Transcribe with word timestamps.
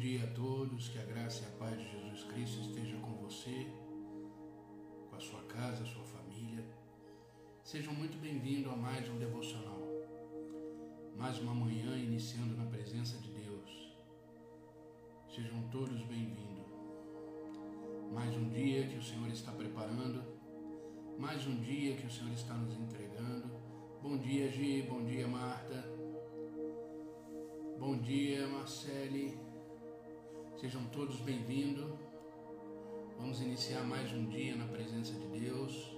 dia 0.00 0.24
a 0.24 0.28
todos, 0.28 0.88
que 0.88 0.98
a 0.98 1.04
graça 1.04 1.42
e 1.42 1.46
a 1.46 1.58
paz 1.58 1.78
de 1.78 1.90
Jesus 1.90 2.24
Cristo 2.24 2.60
esteja 2.62 2.96
com 3.00 3.12
você, 3.16 3.66
com 5.10 5.14
a 5.14 5.20
sua 5.20 5.42
casa, 5.42 5.82
a 5.82 5.86
sua 5.86 6.02
família. 6.04 6.64
Sejam 7.62 7.92
muito 7.92 8.16
bem-vindos 8.18 8.72
a 8.72 8.76
mais 8.76 9.06
um 9.10 9.18
devocional. 9.18 9.78
Mais 11.18 11.38
uma 11.40 11.54
manhã 11.54 11.98
iniciando 11.98 12.56
na 12.56 12.64
presença 12.64 13.18
de 13.18 13.30
Deus. 13.30 13.94
Sejam 15.34 15.68
todos 15.68 16.02
bem-vindos. 16.04 16.64
Mais 18.10 18.34
um 18.34 18.48
dia 18.48 18.86
que 18.86 18.96
o 18.96 19.02
Senhor 19.02 19.28
está 19.28 19.52
preparando, 19.52 20.24
mais 21.18 21.46
um 21.46 21.60
dia 21.60 21.94
que 21.96 22.06
o 22.06 22.10
Senhor 22.10 22.32
está 22.32 22.54
nos 22.54 22.74
entregando. 22.74 23.50
Bom 24.02 24.16
dia, 24.16 24.50
Gi, 24.50 24.80
bom 24.80 25.04
dia, 25.04 25.28
Marta. 25.28 25.84
Bom 27.78 27.98
dia, 27.98 28.48
Marcele. 28.48 29.49
Sejam 30.60 30.84
todos 30.88 31.18
bem-vindos. 31.20 31.90
Vamos 33.16 33.40
iniciar 33.40 33.82
mais 33.82 34.12
um 34.12 34.28
dia 34.28 34.54
na 34.54 34.66
presença 34.66 35.14
de 35.14 35.26
Deus. 35.40 35.90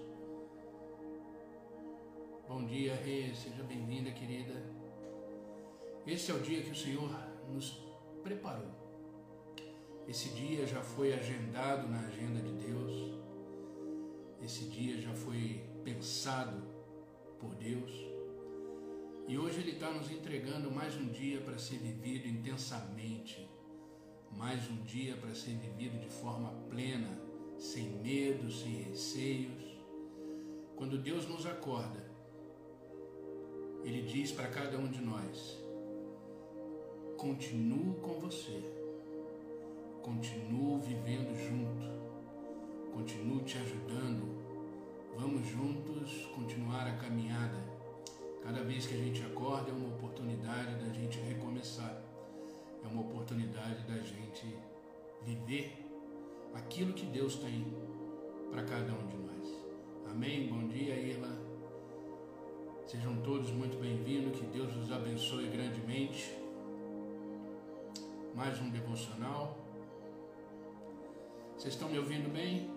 Bom 2.47 2.65
dia, 2.65 2.95
Rê, 2.95 3.35
seja 3.35 3.65
bem-vinda, 3.65 4.13
querida. 4.13 4.55
Esse 6.07 6.31
é 6.31 6.35
o 6.37 6.41
dia 6.41 6.63
que 6.63 6.71
o 6.71 6.77
Senhor 6.77 7.11
nos 7.53 7.83
preparou. 8.23 8.71
Esse 10.07 10.29
dia 10.29 10.65
já 10.65 10.81
foi 10.81 11.13
agendado 11.13 11.89
na 11.89 11.99
agenda 11.99 12.41
de 12.41 12.53
Deus. 12.65 13.19
Esse 14.41 14.67
dia 14.67 15.01
já 15.01 15.13
foi 15.13 15.69
pensado 15.83 16.63
por 17.41 17.53
Deus. 17.57 17.91
E 19.27 19.37
hoje 19.37 19.59
Ele 19.59 19.73
está 19.73 19.91
nos 19.91 20.09
entregando 20.09 20.71
mais 20.71 20.95
um 20.97 21.09
dia 21.09 21.41
para 21.41 21.59
ser 21.59 21.79
vivido 21.79 22.29
intensamente 22.29 23.52
mais 24.37 24.69
um 24.71 24.83
dia 24.83 25.17
para 25.17 25.35
ser 25.35 25.55
vivido 25.55 25.99
de 25.99 26.09
forma 26.09 26.51
plena, 26.69 27.19
sem 27.59 27.89
medo, 28.01 28.51
sem 28.51 28.83
receios. 28.83 29.63
Quando 30.77 30.99
Deus 30.99 31.29
nos 31.29 31.47
acorda, 31.47 32.05
Ele 33.85 34.03
diz 34.03 34.33
para 34.33 34.49
cada 34.49 34.79
um 34.79 34.89
de 34.89 35.01
nós: 35.01 35.59
continuo 37.17 37.95
com 37.95 38.19
você, 38.19 38.63
continuo 40.03 40.81
vivendo 40.81 41.35
junto, 41.37 42.93
continuo 42.93 43.43
te 43.43 43.59
ajudando, 43.59 44.43
vamos 45.17 45.47
juntos 45.47 46.27
continuar 46.35 46.87
a 46.87 46.97
caminhada. 46.97 47.63
Cada 48.43 48.65
vez 48.65 48.87
que 48.87 48.95
a 48.95 48.99
gente 48.99 49.23
acorda 49.23 49.71
é 49.71 49.73
uma 49.73 49.95
oportunidade 49.95 50.75
da 50.85 50.93
gente 50.93 51.21
recomeçar 51.21 52.02
é 52.85 52.89
uma 52.89 53.03
oportunidade 53.03 53.83
da 53.85 53.99
gente 53.99 54.57
viver 55.23 55.73
aquilo 56.55 56.93
que 56.93 57.07
Deus 57.07 57.37
tem 57.37 57.65
para 58.51 58.63
cada 58.65 58.93
um 58.93 59.07
de 59.07 59.17
nós. 59.17 59.49
Amém? 60.11 60.49
Bom 60.49 60.69
dia, 60.69 60.95
Irla. 60.95 61.31
Sejam 62.87 63.17
todos 63.23 63.51
muito 63.51 63.81
bem-vindos, 63.81 64.39
que 64.39 64.47
Deus 64.47 64.75
os 64.77 64.93
abençoe 64.93 65.49
grandemente. 65.49 66.35
Mais 68.35 68.61
um 68.61 68.71
devocional. 68.71 69.57
Vocês 71.57 71.75
estão 71.75 71.89
me 71.89 71.99
ouvindo 71.99 72.33
bem? 72.33 72.69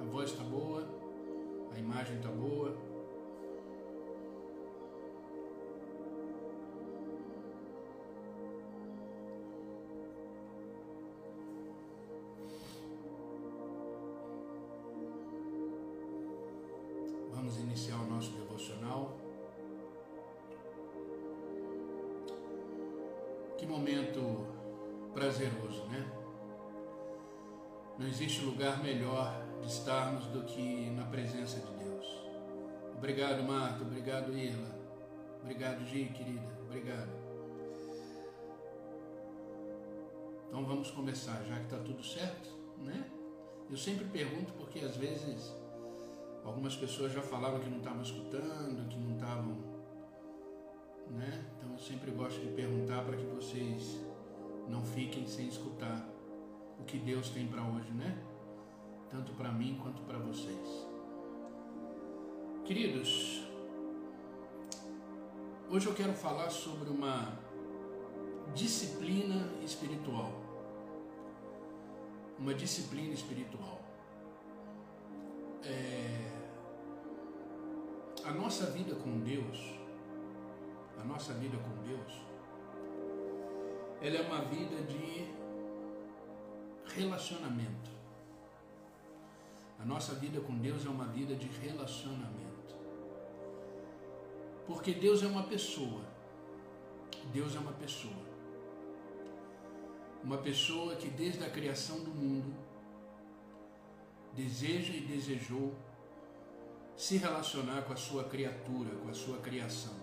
A 0.00 0.04
voz 0.04 0.30
está 0.30 0.42
boa? 0.42 0.86
A 1.74 1.78
imagem 1.78 2.16
está 2.16 2.28
boa? 2.28 2.76
Lugar 28.64 28.82
melhor 28.82 29.46
de 29.60 29.66
estarmos 29.66 30.24
do 30.26 30.42
que 30.44 30.88
na 30.96 31.04
presença 31.04 31.60
de 31.60 31.84
Deus. 31.84 32.06
Obrigado, 32.96 33.42
Marta. 33.42 33.82
Obrigado, 33.82 34.32
Irla. 34.32 34.74
Obrigado, 35.42 35.84
Gi, 35.84 36.06
querida. 36.06 36.48
Obrigado. 36.64 37.10
Então 40.48 40.64
vamos 40.64 40.90
começar, 40.92 41.44
já 41.46 41.56
que 41.56 41.64
está 41.64 41.76
tudo 41.76 42.02
certo, 42.02 42.48
né? 42.78 43.04
Eu 43.68 43.76
sempre 43.76 44.06
pergunto 44.06 44.54
porque 44.54 44.78
às 44.78 44.96
vezes 44.96 45.54
algumas 46.42 46.74
pessoas 46.74 47.12
já 47.12 47.20
falavam 47.20 47.60
que 47.60 47.68
não 47.68 47.78
estavam 47.78 48.00
escutando, 48.00 48.88
que 48.88 48.96
não 48.98 49.14
estavam 49.14 49.74
né? 51.10 51.44
Então 51.58 51.70
eu 51.72 51.78
sempre 51.78 52.10
gosto 52.12 52.40
de 52.40 52.48
perguntar 52.54 53.04
para 53.04 53.14
que 53.14 53.26
vocês 53.26 54.00
não 54.66 54.82
fiquem 54.82 55.26
sem 55.26 55.48
escutar 55.48 56.08
o 56.80 56.84
que 56.84 56.96
Deus 56.96 57.28
tem 57.28 57.46
para 57.46 57.62
hoje, 57.62 57.92
né? 57.92 58.33
Tanto 59.10 59.32
para 59.32 59.52
mim 59.52 59.78
quanto 59.82 60.02
para 60.02 60.18
vocês. 60.18 60.86
Queridos, 62.64 63.44
hoje 65.70 65.86
eu 65.86 65.94
quero 65.94 66.14
falar 66.14 66.50
sobre 66.50 66.90
uma 66.90 67.38
disciplina 68.54 69.48
espiritual. 69.62 70.32
Uma 72.38 72.54
disciplina 72.54 73.14
espiritual. 73.14 73.80
É... 75.62 76.30
A 78.24 78.32
nossa 78.32 78.66
vida 78.70 78.94
com 78.96 79.20
Deus 79.20 79.84
a 81.04 81.06
nossa 81.06 81.34
vida 81.34 81.58
com 81.58 81.86
Deus, 81.86 82.12
ela 84.00 84.16
é 84.16 84.22
uma 84.22 84.40
vida 84.46 84.82
de 84.82 85.28
relacionamento. 86.94 87.93
A 89.84 89.86
nossa 89.86 90.14
vida 90.14 90.40
com 90.40 90.54
Deus 90.56 90.86
é 90.86 90.88
uma 90.88 91.04
vida 91.04 91.36
de 91.36 91.46
relacionamento. 91.46 92.74
Porque 94.66 94.94
Deus 94.94 95.22
é 95.22 95.26
uma 95.26 95.42
pessoa. 95.42 96.00
Deus 97.30 97.54
é 97.54 97.58
uma 97.58 97.72
pessoa. 97.72 98.24
Uma 100.22 100.38
pessoa 100.38 100.96
que 100.96 101.10
desde 101.10 101.44
a 101.44 101.50
criação 101.50 102.02
do 102.02 102.10
mundo 102.10 102.56
deseja 104.32 104.94
e 104.94 105.02
desejou 105.02 105.74
se 106.96 107.18
relacionar 107.18 107.82
com 107.82 107.92
a 107.92 107.96
sua 107.96 108.24
criatura, 108.24 108.96
com 108.96 109.10
a 109.10 109.14
sua 109.14 109.36
criação. 109.40 109.94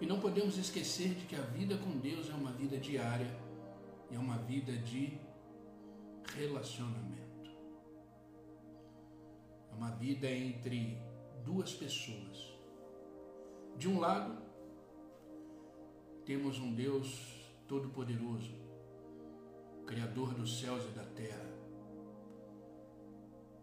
E 0.00 0.04
não 0.04 0.18
podemos 0.18 0.58
esquecer 0.58 1.10
de 1.14 1.26
que 1.26 1.36
a 1.36 1.42
vida 1.42 1.78
com 1.78 1.96
Deus 1.96 2.28
é 2.28 2.34
uma 2.34 2.50
vida 2.50 2.76
diária, 2.76 3.38
é 4.10 4.18
uma 4.18 4.38
vida 4.38 4.76
de 4.78 5.16
relacionamento. 6.34 7.19
É 9.70 9.74
uma 9.74 9.90
vida 9.92 10.30
entre 10.30 10.98
duas 11.44 11.72
pessoas. 11.72 12.50
De 13.76 13.88
um 13.88 13.98
lado, 13.98 14.36
temos 16.24 16.58
um 16.58 16.74
Deus 16.74 17.40
todo-poderoso, 17.66 18.54
Criador 19.86 20.34
dos 20.34 20.60
céus 20.60 20.84
e 20.84 20.88
da 20.88 21.04
terra. 21.04 21.50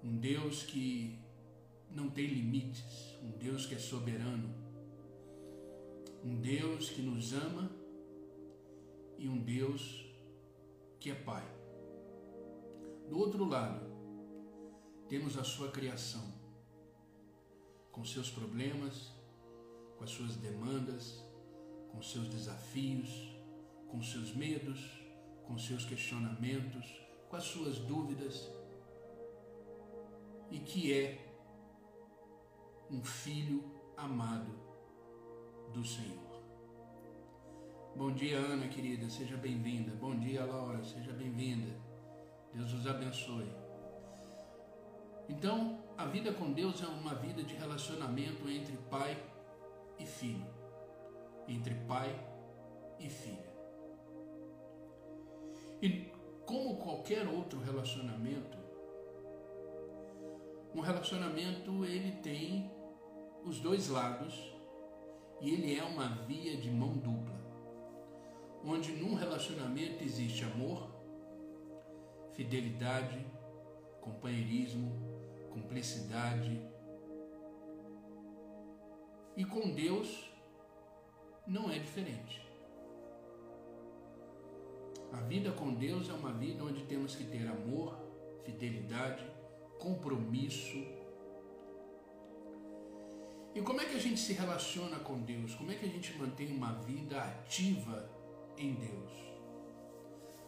Um 0.04 0.18
Deus 0.18 0.64
que 0.64 1.20
não 1.92 2.10
tem 2.10 2.28
limites, 2.28 3.18
um 3.24 3.32
Deus 3.32 3.66
que 3.66 3.76
é 3.76 3.78
soberano, 3.78 4.54
um 6.24 6.36
Deus 6.42 6.90
que 6.90 7.02
nos 7.02 7.34
ama 7.34 7.72
e 9.18 9.28
um 9.28 9.38
Deus 9.38 10.06
que 11.00 11.12
é 11.12 11.16
Pai. 11.16 11.46
Do 13.10 13.18
outro 13.18 13.46
lado, 13.46 13.97
temos 15.08 15.38
a 15.38 15.44
sua 15.44 15.72
criação, 15.72 16.34
com 17.92 18.04
seus 18.04 18.30
problemas, 18.30 19.12
com 19.98 20.04
as 20.04 20.10
suas 20.10 20.36
demandas, 20.36 21.24
com 21.92 22.02
seus 22.02 22.28
desafios, 22.28 23.36
com 23.88 24.02
seus 24.04 24.36
medos, 24.36 24.80
com 25.46 25.58
seus 25.58 25.86
questionamentos, 25.86 26.86
com 27.30 27.36
as 27.38 27.44
suas 27.44 27.80
dúvidas, 27.80 28.50
e 30.52 30.60
que 30.60 30.94
é 30.94 31.26
um 32.92 33.04
filho 33.04 33.64
amado 33.96 34.52
do 35.74 35.84
Senhor. 35.86 36.28
Bom 37.96 38.12
dia, 38.12 38.38
Ana, 38.38 38.68
querida, 38.68 39.10
seja 39.10 39.38
bem-vinda. 39.38 39.92
Bom 39.96 40.18
dia, 40.20 40.46
Laura, 40.46 40.84
seja 40.84 41.12
bem-vinda. 41.14 41.76
Deus 42.54 42.72
os 42.74 42.86
abençoe. 42.86 43.67
Então, 45.30 45.80
a 45.98 46.06
vida 46.06 46.32
com 46.34 46.52
Deus 46.52 46.82
é 46.82 46.88
uma 46.88 47.16
vida 47.16 47.44
de 47.44 47.54
relacionamento 47.56 48.48
entre 48.50 48.78
pai 48.90 49.18
e 50.00 50.06
filho, 50.06 50.48
entre 51.48 51.74
pai 51.88 52.16
e 53.00 53.10
filha. 53.10 53.48
E 55.82 56.12
como 56.46 56.78
qualquer 56.78 57.28
outro 57.28 57.60
relacionamento, 57.60 58.58
um 60.74 60.80
relacionamento 60.80 61.86
ele 61.86 62.12
tem 62.22 62.72
os 63.44 63.60
dois 63.60 63.90
lados 63.90 64.54
e 65.42 65.50
ele 65.50 65.78
é 65.78 65.84
uma 65.84 66.08
via 66.26 66.58
de 66.58 66.70
mão 66.72 66.94
dupla, 66.98 67.38
onde 68.64 68.92
num 68.94 69.14
relacionamento 69.14 70.04
existe 70.04 70.44
amor, 70.44 70.90
fidelidade, 72.34 73.26
companheirismo, 74.02 75.07
cumplicidade. 75.58 76.62
E 79.36 79.44
com 79.44 79.72
Deus 79.72 80.32
não 81.46 81.72
é 81.72 81.80
diferente. 81.80 82.46
A 85.12 85.22
vida 85.22 85.52
com 85.52 85.74
Deus 85.74 86.10
é 86.10 86.14
uma 86.14 86.34
vida 86.34 86.64
onde 86.64 86.84
temos 86.84 87.16
que 87.16 87.24
ter 87.24 87.48
amor, 87.48 87.98
fidelidade, 88.44 89.26
compromisso. 89.80 90.78
E 93.56 93.62
como 93.62 93.82
é 93.82 93.86
que 93.86 93.96
a 93.96 94.00
gente 94.00 94.20
se 94.20 94.34
relaciona 94.34 95.00
com 95.00 95.20
Deus? 95.22 95.56
Como 95.56 95.72
é 95.72 95.76
que 95.76 95.86
a 95.86 95.90
gente 95.90 96.16
mantém 96.18 96.52
uma 96.52 96.74
vida 96.74 97.20
ativa 97.20 98.10
em 98.58 98.76
Deus? 98.76 99.12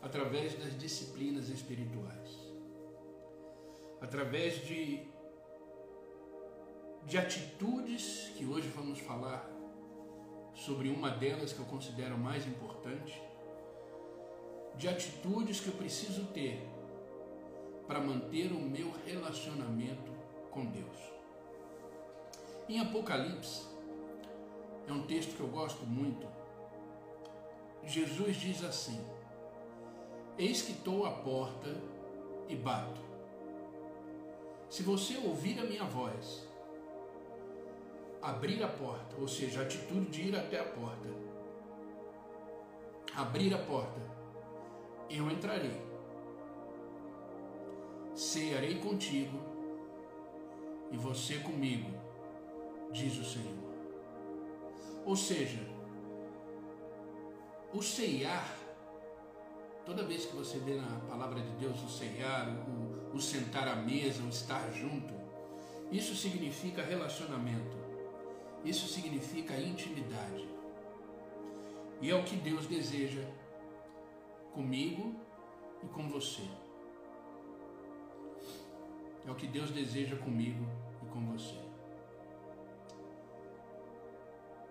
Através 0.02 0.58
das 0.60 0.78
disciplinas 0.78 1.50
espirituais. 1.50 2.49
Através 4.02 4.66
de, 4.66 5.06
de 7.06 7.18
atitudes 7.18 8.32
que 8.38 8.46
hoje 8.46 8.68
vamos 8.70 9.00
falar 9.00 9.50
sobre 10.54 10.90
uma 10.90 11.10
delas 11.10 11.54
que 11.54 11.60
eu 11.60 11.66
considero 11.66 12.18
mais 12.18 12.46
importante, 12.48 13.22
de 14.76 14.88
atitudes 14.88 15.60
que 15.60 15.68
eu 15.68 15.74
preciso 15.74 16.26
ter 16.28 16.66
para 17.88 18.00
manter 18.00 18.52
o 18.52 18.60
meu 18.60 18.92
relacionamento 19.06 20.12
com 20.52 20.66
Deus. 20.66 20.98
Em 22.68 22.80
Apocalipse, 22.80 23.68
é 24.88 24.92
um 24.92 25.04
texto 25.04 25.36
que 25.36 25.40
eu 25.40 25.48
gosto 25.48 25.86
muito. 25.86 26.28
Jesus 27.84 28.38
diz 28.38 28.64
assim: 28.64 29.04
Eis 30.38 30.62
que 30.62 30.72
estou 30.74 31.06
à 31.06 31.12
porta 31.12 31.76
e 32.48 32.56
bato. 32.56 33.09
Se 34.70 34.84
você 34.84 35.18
ouvir 35.18 35.60
a 35.60 35.64
minha 35.64 35.84
voz, 35.84 36.48
abrir 38.22 38.62
a 38.64 38.68
porta, 38.68 39.16
ou 39.20 39.28
seja, 39.28 39.62
a 39.62 39.64
atitude 39.64 40.10
de 40.12 40.30
ir 40.30 40.36
até 40.36 40.60
a 40.60 40.64
porta, 40.64 41.10
abrir 43.16 43.54
a 43.54 43.58
porta, 43.58 44.00
eu 45.10 45.30
entrarei, 45.32 45.82
cearei 48.14 48.80
contigo 48.80 49.40
e 50.92 50.98
você 50.98 51.40
comigo, 51.40 51.90
diz 52.92 53.18
o 53.18 53.26
Senhor. 53.26 53.58
Ou 55.04 55.16
seja, 55.16 55.68
o 57.74 57.82
ceiar, 57.82 58.56
toda 59.86 60.04
vez 60.04 60.26
que 60.26 60.36
você 60.36 60.60
vê 60.60 60.76
na 60.76 61.00
palavra 61.08 61.40
de 61.42 61.52
Deus 61.52 61.82
o 61.84 61.90
ceiar, 61.90 62.48
o, 62.50 62.79
o 63.14 63.20
sentar 63.20 63.68
à 63.68 63.76
mesa, 63.76 64.24
o 64.24 64.30
estar 64.30 64.72
junto, 64.72 65.14
isso 65.92 66.16
significa 66.16 66.84
relacionamento, 66.84 67.78
isso 68.64 68.88
significa 68.88 69.60
intimidade. 69.60 70.48
E 72.02 72.10
é 72.10 72.16
o 72.16 72.24
que 72.24 72.36
Deus 72.36 72.66
deseja 72.68 73.24
comigo 74.54 75.16
e 75.84 75.88
com 75.88 76.08
você. 76.08 76.44
É 79.28 79.32
o 79.32 79.36
que 79.36 79.48
Deus 79.48 79.72
deseja 79.72 80.16
comigo 80.16 80.66
e 81.04 81.06
com 81.08 81.26
você. 81.26 81.56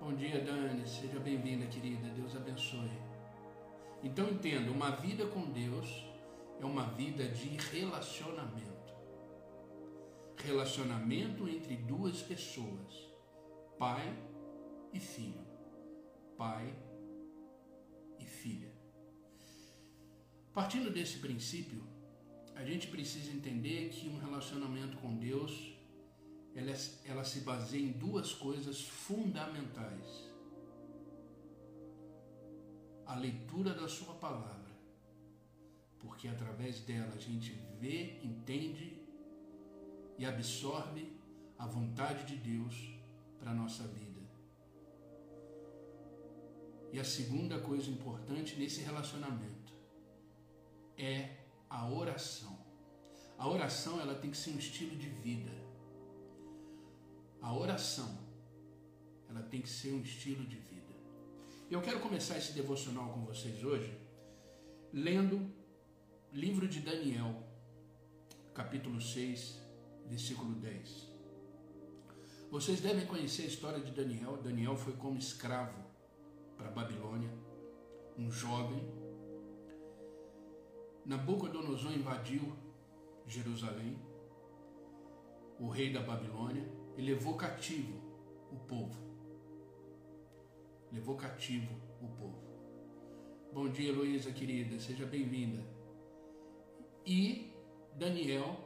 Bom 0.01 0.15
dia, 0.15 0.41
Dani. 0.41 0.87
Seja 0.89 1.19
bem-vinda, 1.19 1.67
querida. 1.67 2.09
Deus 2.11 2.35
abençoe. 2.35 2.91
Então 4.03 4.29
entenda, 4.29 4.71
uma 4.71 4.91
vida 4.93 5.27
com 5.27 5.43
Deus 5.51 6.08
é 6.61 6.65
uma 6.65 6.85
vida 6.85 7.29
de 7.29 7.49
relacionamento. 7.49 8.95
Relacionamento 10.37 11.49
entre 11.49 11.77
duas 11.77 12.23
pessoas, 12.23 12.95
pai 13.79 14.17
e 14.93 15.01
filho. 15.01 15.47
Pai 16.37 16.77
e 18.19 18.25
filha. 18.25 18.73
Partindo 20.53 20.91
desse 20.91 21.19
princípio, 21.19 21.87
a 22.55 22.65
gente 22.65 22.89
precisa 22.89 23.31
entender 23.31 23.91
que 23.91 24.09
um 24.09 24.19
relacionamento 24.19 24.97
com 24.99 25.17
Deus 25.17 25.79
ela, 26.55 26.73
ela 27.05 27.25
se 27.25 27.41
baseia 27.41 27.87
em 27.87 27.93
duas 27.93 28.33
coisas 28.33 28.81
fundamentais: 28.81 30.29
a 33.07 33.15
leitura 33.15 33.73
da 33.75 33.87
Sua 33.89 34.15
palavra, 34.15 34.58
porque 36.01 36.29
através 36.29 36.81
dela 36.81 37.13
a 37.15 37.19
gente 37.19 37.53
vê, 37.81 38.21
entende 38.23 39.03
e 40.17 40.25
absorve 40.25 41.13
a 41.59 41.67
vontade 41.67 42.25
de 42.25 42.37
Deus 42.37 42.75
para 43.39 43.51
a 43.51 43.55
nossa 43.55 43.85
vida. 43.85 44.19
E 46.93 46.99
a 46.99 47.05
segunda 47.05 47.59
coisa 47.61 47.91
importante 47.91 48.57
nesse 48.57 48.81
relacionamento 48.81 49.75
é 50.97 51.37
a 51.69 51.89
oração. 51.89 52.59
A 53.37 53.49
oração 53.49 54.01
ela 54.01 54.15
tem 54.15 54.31
que 54.31 54.37
ser 54.37 54.51
um 54.51 54.59
estilo 54.59 54.97
de 54.97 55.09
vida. 55.09 55.53
A 57.41 57.55
oração 57.55 58.19
ela 59.29 59.43
tem 59.43 59.61
que 59.61 59.69
ser 59.69 59.93
um 59.93 60.01
estilo 60.01 60.45
de 60.45 60.57
vida. 60.57 60.95
Eu 61.71 61.83
quero 61.83 62.01
começar 62.01 62.39
esse 62.39 62.53
devocional 62.53 63.13
com 63.13 63.25
vocês 63.25 63.63
hoje 63.63 63.97
lendo 64.93 65.58
livro 66.33 66.69
de 66.69 66.81
Daniel, 66.81 67.43
capítulo 68.55 69.01
6, 69.01 69.61
versículo 70.07 70.55
10. 70.55 71.09
Vocês 72.51 72.81
devem 72.81 73.07
conhecer 73.07 73.43
a 73.43 73.47
história 73.47 73.81
de 73.81 73.93
Daniel. 73.93 74.37
Daniel 74.43 74.77
foi 74.77 74.93
como 74.95 75.19
escravo 75.19 75.85
para 76.57 76.69
a 76.69 76.73
Babilônia, 76.73 77.31
um 78.17 78.31
jovem 78.31 78.83
Nabucodonosor 81.09 81.93
invadiu 81.93 82.53
Jerusalém, 83.27 83.99
o 85.59 85.69
rei 85.69 85.91
da 85.91 86.03
Babilônia, 86.03 86.71
e 86.99 87.01
levou 87.01 87.35
cativo 87.35 87.99
o 88.53 88.57
povo. 88.57 89.01
Levou 90.93 91.17
cativo 91.17 91.75
o 92.03 92.09
povo. 92.09 92.43
Bom 93.55 93.71
dia, 93.71 93.89
Heloísa 93.89 94.33
querida, 94.33 94.79
seja 94.79 95.07
bem-vinda. 95.07 95.78
E 97.05 97.51
Daniel 97.95 98.57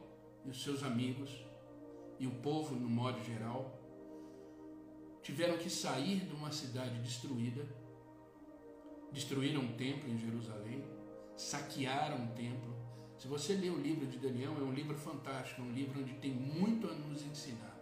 e 0.45 0.49
os 0.49 0.63
seus 0.63 0.83
amigos, 0.83 1.29
e 2.19 2.27
o 2.27 2.31
povo 2.31 2.75
no 2.75 2.89
modo 2.89 3.21
geral, 3.23 3.79
tiveram 5.21 5.57
que 5.57 5.69
sair 5.69 6.19
de 6.25 6.33
uma 6.33 6.51
cidade 6.51 6.99
destruída, 6.99 7.65
destruíram 9.11 9.61
um 9.61 9.73
templo 9.77 10.09
em 10.09 10.17
Jerusalém, 10.17 10.83
saquearam 11.35 12.25
o 12.25 12.27
templo. 12.29 12.75
Se 13.17 13.27
você 13.27 13.53
ler 13.53 13.71
o 13.71 13.79
livro 13.79 14.05
de 14.05 14.17
Daniel, 14.17 14.53
é 14.59 14.63
um 14.63 14.73
livro 14.73 14.97
fantástico, 14.97 15.61
é 15.61 15.63
um 15.63 15.71
livro 15.71 16.01
onde 16.01 16.13
tem 16.15 16.31
muito 16.31 16.89
a 16.89 16.93
nos 16.93 17.23
ensinar. 17.23 17.73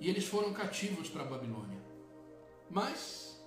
E 0.00 0.08
eles 0.08 0.26
foram 0.26 0.52
cativos 0.52 1.08
para 1.08 1.22
a 1.22 1.26
Babilônia. 1.26 1.80
Mas 2.68 3.42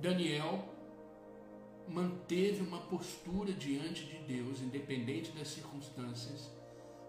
Daniel 0.00 0.64
manteve 1.88 2.62
uma 2.62 2.78
postura 2.78 3.52
diante 3.52 4.04
de 4.04 4.18
Deus, 4.18 4.60
independente 4.60 5.32
das 5.32 5.48
circunstâncias. 5.48 6.50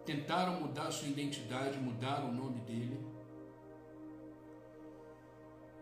Tentaram 0.06 0.60
mudar 0.62 0.92
sua 0.92 1.08
identidade, 1.08 1.78
mudar 1.78 2.24
o 2.24 2.34
nome 2.34 2.60
dele. 2.62 3.00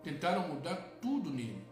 Tentaram 0.03 0.48
mudar 0.48 0.75
tudo 1.01 1.29
nele 1.29 1.69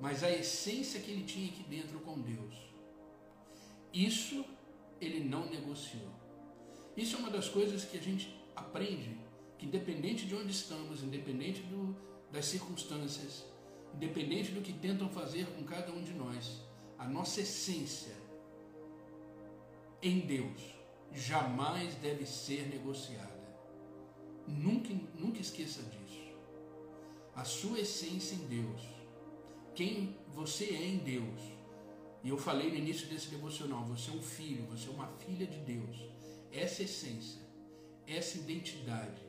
mas 0.00 0.22
a 0.22 0.30
essência 0.30 1.00
que 1.00 1.10
ele 1.10 1.24
tinha 1.24 1.48
aqui 1.48 1.62
dentro 1.62 1.98
com 2.00 2.20
Deus. 2.20 2.54
Isso 3.92 4.44
ele 5.00 5.20
não 5.20 5.46
negociou. 5.46 6.10
Isso 6.96 7.16
é 7.16 7.18
uma 7.18 7.30
das 7.30 7.48
coisas 7.48 7.84
que 7.84 7.96
a 7.96 8.00
gente 8.02 8.38
aprende, 8.54 9.18
que 9.58 9.66
independente 9.66 10.26
de 10.26 10.34
onde 10.34 10.52
estamos, 10.52 11.02
independente 11.02 11.62
do, 11.62 11.96
das 12.30 12.44
circunstâncias, 12.44 13.44
independente 13.94 14.52
do 14.52 14.60
que 14.60 14.72
tentam 14.72 15.08
fazer 15.08 15.46
com 15.46 15.64
cada 15.64 15.92
um 15.92 16.02
de 16.02 16.12
nós, 16.12 16.60
a 16.98 17.06
nossa 17.06 17.40
essência 17.40 18.14
em 20.02 20.20
Deus 20.20 20.60
jamais 21.12 21.94
deve 21.96 22.26
ser 22.26 22.68
negociada. 22.68 23.32
Nunca, 24.46 24.92
nunca 25.18 25.40
esqueça 25.40 25.82
disso. 25.82 26.22
A 27.34 27.44
sua 27.44 27.80
essência 27.80 28.34
em 28.34 28.46
Deus 28.46 28.94
quem 29.74 30.16
você 30.28 30.66
é 30.66 30.86
em 30.86 30.98
Deus. 30.98 31.40
E 32.22 32.28
eu 32.28 32.38
falei 32.38 32.70
no 32.70 32.76
início 32.76 33.08
desse 33.08 33.28
devocional: 33.28 33.84
você 33.84 34.10
é 34.10 34.14
um 34.14 34.22
filho, 34.22 34.64
você 34.66 34.88
é 34.88 34.92
uma 34.92 35.08
filha 35.18 35.46
de 35.46 35.58
Deus. 35.58 35.96
Essa 36.52 36.84
essência, 36.84 37.40
essa 38.06 38.38
identidade 38.38 39.20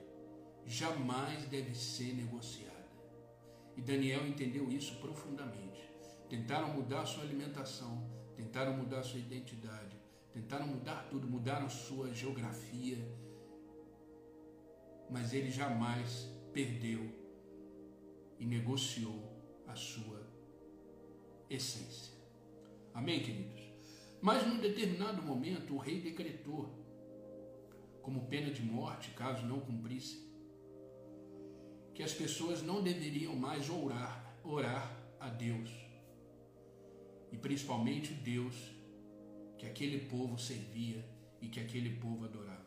jamais 0.65 1.43
deve 1.45 1.73
ser 1.75 2.13
negociada. 2.13 2.64
E 3.77 3.81
Daniel 3.81 4.25
entendeu 4.25 4.69
isso 4.71 4.95
profundamente. 4.99 5.89
Tentaram 6.29 6.73
mudar 6.73 7.05
sua 7.05 7.23
alimentação, 7.23 8.09
tentaram 8.35 8.75
mudar 8.75 9.03
sua 9.03 9.19
identidade, 9.19 9.95
tentaram 10.33 10.67
mudar 10.67 11.07
tudo, 11.09 11.27
mudaram 11.27 11.69
sua 11.69 12.13
geografia, 12.13 12.97
mas 15.09 15.33
ele 15.33 15.51
jamais 15.51 16.27
perdeu 16.51 17.13
e 18.39 18.45
negociou 18.45 19.31
a 19.67 19.75
sua 19.75 20.25
essência. 21.49 22.13
Amém, 22.93 23.21
queridos? 23.21 23.61
Mas 24.21 24.47
num 24.47 24.57
determinado 24.59 25.21
momento 25.21 25.75
o 25.75 25.77
rei 25.77 26.01
decretou, 26.01 26.83
como 28.01 28.27
pena 28.27 28.51
de 28.51 28.61
morte, 28.61 29.11
caso 29.11 29.45
não 29.45 29.59
cumprisse, 29.59 30.24
que 31.95 32.03
as 32.03 32.13
pessoas 32.13 32.61
não 32.61 32.83
deveriam 32.83 33.33
mais 33.33 33.69
orar, 33.69 34.37
orar 34.43 34.93
a 35.17 35.29
Deus, 35.29 35.71
e 37.31 37.37
principalmente 37.37 38.11
o 38.11 38.15
Deus 38.17 38.53
que 39.57 39.65
aquele 39.65 39.99
povo 40.09 40.37
servia 40.37 41.03
e 41.41 41.47
que 41.47 41.59
aquele 41.59 41.95
povo 41.95 42.25
adorava. 42.25 42.65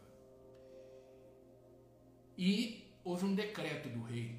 E 2.39 2.91
houve 3.05 3.27
um 3.27 3.35
decreto 3.35 3.91
do 3.91 4.03
rei 4.03 4.35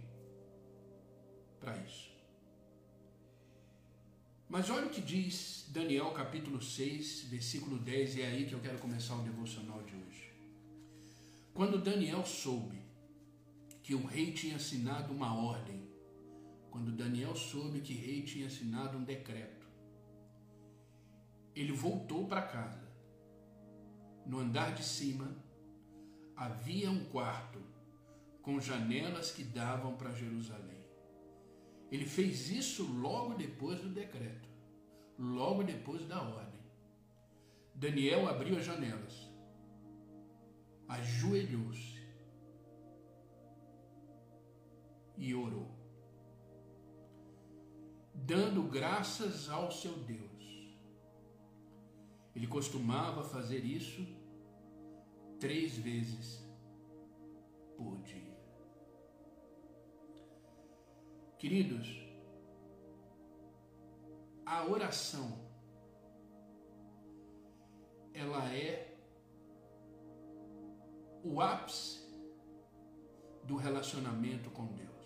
para 1.59 1.77
isso. 1.77 2.09
Mas 4.47 4.71
olha 4.71 4.87
o 4.87 4.89
que 4.89 5.01
diz 5.01 5.67
Daniel 5.69 6.09
capítulo 6.11 6.59
6, 6.59 7.25
versículo 7.25 7.77
10, 7.77 8.15
e 8.15 8.21
é 8.23 8.25
aí 8.25 8.45
que 8.47 8.53
eu 8.53 8.59
quero 8.59 8.79
começar 8.79 9.15
o 9.15 9.21
devocional 9.21 9.83
de 9.83 9.93
hoje. 9.93 10.31
Quando 11.53 11.77
Daniel 11.77 12.25
soube 12.25 12.88
que 13.89 13.95
o 13.95 14.05
rei 14.05 14.31
tinha 14.31 14.57
assinado 14.57 15.11
uma 15.11 15.33
ordem, 15.33 15.89
quando 16.69 16.91
Daniel 16.91 17.35
soube 17.35 17.81
que 17.81 17.95
o 17.95 17.97
rei 17.97 18.21
tinha 18.21 18.45
assinado 18.45 18.95
um 18.95 19.03
decreto, 19.03 19.65
ele 21.55 21.71
voltou 21.71 22.27
para 22.27 22.43
casa. 22.43 22.87
No 24.27 24.37
andar 24.37 24.75
de 24.75 24.83
cima 24.83 25.35
havia 26.35 26.91
um 26.91 27.03
quarto 27.05 27.59
com 28.43 28.61
janelas 28.61 29.31
que 29.31 29.43
davam 29.43 29.95
para 29.95 30.11
Jerusalém. 30.11 30.85
Ele 31.91 32.05
fez 32.05 32.47
isso 32.51 32.85
logo 32.93 33.33
depois 33.33 33.81
do 33.81 33.89
decreto, 33.89 34.47
logo 35.17 35.63
depois 35.63 36.05
da 36.05 36.21
ordem. 36.21 36.61
Daniel 37.73 38.29
abriu 38.29 38.55
as 38.55 38.65
janelas, 38.65 39.31
ajoelhou-se 40.87 41.88
e 45.19 45.35
orou, 45.35 45.69
dando 48.15 48.63
graças 48.63 49.49
ao 49.49 49.69
seu 49.69 49.93
Deus. 49.97 50.29
Ele 52.33 52.47
costumava 52.47 53.23
fazer 53.23 53.65
isso 53.65 54.07
três 55.39 55.77
vezes 55.77 56.41
por 57.75 57.97
dia. 58.01 58.39
Queridos, 61.37 61.87
a 64.45 64.65
oração 64.65 65.49
ela 68.13 68.53
é 68.53 68.97
o 71.23 71.41
ápice 71.41 71.99
do 73.43 73.55
relacionamento 73.55 74.49
com 74.51 74.65
Deus. 74.67 74.98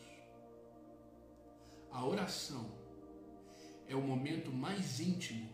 A 1.93 2.03
oração 2.03 2.71
é 3.87 3.95
o 3.95 4.01
momento 4.01 4.51
mais 4.51 4.99
íntimo 4.99 5.47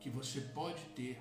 que 0.00 0.08
você 0.08 0.40
pode 0.40 0.82
ter 0.96 1.20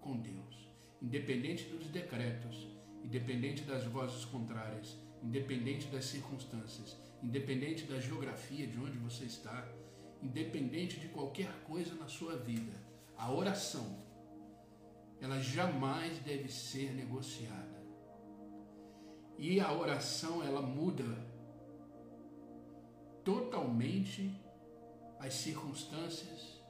com 0.00 0.16
Deus, 0.16 0.70
independente 1.02 1.64
dos 1.64 1.88
decretos, 1.88 2.68
independente 3.02 3.62
das 3.62 3.84
vozes 3.84 4.24
contrárias, 4.24 4.96
independente 5.20 5.88
das 5.88 6.04
circunstâncias, 6.04 6.96
independente 7.20 7.86
da 7.86 7.98
geografia 7.98 8.68
de 8.68 8.78
onde 8.78 8.96
você 8.98 9.24
está, 9.24 9.68
independente 10.22 11.00
de 11.00 11.08
qualquer 11.08 11.52
coisa 11.64 11.96
na 11.96 12.06
sua 12.06 12.36
vida, 12.36 12.72
a 13.16 13.32
oração, 13.32 13.98
ela 15.20 15.40
jamais 15.40 16.20
deve 16.20 16.48
ser 16.48 16.94
negociada. 16.94 17.84
E 19.36 19.58
a 19.58 19.72
oração, 19.72 20.40
ela 20.40 20.62
muda 20.62 21.29
totalmente 23.24 24.40
as 25.18 25.34
circunstâncias, 25.34 26.60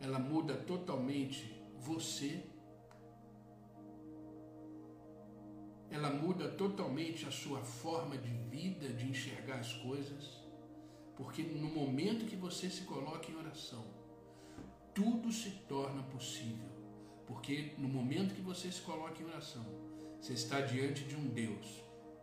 ela 0.00 0.18
muda 0.18 0.54
totalmente 0.54 1.62
você 1.78 2.44
ela 5.88 6.10
muda 6.10 6.48
totalmente 6.48 7.26
a 7.26 7.30
sua 7.30 7.60
forma 7.60 8.18
de 8.18 8.30
vida, 8.30 8.88
de 8.88 9.08
enxergar 9.08 9.60
as 9.60 9.72
coisas, 9.72 10.44
porque 11.16 11.42
no 11.42 11.68
momento 11.68 12.26
que 12.26 12.36
você 12.36 12.68
se 12.68 12.82
coloca 12.82 13.30
em 13.30 13.36
oração, 13.36 13.84
tudo 14.92 15.32
se 15.32 15.50
torna 15.68 16.02
possível, 16.02 16.68
porque 17.26 17.74
no 17.78 17.88
momento 17.88 18.34
que 18.34 18.42
você 18.42 18.70
se 18.70 18.82
coloca 18.82 19.22
em 19.22 19.26
oração, 19.26 19.64
você 20.20 20.32
está 20.32 20.60
diante 20.60 21.04
de 21.04 21.14
um 21.14 21.28
Deus 21.28 21.66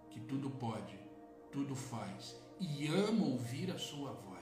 que 0.10 0.20
tudo 0.20 0.50
pode, 0.50 1.00
tudo 1.52 1.74
faz 1.74 2.43
e 2.60 2.88
ama 2.88 3.26
ouvir 3.26 3.72
a 3.72 3.78
sua 3.78 4.12
voz. 4.12 4.34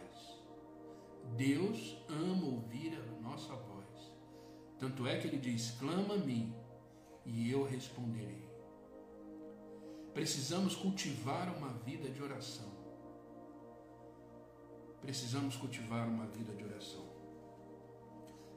Deus 1.35 1.97
ama 2.09 2.45
ouvir 2.45 2.93
a 2.97 3.21
nossa 3.21 3.55
voz. 3.55 4.11
Tanto 4.77 5.07
é 5.07 5.17
que 5.19 5.27
ele 5.27 5.37
diz: 5.37 5.71
clama 5.79 6.15
a 6.15 6.17
mim 6.17 6.53
e 7.25 7.51
eu 7.51 7.63
responderei. 7.63 8.49
Precisamos 10.13 10.75
cultivar 10.75 11.55
uma 11.55 11.69
vida 11.69 12.09
de 12.09 12.21
oração. 12.21 12.69
Precisamos 14.99 15.55
cultivar 15.55 16.07
uma 16.07 16.27
vida 16.27 16.53
de 16.53 16.63
oração. 16.63 17.05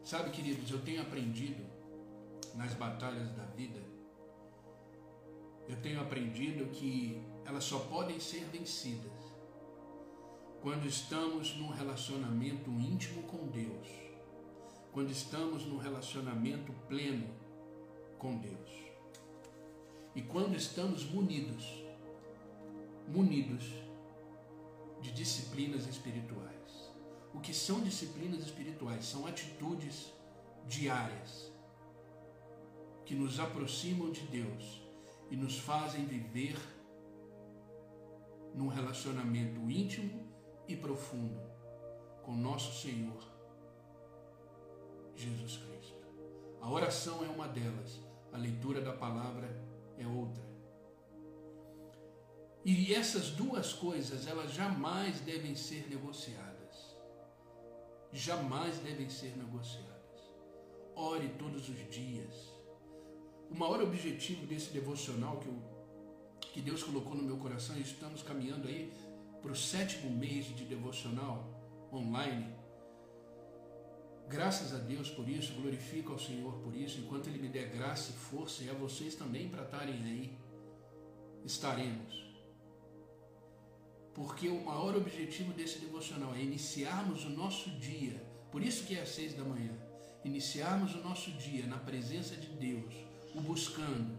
Sabe, 0.03 0.31
queridos, 0.31 0.71
eu 0.71 0.83
tenho 0.83 1.01
aprendido 1.01 1.65
nas 2.55 2.75
batalhas 2.75 3.31
da 3.31 3.45
vida, 3.47 3.81
eu 5.67 5.81
tenho 5.81 6.01
aprendido 6.01 6.71
que 6.71 7.23
elas 7.47 7.65
só 7.65 7.79
podem 7.81 8.21
ser 8.21 8.45
vencidas 8.47 9.34
quando 10.65 10.87
estamos 10.87 11.55
num 11.57 11.69
relacionamento 11.69 12.71
íntimo 12.71 13.23
com 13.25 13.49
Deus, 13.49 13.87
quando 14.93 15.11
estamos 15.11 15.67
num 15.67 15.77
relacionamento 15.77 16.73
pleno 16.89 17.29
com 18.19 18.39
Deus. 18.39 18.71
E 20.15 20.23
quando 20.23 20.57
estamos 20.57 21.05
munidos, 21.05 21.85
munidos 23.07 23.75
de 25.03 25.13
disciplinas 25.13 25.87
espirituais. 25.87 26.95
O 27.35 27.41
que 27.41 27.53
são 27.53 27.83
disciplinas 27.83 28.41
espirituais? 28.41 29.05
São 29.05 29.27
atitudes 29.27 30.15
diárias 30.67 31.53
que 33.05 33.15
nos 33.15 33.39
aproximam 33.39 34.11
de 34.11 34.23
Deus 34.23 34.81
e 35.31 35.37
nos 35.37 35.59
fazem 35.59 36.07
viver 36.07 36.57
num 38.55 38.69
relacionamento 38.69 39.61
íntimo 39.71 40.24
e 40.67 40.77
profundo 40.77 41.41
com 42.23 42.35
nosso 42.35 42.81
Senhor 42.81 43.23
Jesus 45.17 45.59
Cristo. 45.59 46.05
A 46.61 46.71
oração 46.71 47.25
é 47.25 47.29
uma 47.29 47.47
delas, 47.47 48.01
a 48.33 48.39
leitura 48.39 48.81
da 48.81 48.93
palavra 48.93 49.49
é 49.99 50.07
outra. 50.07 50.43
E 52.65 52.95
essas 52.95 53.31
duas 53.31 53.75
coisas, 53.75 54.27
elas 54.27 54.53
jamais 54.53 55.21
devem 55.21 55.55
ser 55.55 55.87
negociadas. 55.91 56.97
Jamais 58.11 58.79
devem 58.79 59.11
ser 59.11 59.37
negociadas. 59.37 59.95
Ore 60.97 61.29
todos 61.39 61.69
os 61.69 61.91
dias. 61.91 62.55
O 63.51 63.55
maior 63.55 63.83
objetivo 63.83 64.47
desse 64.47 64.73
devocional 64.73 65.37
que, 65.37 65.49
eu, 65.49 65.63
que 66.41 66.63
Deus 66.63 66.83
colocou 66.83 67.15
no 67.15 67.23
meu 67.23 67.37
coração, 67.37 67.77
e 67.77 67.83
estamos 67.83 68.23
caminhando 68.23 68.67
aí 68.67 68.91
para 69.45 69.53
o 69.53 69.57
sétimo 69.57 70.11
mês 70.11 70.47
de 70.47 70.65
devocional 70.65 71.37
online, 71.93 72.55
Graças 74.27 74.73
a 74.73 74.79
Deus 74.79 75.11
por 75.11 75.29
isso, 75.29 75.53
glorifico 75.53 76.13
ao 76.13 76.19
Senhor 76.19 76.55
por 76.55 76.75
isso, 76.75 76.99
enquanto 76.99 77.27
Ele 77.29 77.39
me 77.39 77.49
der 77.49 77.69
graça 77.69 78.11
e 78.11 78.15
força, 78.15 78.65
e 78.65 78.71
a 78.71 78.73
vocês 78.73 79.15
também 79.15 79.51
para 79.51 79.65
estarem 79.65 80.03
aí, 80.03 80.39
estaremos. 81.45 82.25
Porque 84.15 84.49
o 84.49 84.65
maior 84.65 84.97
objetivo 84.97 85.53
desse 85.53 85.79
devocional 85.79 86.35
é 86.35 86.41
iniciarmos 86.41 87.25
o 87.27 87.31
nosso 87.31 87.71
dia, 87.73 88.15
por 88.51 88.63
isso 88.63 88.87
que 88.87 88.97
é 88.97 89.03
às 89.03 89.11
seis 89.11 89.35
da 89.35 89.45
manhã, 89.45 89.77
iniciarmos 90.25 90.95
o 90.95 91.03
nosso 91.03 91.31
dia 91.33 91.67
na 91.67 91.79
presença 91.79 92.35
de 92.35 92.49
Deus, 92.49 92.95
o 93.35 93.43
buscando, 93.43 94.19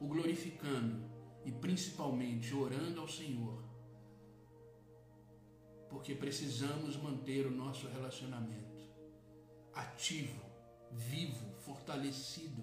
o 0.00 0.06
glorificando 0.08 1.08
e 1.44 1.52
principalmente 1.52 2.52
orando 2.52 3.00
ao 3.00 3.08
Senhor. 3.08 3.65
Porque 5.96 6.14
precisamos 6.14 6.94
manter 6.98 7.46
o 7.46 7.50
nosso 7.50 7.88
relacionamento 7.88 8.86
ativo, 9.72 10.44
vivo, 10.92 11.54
fortalecido 11.60 12.62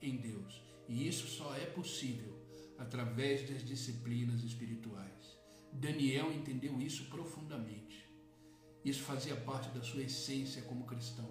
em 0.00 0.16
Deus. 0.16 0.62
E 0.88 1.06
isso 1.06 1.26
só 1.26 1.54
é 1.54 1.66
possível 1.66 2.42
através 2.78 3.46
das 3.50 3.62
disciplinas 3.62 4.42
espirituais. 4.42 5.38
Daniel 5.70 6.32
entendeu 6.32 6.80
isso 6.80 7.04
profundamente. 7.10 8.10
Isso 8.82 9.02
fazia 9.02 9.36
parte 9.36 9.68
da 9.76 9.82
sua 9.82 10.02
essência 10.02 10.62
como 10.62 10.86
cristão, 10.86 11.30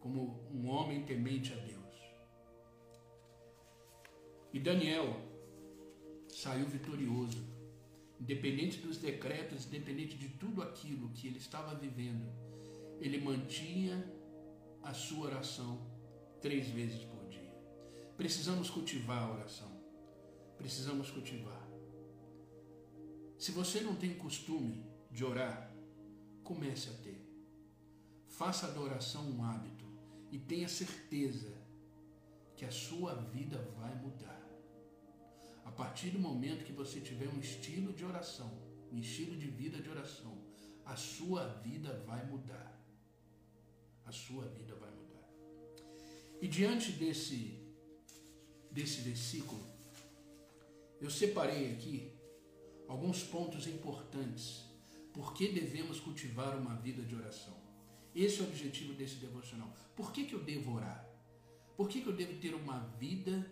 como 0.00 0.48
um 0.50 0.70
homem 0.70 1.04
temente 1.04 1.52
a 1.52 1.56
Deus. 1.56 1.96
E 4.54 4.58
Daniel 4.58 5.20
saiu 6.30 6.66
vitorioso, 6.66 7.44
independente 8.22 8.78
dos 8.78 8.98
decretos, 8.98 9.66
independente 9.66 10.16
de 10.16 10.28
tudo 10.28 10.62
aquilo 10.62 11.08
que 11.10 11.26
ele 11.26 11.38
estava 11.38 11.74
vivendo. 11.74 12.32
Ele 13.00 13.20
mantinha 13.20 14.08
a 14.80 14.94
sua 14.94 15.26
oração 15.26 15.84
três 16.40 16.68
vezes 16.68 17.04
por 17.04 17.28
dia. 17.28 17.52
Precisamos 18.16 18.70
cultivar 18.70 19.24
a 19.24 19.32
oração. 19.32 19.72
Precisamos 20.56 21.10
cultivar. 21.10 21.68
Se 23.36 23.50
você 23.50 23.80
não 23.80 23.96
tem 23.96 24.14
costume 24.14 24.86
de 25.10 25.24
orar, 25.24 25.74
comece 26.44 26.90
a 26.90 26.92
ter. 26.92 27.28
Faça 28.28 28.68
da 28.68 28.80
oração 28.80 29.28
um 29.28 29.42
hábito 29.42 29.84
e 30.30 30.38
tenha 30.38 30.68
certeza 30.68 31.52
que 32.56 32.64
a 32.64 32.70
sua 32.70 33.16
vida 33.16 33.58
vai 33.76 33.92
mudar. 33.96 34.41
A 35.64 35.70
partir 35.70 36.10
do 36.10 36.18
momento 36.18 36.64
que 36.64 36.72
você 36.72 37.00
tiver 37.00 37.28
um 37.28 37.38
estilo 37.38 37.92
de 37.92 38.04
oração, 38.04 38.50
um 38.90 38.98
estilo 38.98 39.36
de 39.36 39.46
vida 39.46 39.80
de 39.80 39.88
oração, 39.88 40.36
a 40.84 40.96
sua 40.96 41.46
vida 41.62 42.02
vai 42.06 42.24
mudar. 42.26 42.78
A 44.04 44.12
sua 44.12 44.46
vida 44.46 44.74
vai 44.74 44.90
mudar. 44.90 45.28
E 46.40 46.48
diante 46.48 46.92
desse 46.92 47.62
desse 48.70 49.02
versículo, 49.02 49.60
eu 51.00 51.10
separei 51.10 51.72
aqui 51.72 52.12
alguns 52.88 53.22
pontos 53.22 53.66
importantes. 53.66 54.64
Por 55.12 55.34
que 55.34 55.48
devemos 55.48 56.00
cultivar 56.00 56.56
uma 56.56 56.74
vida 56.76 57.02
de 57.02 57.14
oração? 57.14 57.54
Esse 58.14 58.40
é 58.40 58.44
o 58.44 58.46
objetivo 58.46 58.94
desse 58.94 59.16
devocional. 59.16 59.74
Por 59.94 60.12
que, 60.12 60.24
que 60.24 60.34
eu 60.34 60.42
devo 60.42 60.74
orar? 60.74 61.06
Por 61.76 61.88
que, 61.88 62.00
que 62.00 62.06
eu 62.06 62.16
devo 62.16 62.38
ter 62.38 62.54
uma 62.54 62.80
vida 62.98 63.50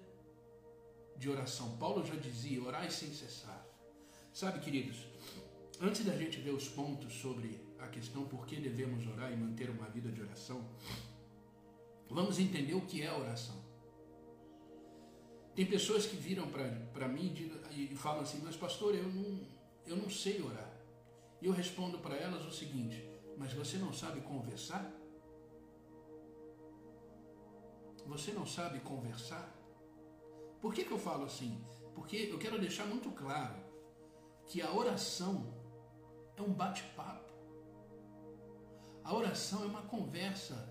de 1.20 1.28
oração? 1.28 1.76
Paulo 1.76 2.04
já 2.04 2.16
dizia: 2.16 2.62
orai 2.62 2.90
sem 2.90 3.12
cessar. 3.12 3.64
Sabe, 4.32 4.58
queridos, 4.60 4.96
antes 5.80 6.04
da 6.04 6.16
gente 6.16 6.40
ver 6.40 6.52
os 6.52 6.66
pontos 6.68 7.12
sobre 7.12 7.60
a 7.78 7.86
questão 7.88 8.24
por 8.24 8.46
que 8.46 8.56
devemos 8.56 9.06
orar 9.06 9.30
e 9.30 9.36
manter 9.36 9.68
uma 9.70 9.86
vida 9.88 10.10
de 10.10 10.22
oração, 10.22 10.64
vamos 12.08 12.38
entender 12.38 12.74
o 12.74 12.86
que 12.86 13.02
é 13.02 13.12
oração. 13.12 13.60
Tem 15.54 15.66
pessoas 15.66 16.06
que 16.06 16.16
viram 16.16 16.48
para 16.48 17.08
mim 17.08 17.34
e 17.70 17.94
falam 17.94 18.22
assim, 18.22 18.40
mas 18.42 18.56
pastor, 18.56 18.94
eu 18.94 19.08
não, 19.08 19.40
eu 19.86 19.96
não 19.96 20.08
sei 20.08 20.40
orar. 20.40 20.72
E 21.42 21.46
eu 21.46 21.52
respondo 21.52 21.98
para 21.98 22.16
elas 22.16 22.46
o 22.46 22.52
seguinte, 22.52 23.04
mas 23.36 23.52
você 23.52 23.76
não 23.76 23.92
sabe 23.92 24.20
conversar? 24.22 24.90
Você 28.06 28.32
não 28.32 28.46
sabe 28.46 28.80
conversar? 28.80 29.59
Por 30.60 30.74
que, 30.74 30.84
que 30.84 30.92
eu 30.92 30.98
falo 30.98 31.24
assim? 31.24 31.64
Porque 31.94 32.16
eu 32.16 32.38
quero 32.38 32.58
deixar 32.58 32.86
muito 32.86 33.10
claro 33.10 33.56
que 34.46 34.60
a 34.60 34.72
oração 34.72 35.54
é 36.36 36.42
um 36.42 36.52
bate-papo. 36.52 37.32
A 39.02 39.14
oração 39.14 39.62
é 39.62 39.66
uma 39.66 39.82
conversa 39.82 40.68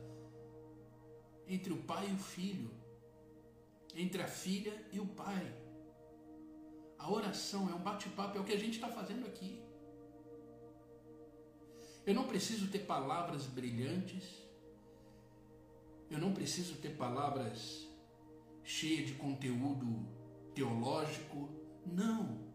entre 1.48 1.74
o 1.74 1.84
pai 1.84 2.10
e 2.10 2.14
o 2.14 2.18
filho 2.18 2.80
entre 3.96 4.22
a 4.22 4.28
filha 4.28 4.74
e 4.92 5.00
o 5.00 5.06
pai. 5.06 5.56
A 6.98 7.12
oração 7.12 7.70
é 7.70 7.74
um 7.74 7.80
bate-papo, 7.80 8.38
é 8.38 8.42
o 8.42 8.44
que 8.44 8.54
a 8.54 8.60
gente 8.60 8.76
está 8.76 8.90
fazendo 8.90 9.26
aqui. 9.26 9.62
Eu 12.06 12.14
não 12.14 12.28
preciso 12.28 12.70
ter 12.70 12.80
palavras 12.80 13.46
brilhantes, 13.46 14.26
eu 16.10 16.18
não 16.18 16.34
preciso 16.34 16.76
ter 16.76 16.96
palavras 16.96 17.88
cheias 18.70 19.08
de 19.08 19.14
conteúdo 19.14 20.06
teológico, 20.54 21.50
não. 21.84 22.48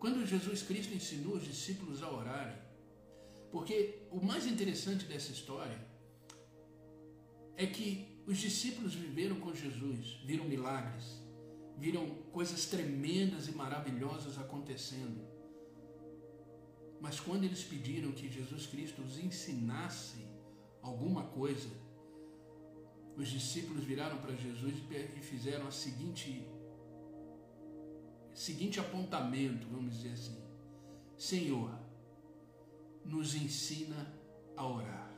Quando 0.00 0.26
Jesus 0.26 0.62
Cristo 0.62 0.94
ensinou 0.94 1.34
os 1.36 1.44
discípulos 1.44 2.02
a 2.02 2.10
orarem, 2.10 2.56
porque 3.50 4.06
o 4.10 4.24
mais 4.24 4.46
interessante 4.46 5.04
dessa 5.04 5.30
história 5.30 5.78
é 7.54 7.66
que 7.66 8.18
os 8.26 8.38
discípulos 8.38 8.94
viveram 8.94 9.38
com 9.38 9.54
Jesus, 9.54 10.22
viram 10.24 10.46
milagres, 10.46 11.22
viram 11.76 12.08
coisas 12.32 12.64
tremendas 12.64 13.46
e 13.46 13.52
maravilhosas 13.52 14.38
acontecendo. 14.38 15.20
Mas 16.98 17.20
quando 17.20 17.44
eles 17.44 17.62
pediram 17.62 18.10
que 18.12 18.30
Jesus 18.30 18.66
Cristo 18.66 19.02
os 19.02 19.18
ensinasse 19.18 20.26
alguma 20.80 21.24
coisa, 21.24 21.68
os 23.16 23.28
discípulos 23.28 23.84
viraram 23.84 24.18
para 24.18 24.34
Jesus 24.34 24.74
e 25.16 25.20
fizeram 25.20 25.66
a 25.66 25.70
seguinte 25.70 26.46
seguinte 28.34 28.80
apontamento, 28.80 29.66
vamos 29.68 29.96
dizer 29.96 30.12
assim: 30.12 30.42
Senhor, 31.16 31.70
nos 33.04 33.34
ensina 33.34 34.12
a 34.56 34.66
orar. 34.66 35.12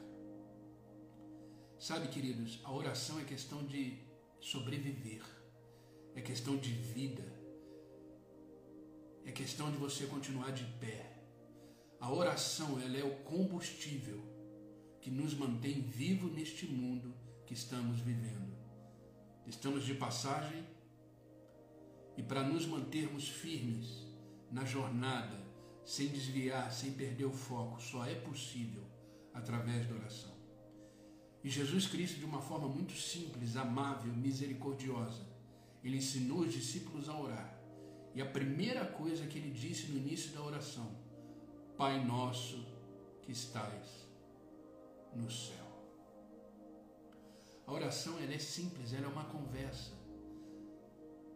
Sabe, 1.79 2.09
queridos, 2.09 2.61
a 2.65 2.73
oração 2.73 3.21
é 3.21 3.25
questão 3.25 3.65
de 3.65 3.99
sobreviver, 4.41 5.23
é 6.15 6.21
questão 6.21 6.57
de 6.57 6.71
vida, 6.71 7.25
é 9.25 9.33
questão 9.33 9.71
de 9.71 9.77
você 9.77 10.07
continuar 10.07 10.51
de 10.51 10.65
pé. 10.81 11.13
A 12.01 12.13
oração, 12.13 12.81
ela 12.81 12.97
é 12.97 13.05
o 13.05 13.23
combustível 13.23 14.23
que 15.01 15.11
nos 15.11 15.35
mantém 15.35 15.81
vivo 15.83 16.29
neste 16.29 16.67
mundo 16.67 17.15
que 17.55 17.61
estamos 17.61 18.01
vivendo. 18.01 18.53
Estamos 19.47 19.85
de 19.85 19.95
passagem 19.95 20.67
e 22.17 22.23
para 22.23 22.43
nos 22.43 22.67
mantermos 22.67 23.29
firmes 23.29 24.05
na 24.51 24.65
jornada, 24.65 25.39
sem 25.85 26.09
desviar, 26.09 26.73
sem 26.73 26.95
perder 26.95 27.27
o 27.27 27.33
foco, 27.33 27.81
só 27.81 28.05
é 28.07 28.15
possível 28.17 28.83
através 29.33 29.87
da 29.87 29.95
oração. 29.95 30.35
E 31.45 31.49
Jesus 31.49 31.87
Cristo, 31.87 32.19
de 32.19 32.25
uma 32.25 32.41
forma 32.41 32.67
muito 32.67 32.95
simples, 32.95 33.57
amável, 33.57 34.13
misericordiosa, 34.13 35.25
ele 35.85 35.99
ensinou 35.99 36.41
os 36.41 36.53
discípulos 36.53 37.09
a 37.09 37.17
orar. 37.17 37.57
E 38.17 38.21
a 38.21 38.27
primeira 38.27 38.85
coisa 38.85 39.27
que 39.27 39.39
ele 39.39 39.53
disse 39.53 39.93
no 39.93 39.99
início 39.99 40.33
da 40.33 40.43
oração: 40.43 40.91
Pai 41.77 42.05
nosso 42.05 42.67
que 43.23 43.31
estais 43.31 44.09
no 45.15 45.31
céu. 45.31 45.64
A 47.67 47.73
oração 47.73 48.19
ela 48.19 48.35
é 48.35 48.39
simples, 48.39 48.93
ela 48.93 49.07
é 49.07 49.09
uma 49.09 49.25
conversa. 49.25 49.93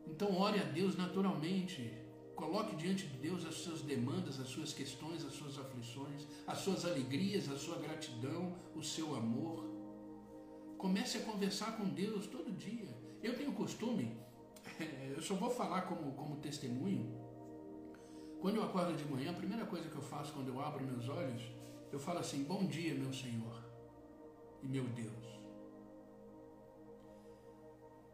Então 0.07 0.37
ore 0.37 0.61
a 0.61 0.64
Deus 0.64 0.97
naturalmente. 0.97 1.93
Coloque 2.35 2.77
diante 2.77 3.07
de 3.07 3.19
Deus 3.19 3.45
as 3.45 3.55
suas 3.55 3.83
demandas, 3.83 4.38
as 4.38 4.49
suas 4.49 4.73
questões, 4.73 5.25
as 5.25 5.33
suas 5.33 5.59
aflições, 5.59 6.27
as 6.47 6.59
suas 6.59 6.85
alegrias, 6.85 7.51
a 7.51 7.59
sua 7.59 7.79
gratidão, 7.79 8.55
o 8.77 8.83
seu 8.83 9.17
amor. 9.17 9.64
Comece 10.77 11.19
a 11.19 11.23
conversar 11.23 11.77
com 11.77 11.88
Deus 11.88 12.29
todo 12.29 12.53
dia. 12.53 12.87
Eu 13.21 13.37
tenho 13.37 13.53
costume, 13.53 14.17
eu 15.17 15.21
só 15.21 15.35
vou 15.35 15.51
falar 15.51 15.83
como, 15.83 16.12
como 16.12 16.37
testemunho. 16.37 17.12
Quando 18.41 18.57
eu 18.57 18.62
acordo 18.62 18.97
de 18.97 19.05
manhã, 19.05 19.33
a 19.33 19.35
primeira 19.35 19.67
coisa 19.67 19.88
que 19.88 19.97
eu 19.97 20.03
faço 20.03 20.33
quando 20.33 20.49
eu 20.49 20.61
abro 20.61 20.87
meus 20.87 21.09
olhos, 21.09 21.43
eu 21.91 21.99
falo 21.99 22.21
assim: 22.21 22.45
Bom 22.45 22.64
dia, 22.67 22.95
meu 22.95 23.12
Senhor 23.12 23.64
e 24.62 24.69
meu 24.69 24.85
Deus. 24.85 25.38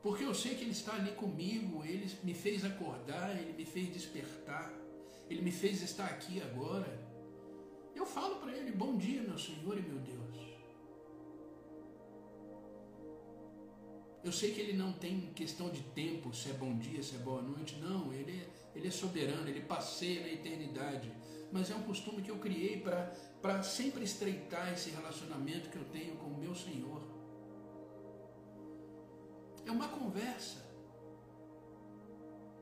Porque 0.04 0.22
eu 0.22 0.34
sei 0.34 0.54
que 0.54 0.64
Ele 0.64 0.72
está 0.72 0.96
ali 0.96 1.12
comigo, 1.12 1.82
Ele 1.82 2.06
me 2.22 2.34
fez 2.34 2.62
acordar, 2.62 3.34
Ele 3.40 3.54
me 3.54 3.64
fez 3.64 3.90
despertar, 3.90 4.70
Ele 5.30 5.40
me 5.40 5.50
fez 5.50 5.80
estar 5.80 6.04
aqui 6.04 6.42
agora. 6.42 6.92
Eu 7.96 8.04
falo 8.04 8.36
para 8.36 8.52
Ele: 8.52 8.70
Bom 8.70 8.98
dia, 8.98 9.22
meu 9.22 9.38
Senhor 9.38 9.78
e 9.78 9.80
meu 9.80 9.98
Deus. 9.98 10.24
Eu 14.22 14.32
sei 14.32 14.52
que 14.52 14.60
ele 14.60 14.72
não 14.72 14.92
tem 14.92 15.32
questão 15.34 15.68
de 15.68 15.82
tempo, 15.82 16.34
se 16.34 16.48
é 16.48 16.54
bom 16.54 16.78
dia, 16.78 17.02
se 17.02 17.14
é 17.14 17.18
boa 17.18 17.42
noite, 17.42 17.76
não, 17.76 18.10
ele 18.10 18.32
é, 18.40 18.48
ele 18.74 18.88
é 18.88 18.90
soberano, 18.90 19.46
ele 19.46 19.60
passeia 19.60 20.22
na 20.22 20.28
eternidade. 20.28 21.12
Mas 21.52 21.70
é 21.70 21.74
um 21.74 21.82
costume 21.82 22.22
que 22.22 22.30
eu 22.30 22.38
criei 22.38 22.82
para 23.42 23.62
sempre 23.62 24.02
estreitar 24.02 24.72
esse 24.72 24.88
relacionamento 24.88 25.68
que 25.68 25.76
eu 25.76 25.84
tenho 25.84 26.16
com 26.16 26.28
o 26.28 26.38
meu 26.38 26.54
Senhor. 26.54 27.13
É 29.66 29.70
uma 29.70 29.88
conversa. 29.88 30.64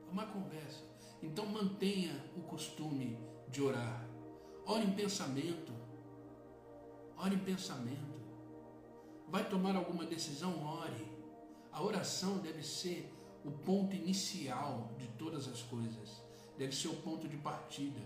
É 0.07 0.11
uma 0.11 0.25
conversa. 0.25 0.83
Então 1.21 1.45
mantenha 1.45 2.13
o 2.35 2.41
costume 2.41 3.17
de 3.47 3.61
orar. 3.61 4.05
Ore 4.65 4.85
em 4.85 4.91
pensamento. 4.91 5.73
Ore 7.17 7.35
em 7.35 7.39
pensamento. 7.39 8.13
Vai 9.27 9.47
tomar 9.49 9.75
alguma 9.75 10.05
decisão? 10.05 10.63
Ore. 10.63 11.11
A 11.71 11.81
oração 11.81 12.37
deve 12.37 12.61
ser 12.61 13.11
o 13.43 13.51
ponto 13.51 13.95
inicial 13.95 14.91
de 14.97 15.07
todas 15.07 15.47
as 15.47 15.61
coisas. 15.63 16.21
Deve 16.57 16.75
ser 16.75 16.89
o 16.89 16.95
ponto 16.97 17.27
de 17.27 17.37
partida 17.37 17.99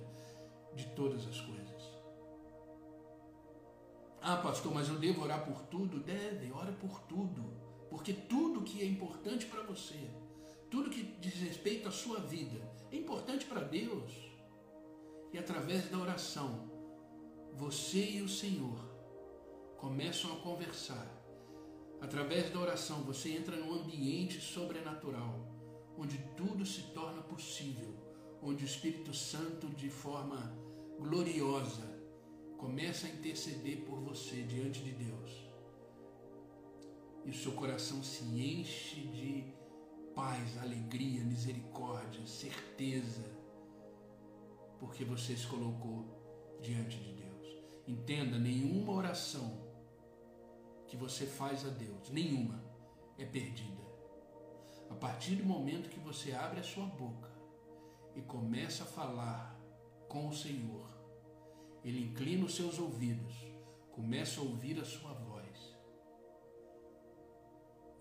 de 0.74 0.86
todas 0.90 1.28
as 1.28 1.42
coisas. 1.42 1.68
Ah, 4.22 4.38
pastor, 4.38 4.74
mas 4.74 4.90
eu 4.90 4.98
devo 4.98 5.24
orar 5.24 5.46
por 5.46 5.62
tudo? 5.64 6.00
Deve, 6.00 6.52
ore 6.52 6.72
por 6.74 7.00
tudo. 7.02 7.67
Porque 7.98 8.14
tudo 8.14 8.62
que 8.62 8.80
é 8.80 8.86
importante 8.86 9.48
para 9.48 9.64
você, 9.64 9.98
tudo 10.70 10.92
que 10.92 11.02
diz 11.20 11.34
respeito 11.34 11.90
à 11.90 11.92
sua 11.92 12.20
vida, 12.20 12.62
é 12.92 12.96
importante 12.96 13.44
para 13.48 13.62
Deus. 13.62 14.14
E 15.34 15.38
através 15.40 15.90
da 15.90 15.98
oração, 15.98 16.70
você 17.56 18.12
e 18.12 18.22
o 18.22 18.30
Senhor 18.30 18.78
começam 19.78 20.32
a 20.32 20.36
conversar. 20.42 21.08
Através 22.00 22.54
da 22.54 22.60
oração, 22.60 23.02
você 23.02 23.32
entra 23.32 23.58
num 23.58 23.74
ambiente 23.74 24.40
sobrenatural, 24.40 25.34
onde 25.98 26.20
tudo 26.38 26.68
se 26.68 26.84
torna 26.94 27.24
possível, 27.24 27.96
onde 28.44 28.64
o 28.64 28.68
Espírito 28.68 29.12
Santo, 29.12 29.70
de 29.70 29.90
forma 29.90 30.56
gloriosa, 31.00 32.00
começa 32.60 33.08
a 33.08 33.10
interceder 33.10 33.78
por 33.86 34.00
você 34.02 34.44
diante 34.44 34.84
de 34.84 34.92
Deus. 34.92 35.47
E 37.28 37.30
o 37.30 37.34
seu 37.34 37.52
coração 37.52 38.02
se 38.02 38.24
enche 38.24 39.02
de 39.02 39.54
paz, 40.16 40.58
alegria, 40.60 41.22
misericórdia, 41.26 42.26
certeza, 42.26 43.30
porque 44.80 45.04
você 45.04 45.36
se 45.36 45.46
colocou 45.46 46.58
diante 46.62 46.98
de 46.98 47.12
Deus. 47.12 47.58
Entenda, 47.86 48.40
nenhuma 48.40 48.94
oração 48.94 49.62
que 50.88 50.96
você 50.96 51.26
faz 51.26 51.66
a 51.66 51.70
Deus, 51.70 52.10
nenhuma, 52.12 52.64
é 53.18 53.26
perdida. 53.26 53.84
A 54.90 54.96
partir 54.96 55.36
do 55.36 55.44
momento 55.44 55.90
que 55.90 56.00
você 56.00 56.32
abre 56.32 56.62
a 56.62 56.64
sua 56.64 56.86
boca 56.86 57.30
e 58.16 58.22
começa 58.22 58.84
a 58.84 58.88
falar 58.88 59.54
com 60.08 60.30
o 60.30 60.34
Senhor, 60.34 60.88
Ele 61.84 62.06
inclina 62.06 62.46
os 62.46 62.56
seus 62.56 62.80
ouvidos, 62.80 63.36
começa 63.92 64.40
a 64.40 64.44
ouvir 64.44 64.80
a 64.80 64.86
sua 64.86 65.07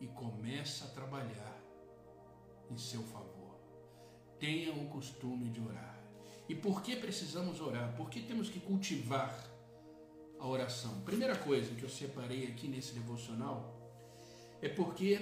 e 0.01 0.07
começa 0.07 0.87
a 0.87 0.89
trabalhar 0.89 1.61
em 2.71 2.77
seu 2.77 3.03
favor. 3.03 3.57
Tenha 4.39 4.73
o 4.73 4.89
costume 4.89 5.49
de 5.49 5.61
orar. 5.61 5.97
E 6.49 6.55
por 6.55 6.83
que 6.83 6.97
precisamos 6.97 7.61
orar? 7.61 7.97
Por 7.97 8.11
que 8.11 8.23
temos 8.23 8.49
que 8.49 8.61
cultivar 8.61 9.35
a 10.39 10.47
oração? 10.47 11.01
Primeira 11.01 11.37
coisa 11.37 11.75
que 11.75 11.83
eu 11.83 11.89
separei 11.89 12.47
aqui 12.47 12.69
nesse 12.69 12.93
devocional 12.93 13.75
é 14.61 14.69
porque 14.69 15.21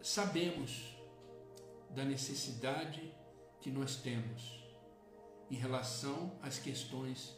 sabemos 0.00 0.96
da 1.90 2.04
necessidade 2.04 3.14
que 3.60 3.70
nós 3.70 3.96
temos 3.96 4.62
em 5.50 5.54
relação 5.54 6.38
às 6.42 6.58
questões 6.58 7.36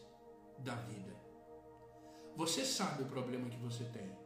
da 0.58 0.74
vida. 0.76 1.14
Você 2.36 2.64
sabe 2.64 3.02
o 3.02 3.06
problema 3.06 3.48
que 3.48 3.56
você 3.58 3.84
tem. 3.84 4.23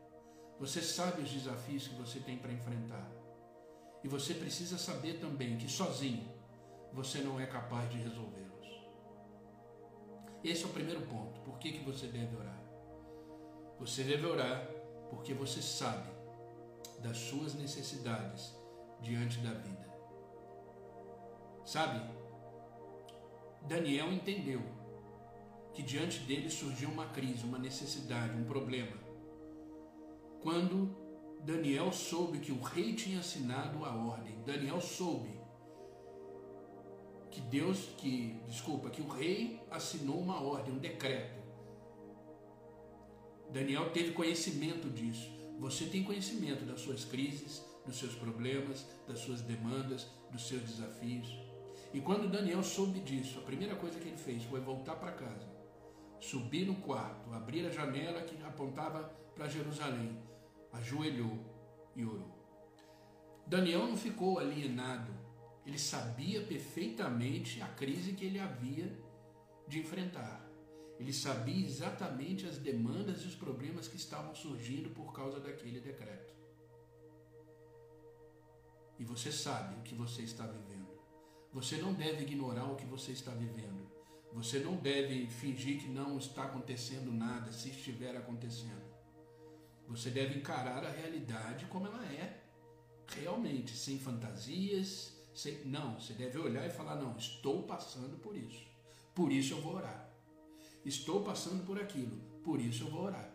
Você 0.59 0.83
sabe 0.83 1.23
os 1.23 1.31
desafios 1.31 1.87
que 1.87 1.95
você 1.95 2.19
tem 2.19 2.37
para 2.39 2.53
enfrentar. 2.53 3.09
E 4.03 4.09
você 4.09 4.35
precisa 4.35 4.77
saber 4.77 5.21
também 5.21 5.57
que 5.57 5.69
sozinho 5.69 6.29
você 6.93 7.21
não 7.21 7.39
é 7.39 7.47
capaz 7.47 7.91
de 7.91 7.99
resolvê-los. 7.99 8.49
Esse 10.43 10.65
é 10.65 10.67
o 10.67 10.71
primeiro 10.71 11.03
ponto. 11.03 11.41
Por 11.41 11.59
que, 11.59 11.73
que 11.73 11.85
você 11.85 12.07
deve 12.07 12.37
orar? 12.37 12.61
Você 13.79 14.03
deve 14.03 14.27
orar 14.27 14.69
porque 15.11 15.33
você 15.33 15.63
sabe 15.63 16.11
das 17.01 17.17
suas 17.17 17.55
necessidades 17.55 18.55
diante 19.01 19.39
da 19.39 19.53
vida. 19.53 19.89
Sabe? 21.65 22.01
Daniel 23.63 24.13
entendeu 24.13 24.63
que 25.73 25.83
diante 25.83 26.21
dele 26.21 26.51
surgiu 26.51 26.89
uma 26.89 27.07
crise, 27.09 27.45
uma 27.45 27.59
necessidade, 27.59 28.37
um 28.37 28.45
problema. 28.45 29.08
Quando 30.43 30.97
Daniel 31.41 31.93
soube 31.93 32.39
que 32.39 32.53
o 32.53 32.61
rei 32.61 32.95
tinha 32.95 33.21
assinado 33.21 33.85
a 33.85 33.95
ordem. 33.95 34.37
Daniel 34.45 34.81
soube 34.81 35.39
que 37.31 37.41
Deus, 37.41 37.91
que, 37.99 38.41
desculpa, 38.49 38.91
que 38.91 39.03
o 39.03 39.09
rei 39.09 39.61
assinou 39.71 40.19
uma 40.19 40.43
ordem, 40.43 40.75
um 40.75 40.79
decreto. 40.79 41.39
Daniel 43.51 43.91
teve 43.91 44.13
conhecimento 44.13 44.91
disso. 44.91 45.31
Você 45.59 45.87
tem 45.87 46.05
conhecimento 46.05 46.65
das 46.65 46.81
suas 46.81 47.05
crises, 47.05 47.65
dos 47.87 47.99
seus 47.99 48.15
problemas, 48.15 48.87
das 49.07 49.21
suas 49.21 49.41
demandas, 49.41 50.07
dos 50.31 50.47
seus 50.47 50.63
desafios. 50.63 51.29
E 51.93 52.01
quando 52.01 52.31
Daniel 52.31 52.63
soube 52.63 53.01
disso, 53.01 53.39
a 53.39 53.43
primeira 53.43 53.75
coisa 53.75 53.99
que 53.99 54.09
ele 54.09 54.17
fez 54.17 54.43
foi 54.45 54.61
voltar 54.61 54.97
para 54.97 55.13
casa, 55.13 55.49
subir 56.21 56.67
no 56.67 56.75
quarto, 56.77 57.33
abrir 57.33 57.67
a 57.67 57.71
janela 57.71 58.23
que 58.23 58.43
apontava 58.45 59.11
para 59.39 59.49
Jerusalém 59.49 60.21
ajoelhou 60.73 61.39
e 61.95 62.05
orou. 62.05 62.37
Daniel 63.47 63.87
não 63.87 63.97
ficou 63.97 64.41
alienado, 64.41 65.15
ele 65.65 65.79
sabia 65.79 66.43
perfeitamente 66.43 67.63
a 67.63 67.69
crise 67.69 68.15
que 68.15 68.25
ele 68.25 68.41
havia 68.41 68.93
de 69.69 69.79
enfrentar. 69.79 70.45
Ele 70.99 71.13
sabia 71.13 71.65
exatamente 71.65 72.47
as 72.47 72.59
demandas 72.59 73.23
e 73.23 73.29
os 73.29 73.37
problemas 73.37 73.87
que 73.87 73.97
estavam 73.97 74.35
surgindo 74.35 74.91
por 74.91 75.13
causa 75.13 75.39
daquele 75.39 75.79
decreto. 75.79 76.35
E 78.99 79.05
você 79.05 79.31
sabe 79.31 79.77
o 79.77 79.83
que 79.83 79.95
você 79.95 80.23
está 80.23 80.45
vivendo. 80.45 80.99
Você 81.53 81.77
não 81.77 81.95
deve 81.95 82.25
ignorar 82.25 82.65
o 82.65 82.75
que 82.75 82.85
você 82.85 83.13
está 83.13 83.31
vivendo. 83.31 83.89
Você 84.33 84.59
não 84.59 84.75
deve 84.75 85.29
fingir 85.29 85.81
que 85.81 85.89
não 85.89 86.19
está 86.19 86.43
acontecendo 86.43 87.13
nada 87.13 87.53
se 87.53 87.71
estiver 87.71 88.17
acontecendo. 88.17 88.88
Você 89.89 90.11
deve 90.11 90.39
encarar 90.39 90.85
a 90.85 90.91
realidade 90.91 91.65
como 91.67 91.87
ela 91.87 92.05
é, 92.05 92.45
realmente, 93.07 93.75
sem 93.75 93.99
fantasias, 93.99 95.17
sem... 95.35 95.65
não, 95.65 95.99
você 95.99 96.13
deve 96.13 96.39
olhar 96.39 96.67
e 96.67 96.71
falar: 96.71 96.97
não, 96.97 97.17
estou 97.17 97.63
passando 97.63 98.19
por 98.19 98.37
isso, 98.37 98.67
por 99.15 99.33
isso 99.33 99.55
eu 99.55 99.61
vou 99.63 99.77
orar. 99.77 100.09
Estou 100.85 101.25
passando 101.25 101.65
por 101.65 101.81
aquilo, 101.81 102.17
por 102.45 102.61
isso 102.61 102.85
eu 102.85 102.91
vou 102.91 103.03
orar. 103.03 103.33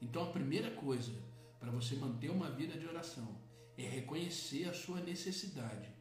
Então 0.00 0.24
a 0.24 0.32
primeira 0.32 0.70
coisa 0.70 1.12
para 1.58 1.70
você 1.70 1.96
manter 1.96 2.30
uma 2.30 2.50
vida 2.50 2.78
de 2.78 2.86
oração 2.86 3.40
é 3.76 3.82
reconhecer 3.82 4.68
a 4.68 4.74
sua 4.74 5.00
necessidade 5.00 5.92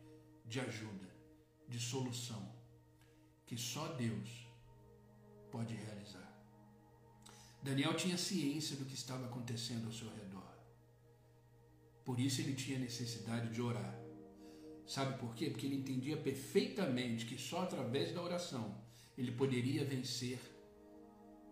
de 0.45 0.59
ajuda, 0.59 1.09
de 1.67 1.79
solução, 1.79 2.53
que 3.45 3.57
só 3.57 3.87
Deus 3.93 4.47
pode 5.51 5.73
realizar. 5.75 6.20
Daniel 7.61 7.93
tinha 7.93 8.17
ciência 8.17 8.75
do 8.75 8.85
que 8.85 8.95
estava 8.95 9.25
acontecendo 9.25 9.85
ao 9.85 9.93
seu 9.93 10.09
redor. 10.09 10.49
Por 12.03 12.19
isso 12.19 12.41
ele 12.41 12.55
tinha 12.55 12.79
necessidade 12.79 13.53
de 13.53 13.61
orar. 13.61 13.95
Sabe 14.87 15.17
por 15.19 15.35
quê? 15.35 15.49
Porque 15.49 15.65
ele 15.65 15.75
entendia 15.75 16.17
perfeitamente 16.17 17.25
que 17.25 17.37
só 17.37 17.61
através 17.61 18.13
da 18.13 18.21
oração 18.21 18.75
ele 19.17 19.31
poderia 19.31 19.85
vencer 19.85 20.39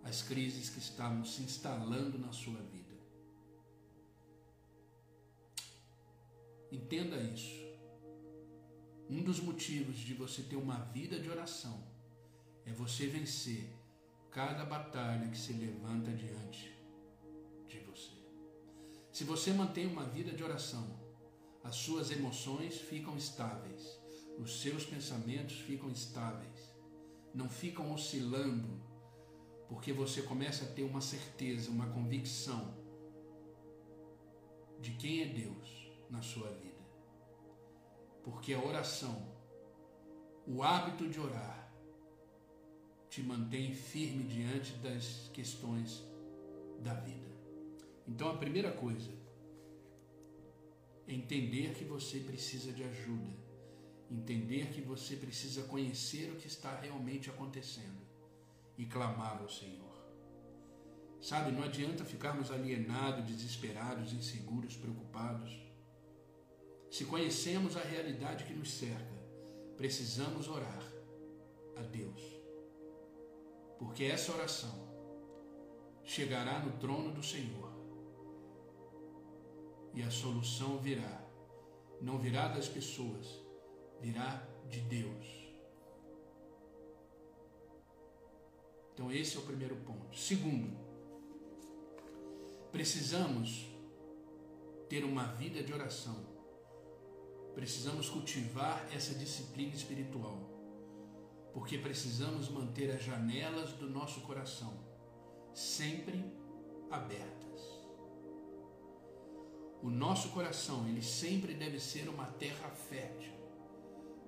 as 0.03 0.21
crises 0.23 0.69
que 0.69 0.79
estavam 0.79 1.23
se 1.23 1.41
instalando 1.43 2.17
na 2.17 2.31
sua 2.31 2.59
vida. 2.61 2.89
Entenda 6.71 7.17
isso. 7.17 7.67
Um 9.09 9.23
dos 9.23 9.39
motivos 9.39 9.97
de 9.97 10.13
você 10.13 10.41
ter 10.41 10.55
uma 10.55 10.79
vida 10.85 11.19
de 11.19 11.29
oração 11.29 11.83
é 12.65 12.71
você 12.71 13.07
vencer 13.07 13.78
cada 14.31 14.63
batalha 14.63 15.27
que 15.29 15.37
se 15.37 15.53
levanta 15.53 16.11
diante 16.11 16.71
de 17.67 17.79
você. 17.79 18.13
Se 19.11 19.23
você 19.23 19.51
mantém 19.51 19.87
uma 19.87 20.05
vida 20.05 20.31
de 20.31 20.43
oração, 20.43 20.99
as 21.63 21.75
suas 21.75 22.11
emoções 22.11 22.79
ficam 22.79 23.17
estáveis, 23.17 23.99
os 24.37 24.61
seus 24.61 24.85
pensamentos 24.85 25.59
ficam 25.59 25.89
estáveis, 25.89 26.73
não 27.33 27.49
ficam 27.49 27.91
oscilando, 27.93 28.79
porque 29.67 29.91
você 29.91 30.21
começa 30.21 30.65
a 30.65 30.67
ter 30.69 30.83
uma 30.83 31.01
certeza, 31.01 31.69
uma 31.69 31.87
convicção 31.87 32.77
de 34.79 34.91
quem 34.91 35.21
é 35.23 35.25
Deus 35.25 35.91
na 36.09 36.21
sua 36.21 36.49
vida. 36.51 36.79
Porque 38.23 38.53
a 38.53 38.63
oração, 38.63 39.37
O 40.51 40.63
hábito 40.63 41.07
de 41.07 41.19
orar 41.19 41.58
te 43.09 43.23
mantém 43.23 43.73
firme 43.73 44.23
diante 44.23 44.73
das 44.73 45.29
questões 45.33 46.03
da 46.81 46.93
vida. 46.93 47.27
Então, 48.07 48.29
a 48.29 48.37
primeira 48.37 48.71
coisa 48.71 49.11
é 51.07 51.13
entender 51.13 51.73
que 51.73 51.83
você 51.83 52.19
precisa 52.19 52.71
de 52.71 52.83
ajuda, 52.83 53.35
entender 54.11 54.67
que 54.67 54.81
você 54.81 55.15
precisa 55.15 55.63
conhecer 55.63 56.31
o 56.31 56.35
que 56.35 56.47
está 56.47 56.79
realmente 56.79 57.29
acontecendo 57.29 58.07
e 58.77 58.85
clamar 58.85 59.41
ao 59.41 59.49
Senhor. 59.49 59.89
Sabe, 61.21 61.51
não 61.51 61.63
adianta 61.63 62.05
ficarmos 62.05 62.49
alienados, 62.49 63.25
desesperados, 63.25 64.13
inseguros, 64.13 64.77
preocupados. 64.77 65.51
Se 66.89 67.05
conhecemos 67.05 67.75
a 67.75 67.81
realidade 67.81 68.45
que 68.45 68.53
nos 68.53 68.71
cerca, 68.71 69.19
precisamos 69.75 70.47
orar 70.47 70.81
a 71.75 71.81
Deus. 71.81 72.38
Porque 73.79 74.03
essa 74.03 74.33
oração 74.33 74.87
chegará 76.03 76.59
no 76.59 76.77
trono 76.79 77.11
do 77.11 77.23
Senhor 77.23 77.71
e 79.93 80.03
a 80.03 80.11
solução 80.11 80.77
virá. 80.77 81.25
Não 82.01 82.17
virá 82.17 82.49
das 82.49 82.67
pessoas, 82.67 83.41
virá 83.99 84.47
de 84.69 84.81
Deus. 84.81 85.39
Então, 88.93 89.11
esse 89.11 89.37
é 89.37 89.39
o 89.39 89.43
primeiro 89.43 89.77
ponto. 89.77 90.17
Segundo, 90.17 90.77
precisamos 92.71 93.65
ter 94.89 95.05
uma 95.05 95.25
vida 95.35 95.63
de 95.63 95.71
oração. 95.71 96.17
Precisamos 97.55 98.09
cultivar 98.09 98.87
essa 98.93 99.13
disciplina 99.15 99.73
espiritual, 99.73 100.37
porque 101.53 101.77
precisamos 101.77 102.49
manter 102.49 102.91
as 102.91 103.03
janelas 103.03 103.73
do 103.73 103.89
nosso 103.89 104.21
coração 104.21 104.73
sempre 105.53 106.23
abertas. 106.89 107.79
O 109.81 109.89
nosso 109.89 110.29
coração, 110.29 110.87
ele 110.87 111.01
sempre 111.01 111.53
deve 111.53 111.79
ser 111.79 112.09
uma 112.09 112.25
terra 112.25 112.69
fértil 112.69 113.33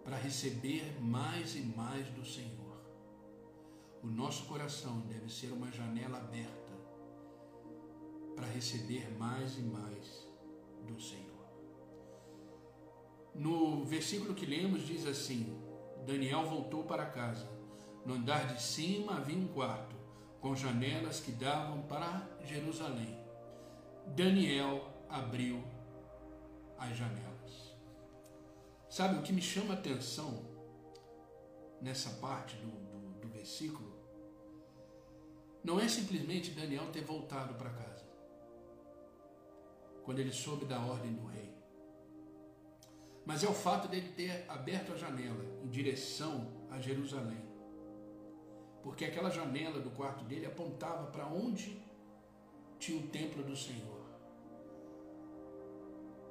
para 0.03 0.17
receber 0.17 0.99
mais 1.01 1.55
e 1.55 1.61
mais 1.61 2.07
do 2.09 2.25
Senhor. 2.25 2.61
O 4.01 4.07
nosso 4.07 4.45
coração 4.45 5.01
deve 5.01 5.29
ser 5.29 5.51
uma 5.51 5.71
janela 5.71 6.17
aberta 6.17 6.71
para 8.35 8.47
receber 8.47 9.11
mais 9.17 9.57
e 9.57 9.61
mais 9.61 10.27
do 10.87 10.99
Senhor. 10.99 11.31
No 13.35 13.85
versículo 13.85 14.33
que 14.33 14.45
lemos 14.45 14.87
diz 14.87 15.05
assim: 15.05 15.61
Daniel 16.05 16.43
voltou 16.45 16.83
para 16.83 17.05
casa. 17.05 17.47
No 18.05 18.15
andar 18.15 18.53
de 18.53 18.61
cima 18.61 19.17
havia 19.17 19.37
um 19.37 19.47
quarto, 19.47 19.95
com 20.39 20.55
janelas 20.55 21.19
que 21.19 21.31
davam 21.31 21.83
para 21.83 22.27
Jerusalém. 22.43 23.17
Daniel 24.07 24.87
abriu 25.07 25.63
as 26.77 26.97
janelas. 26.97 27.75
Sabe 28.89 29.19
o 29.19 29.21
que 29.21 29.31
me 29.31 29.41
chama 29.41 29.75
a 29.75 29.77
atenção 29.77 30.45
nessa 31.79 32.09
parte 32.19 32.55
do, 32.57 32.71
do, 32.71 33.19
do 33.21 33.27
versículo? 33.29 33.91
Não 35.63 35.79
é 35.79 35.87
simplesmente 35.87 36.51
Daniel 36.51 36.91
ter 36.91 37.03
voltado 37.03 37.53
para 37.53 37.69
casa 37.69 38.03
quando 40.03 40.19
ele 40.19 40.31
soube 40.31 40.65
da 40.65 40.79
ordem 40.79 41.13
do 41.13 41.25
rei. 41.27 41.50
Mas 43.25 43.43
é 43.43 43.47
o 43.47 43.53
fato 43.53 43.87
dele 43.87 44.09
ter 44.15 44.45
aberto 44.49 44.93
a 44.93 44.97
janela 44.97 45.43
em 45.63 45.69
direção 45.69 46.51
a 46.69 46.79
Jerusalém. 46.79 47.41
Porque 48.81 49.05
aquela 49.05 49.29
janela 49.29 49.79
do 49.79 49.91
quarto 49.91 50.23
dele 50.25 50.45
apontava 50.45 51.07
para 51.11 51.27
onde 51.27 51.81
tinha 52.79 52.99
o 52.99 53.07
templo 53.07 53.43
do 53.43 53.55
Senhor. 53.55 54.01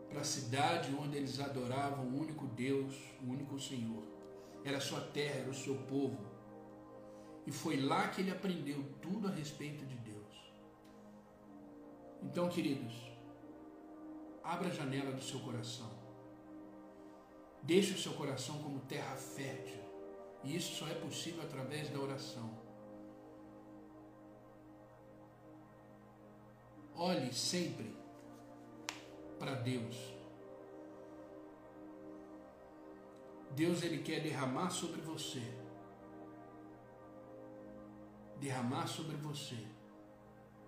Para 0.09 0.22
a 0.22 0.24
cidade 0.24 0.92
onde 0.94 1.16
eles 1.16 1.38
adoravam 1.38 2.07
o 2.07 2.20
único 2.20 2.46
Deus, 2.48 2.96
o 3.22 3.31
único 3.31 3.61
Senhor. 3.61 4.03
Era 4.64 4.79
a 4.79 4.81
sua 4.81 5.00
terra, 5.00 5.40
era 5.40 5.50
o 5.50 5.55
seu 5.55 5.76
povo. 5.83 6.29
E 7.46 7.53
foi 7.53 7.81
lá 7.81 8.09
que 8.09 8.20
ele 8.20 8.33
aprendeu 8.33 8.85
tudo 9.00 9.29
a 9.29 9.31
respeito 9.31 9.87
de 9.87 9.94
Deus. 9.94 10.53
Então, 12.22 12.48
queridos, 12.48 13.11
Abra 14.42 14.68
a 14.68 14.72
janela 14.72 15.12
do 15.12 15.22
seu 15.22 15.38
coração. 15.40 15.99
Deixe 17.62 17.94
o 17.94 17.98
seu 17.98 18.12
coração 18.14 18.62
como 18.62 18.80
terra 18.80 19.14
fértil. 19.16 19.80
E 20.42 20.56
isso 20.56 20.76
só 20.76 20.88
é 20.88 20.94
possível 20.94 21.42
através 21.42 21.90
da 21.90 21.98
oração. 21.98 22.50
Olhe 26.94 27.32
sempre 27.32 27.94
para 29.38 29.54
Deus. 29.54 29.96
Deus 33.52 33.82
ele 33.82 34.02
quer 34.02 34.20
derramar 34.22 34.70
sobre 34.70 35.00
você. 35.00 35.42
Derramar 38.38 38.86
sobre 38.86 39.16
você 39.16 39.56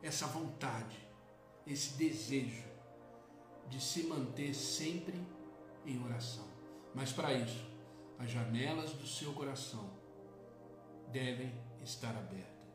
essa 0.03 0.27
vontade, 0.27 0.99
esse 1.67 1.95
desejo 1.95 2.65
de 3.69 3.81
se 3.81 4.03
manter 4.03 4.53
sempre 4.53 5.19
em 5.87 6.05
oração. 6.05 6.52
Mas 6.95 7.13
para 7.13 7.33
isso, 7.33 7.65
as 8.19 8.31
janelas 8.31 8.93
do 8.93 9.07
seu 9.07 9.33
coração 9.33 9.91
devem 11.11 11.53
estar 11.83 12.17
abertas. 12.17 12.69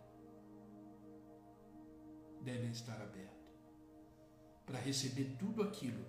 Devem 2.41 2.71
estar 2.71 3.01
abertas 3.01 3.27
para 4.65 4.79
receber 4.79 5.35
tudo 5.39 5.63
aquilo 5.63 6.05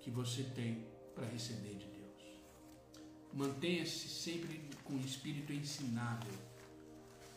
que 0.00 0.10
você 0.10 0.42
tem 0.42 0.86
para 1.14 1.26
receber 1.26 1.76
de 1.76 1.86
Deus. 1.86 2.22
Mantenha-se 3.32 4.08
sempre 4.08 4.68
com 4.84 4.94
o 4.94 5.00
espírito 5.00 5.52
ensinável. 5.52 6.32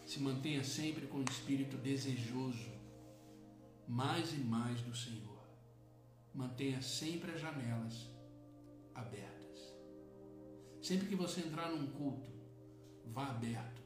Se 0.06 0.20
mantenha 0.20 0.64
sempre 0.64 1.08
com 1.08 1.20
o 1.20 1.24
espírito 1.24 1.78
desejoso 1.78 2.72
mais 3.88 4.34
e 4.34 4.38
mais 4.38 4.82
do 4.82 4.96
Senhor 4.96 5.38
mantenha 6.38 6.80
sempre 6.84 7.32
as 7.32 7.42
janelas 7.42 8.08
abertas. 8.94 9.37
Sempre 10.88 11.08
que 11.08 11.16
você 11.16 11.42
entrar 11.42 11.70
num 11.70 11.88
culto, 11.88 12.30
vá 13.08 13.32
aberto. 13.32 13.82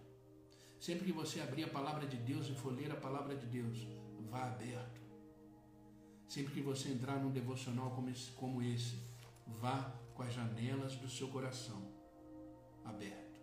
Sempre 0.80 1.06
que 1.06 1.12
você 1.12 1.42
abrir 1.42 1.64
a 1.64 1.68
palavra 1.68 2.06
de 2.06 2.16
Deus 2.16 2.48
e 2.48 2.54
for 2.54 2.72
ler 2.72 2.92
a 2.92 2.96
palavra 2.96 3.36
de 3.36 3.48
Deus, 3.48 3.88
vá 4.30 4.44
aberto. 4.44 5.02
Sempre 6.28 6.54
que 6.54 6.62
você 6.62 6.90
entrar 6.90 7.18
num 7.18 7.32
devocional 7.32 7.90
como 7.96 8.08
esse, 8.12 8.30
como 8.34 8.62
esse 8.62 9.00
vá 9.48 9.92
com 10.14 10.22
as 10.22 10.32
janelas 10.32 10.96
do 10.98 11.10
seu 11.10 11.28
coração 11.30 11.82
aberto. 12.86 13.40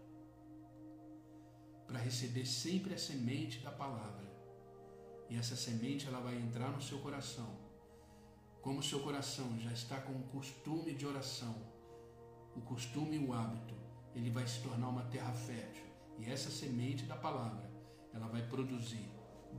Para 1.85 1.99
receber 1.99 2.47
sempre 2.47 2.95
a 2.95 2.99
semente 2.99 3.59
da 3.59 3.73
palavra. 3.73 4.31
E 5.29 5.35
essa 5.35 5.57
semente 5.57 6.07
ela 6.07 6.21
vai 6.21 6.37
entrar 6.37 6.71
no 6.71 6.81
seu 6.81 7.01
coração 7.01 7.59
como 8.63 8.79
o 8.79 8.85
seu 8.85 9.01
coração 9.01 9.59
já 9.59 9.73
está 9.73 10.01
com 10.01 10.13
o 10.13 10.29
costume 10.29 10.93
de 10.95 11.07
oração, 11.07 11.57
o 12.59 12.63
costume 12.63 13.17
e 13.17 13.25
o 13.25 13.33
hábito, 13.33 13.75
ele 14.15 14.31
vai 14.31 14.47
se 14.47 14.61
tornar 14.61 14.89
uma 14.89 15.05
terra 15.05 15.33
fértil. 15.33 15.85
E 16.19 16.31
essa 16.31 16.51
semente 16.51 17.05
da 17.05 17.17
palavra, 17.17 17.71
ela 18.13 18.27
vai 18.29 18.43
produzir 18.43 19.09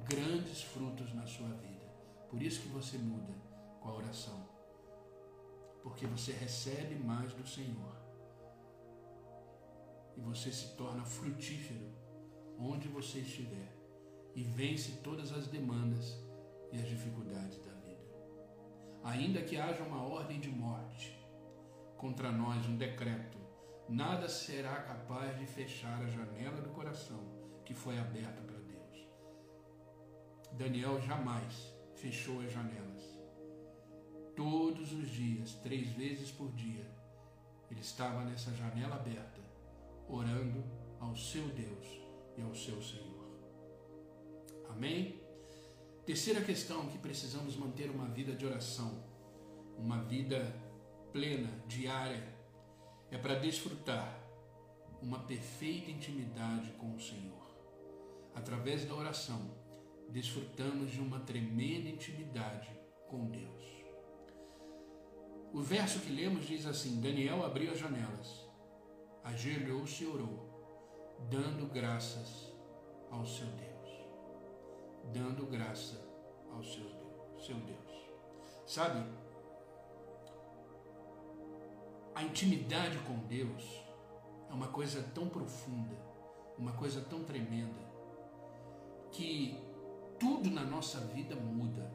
grandes 0.07 0.61
frutos 0.61 1.13
na 1.13 1.25
sua 1.25 1.47
vida. 1.49 1.87
Por 2.29 2.41
isso 2.41 2.61
que 2.61 2.67
você 2.67 2.97
muda 2.97 3.33
com 3.79 3.89
a 3.89 3.95
oração. 3.95 4.47
Porque 5.81 6.05
você 6.05 6.33
recebe 6.33 6.95
mais 6.95 7.33
do 7.33 7.47
Senhor. 7.47 7.95
E 10.17 10.21
você 10.21 10.51
se 10.51 10.75
torna 10.75 11.05
frutífero 11.05 11.89
onde 12.57 12.87
você 12.89 13.19
estiver. 13.19 13.73
E 14.35 14.43
vence 14.43 14.91
todas 15.03 15.31
as 15.31 15.47
demandas 15.47 16.17
e 16.71 16.77
as 16.77 16.87
dificuldades 16.87 17.57
da 17.63 17.79
ainda 19.03 19.41
que 19.41 19.57
haja 19.57 19.83
uma 19.83 20.03
ordem 20.03 20.39
de 20.39 20.49
morte 20.49 21.17
contra 21.99 22.31
nós, 22.31 22.65
um 22.65 22.77
decreto, 22.77 23.37
nada 23.89 24.29
será 24.29 24.83
capaz 24.83 25.37
de 25.37 25.45
fechar 25.45 26.01
a 26.01 26.07
janela 26.07 26.61
do 26.61 26.69
coração 26.69 27.19
que 27.65 27.73
foi 27.73 27.99
aberta 27.99 28.41
para 28.41 28.57
Deus. 28.57 29.05
Daniel 30.53 31.01
jamais 31.01 31.73
fechou 31.95 32.39
as 32.39 32.53
janelas. 32.53 33.03
Todos 34.33 34.93
os 34.93 35.09
dias, 35.09 35.55
três 35.55 35.89
vezes 35.89 36.31
por 36.31 36.49
dia, 36.53 36.89
ele 37.69 37.81
estava 37.81 38.23
nessa 38.23 38.55
janela 38.55 38.95
aberta, 38.95 39.41
orando 40.07 40.63
ao 41.01 41.13
seu 41.17 41.49
Deus 41.49 41.85
e 42.37 42.41
ao 42.41 42.55
seu 42.55 42.81
Senhor. 42.81 43.27
Amém? 44.69 45.21
Terceira 46.05 46.41
questão 46.41 46.87
que 46.87 46.97
precisamos 46.97 47.57
manter 47.57 47.91
uma 47.91 48.07
vida 48.07 48.33
de 48.33 48.45
oração, 48.45 49.03
uma 49.77 50.01
vida 50.03 50.68
plena, 51.11 51.49
diária, 51.67 52.23
é 53.11 53.17
para 53.17 53.35
desfrutar 53.35 54.17
um 54.17 54.29
uma 55.01 55.19
perfeita 55.19 55.89
intimidade 55.89 56.71
com 56.73 56.95
o 56.95 56.99
Senhor. 56.99 57.39
Através 58.35 58.85
da 58.85 58.93
oração, 58.93 59.51
desfrutamos 60.09 60.91
de 60.91 60.99
uma 60.99 61.19
tremenda 61.19 61.89
intimidade 61.89 62.69
com 63.07 63.29
Deus. 63.29 63.65
O 65.53 65.61
verso 65.61 65.99
que 65.99 66.11
lemos 66.11 66.45
diz 66.45 66.65
assim: 66.65 67.01
Daniel 67.01 67.43
abriu 67.43 67.71
as 67.71 67.79
janelas, 67.79 68.45
ajoelhou-se 69.23 70.03
e 70.03 70.07
orou, 70.07 71.17
dando 71.29 71.71
graças 71.71 72.53
ao 73.09 73.25
seu 73.25 73.47
Deus. 73.47 73.69
Dando 75.11 75.45
graça 75.47 75.99
ao 76.51 76.63
seu. 76.63 76.99
Seu 77.39 77.55
Deus. 77.55 77.79
Sabe, 78.65 79.01
a 82.19 82.23
intimidade 82.23 82.97
com 83.07 83.17
Deus 83.29 83.81
é 84.49 84.53
uma 84.53 84.67
coisa 84.67 85.01
tão 85.15 85.29
profunda, 85.29 85.95
uma 86.57 86.73
coisa 86.73 86.99
tão 86.99 87.23
tremenda, 87.23 87.79
que 89.09 89.57
tudo 90.19 90.51
na 90.51 90.65
nossa 90.65 90.99
vida 90.99 91.33
muda. 91.37 91.89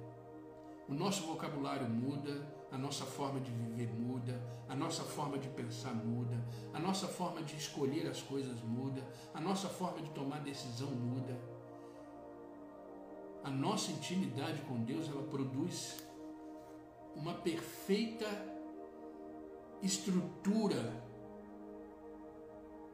O 0.88 0.94
nosso 0.94 1.26
vocabulário 1.26 1.86
muda, 1.86 2.42
a 2.72 2.78
nossa 2.78 3.04
forma 3.04 3.38
de 3.38 3.50
viver 3.50 3.92
muda, 3.92 4.42
a 4.66 4.74
nossa 4.74 5.02
forma 5.02 5.36
de 5.36 5.46
pensar 5.50 5.94
muda, 5.94 6.42
a 6.72 6.78
nossa 6.78 7.06
forma 7.06 7.42
de 7.42 7.56
escolher 7.56 8.06
as 8.08 8.22
coisas 8.22 8.62
muda, 8.62 9.06
a 9.34 9.40
nossa 9.42 9.68
forma 9.68 10.00
de 10.00 10.08
tomar 10.12 10.40
decisão 10.40 10.90
muda. 10.90 11.38
A 13.42 13.50
nossa 13.50 13.92
intimidade 13.92 14.62
com 14.62 14.82
Deus, 14.84 15.06
ela 15.06 15.24
produz 15.24 16.02
uma 17.14 17.34
perfeita 17.34 18.53
estrutura 19.84 21.04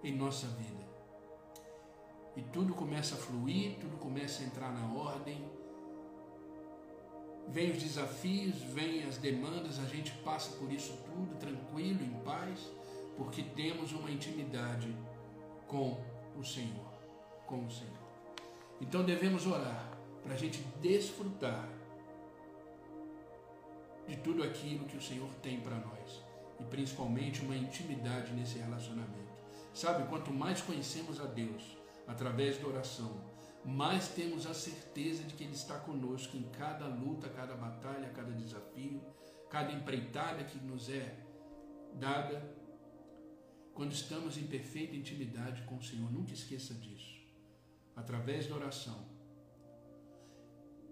em 0.02 0.14
nossa 0.16 0.48
vida. 0.48 0.80
E 2.36 2.42
tudo 2.42 2.74
começa 2.74 3.14
a 3.14 3.18
fluir, 3.18 3.76
tudo 3.78 3.96
começa 3.96 4.42
a 4.42 4.46
entrar 4.46 4.72
na 4.72 4.92
ordem. 4.92 5.48
Vem 7.48 7.70
os 7.70 7.82
desafios, 7.82 8.62
vem 8.62 9.04
as 9.04 9.18
demandas, 9.18 9.78
a 9.78 9.84
gente 9.84 10.12
passa 10.24 10.56
por 10.56 10.72
isso 10.72 10.96
tudo 11.04 11.38
tranquilo, 11.38 12.02
em 12.02 12.12
paz, 12.24 12.70
porque 13.16 13.42
temos 13.42 13.92
uma 13.92 14.10
intimidade 14.10 14.94
com 15.66 16.00
o 16.36 16.44
Senhor, 16.44 16.92
com 17.46 17.66
o 17.66 17.70
Senhor. 17.70 18.10
Então 18.80 19.04
devemos 19.04 19.46
orar 19.46 19.90
para 20.22 20.34
a 20.34 20.36
gente 20.36 20.60
desfrutar 20.80 21.68
de 24.08 24.16
tudo 24.16 24.42
aquilo 24.42 24.86
que 24.86 24.96
o 24.96 25.02
Senhor 25.02 25.32
tem 25.36 25.60
para 25.60 25.76
nós 25.76 26.29
e 26.60 26.64
principalmente 26.64 27.40
uma 27.40 27.56
intimidade 27.56 28.32
nesse 28.32 28.58
relacionamento. 28.58 29.30
Sabe, 29.72 30.08
quanto 30.08 30.32
mais 30.32 30.60
conhecemos 30.60 31.20
a 31.20 31.26
Deus 31.26 31.76
através 32.06 32.58
da 32.58 32.66
oração, 32.66 33.30
mais 33.64 34.08
temos 34.08 34.46
a 34.46 34.54
certeza 34.54 35.22
de 35.24 35.34
que 35.34 35.44
Ele 35.44 35.54
está 35.54 35.78
conosco 35.78 36.36
em 36.36 36.42
cada 36.50 36.86
luta, 36.86 37.28
cada 37.28 37.54
batalha, 37.54 38.10
cada 38.10 38.32
desafio, 38.32 39.00
cada 39.48 39.72
empreitada 39.72 40.44
que 40.44 40.58
nos 40.58 40.88
é 40.88 41.16
dada. 41.94 42.58
Quando 43.74 43.92
estamos 43.92 44.36
em 44.36 44.46
perfeita 44.46 44.96
intimidade 44.96 45.62
com 45.62 45.76
o 45.76 45.82
Senhor, 45.82 46.10
nunca 46.10 46.32
esqueça 46.32 46.74
disso. 46.74 47.20
Através 47.94 48.46
da 48.46 48.56
oração, 48.56 49.06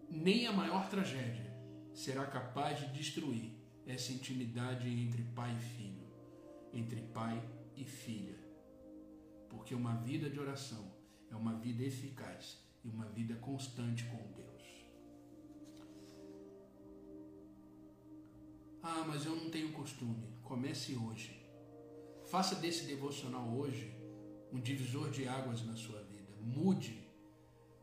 nem 0.08 0.46
a 0.46 0.52
maior 0.52 0.88
tragédia 0.88 1.52
será 1.92 2.26
capaz 2.26 2.78
de 2.78 2.86
destruir 2.92 3.57
essa 3.88 4.12
intimidade 4.12 4.88
entre 4.88 5.22
pai 5.34 5.56
e 5.56 5.60
filho, 5.60 6.06
entre 6.72 7.00
pai 7.00 7.42
e 7.76 7.84
filha 7.84 8.48
porque 9.48 9.74
uma 9.74 9.94
vida 9.96 10.28
de 10.30 10.38
oração 10.38 10.84
é 11.30 11.36
uma 11.36 11.54
vida 11.54 11.82
eficaz 11.82 12.58
e 12.84 12.88
uma 12.88 13.06
vida 13.06 13.34
constante 13.36 14.04
com 14.04 14.16
Deus. 14.32 14.48
Ah, 18.82 19.04
mas 19.06 19.24
eu 19.26 19.34
não 19.34 19.50
tenho 19.50 19.72
costume. 19.72 20.28
Comece 20.42 20.96
hoje. 20.96 21.38
Faça 22.30 22.54
desse 22.54 22.84
devocional 22.86 23.48
hoje 23.54 23.94
um 24.52 24.60
divisor 24.60 25.10
de 25.10 25.26
águas 25.26 25.64
na 25.66 25.76
sua 25.76 26.02
vida. 26.02 26.36
Mude 26.40 27.06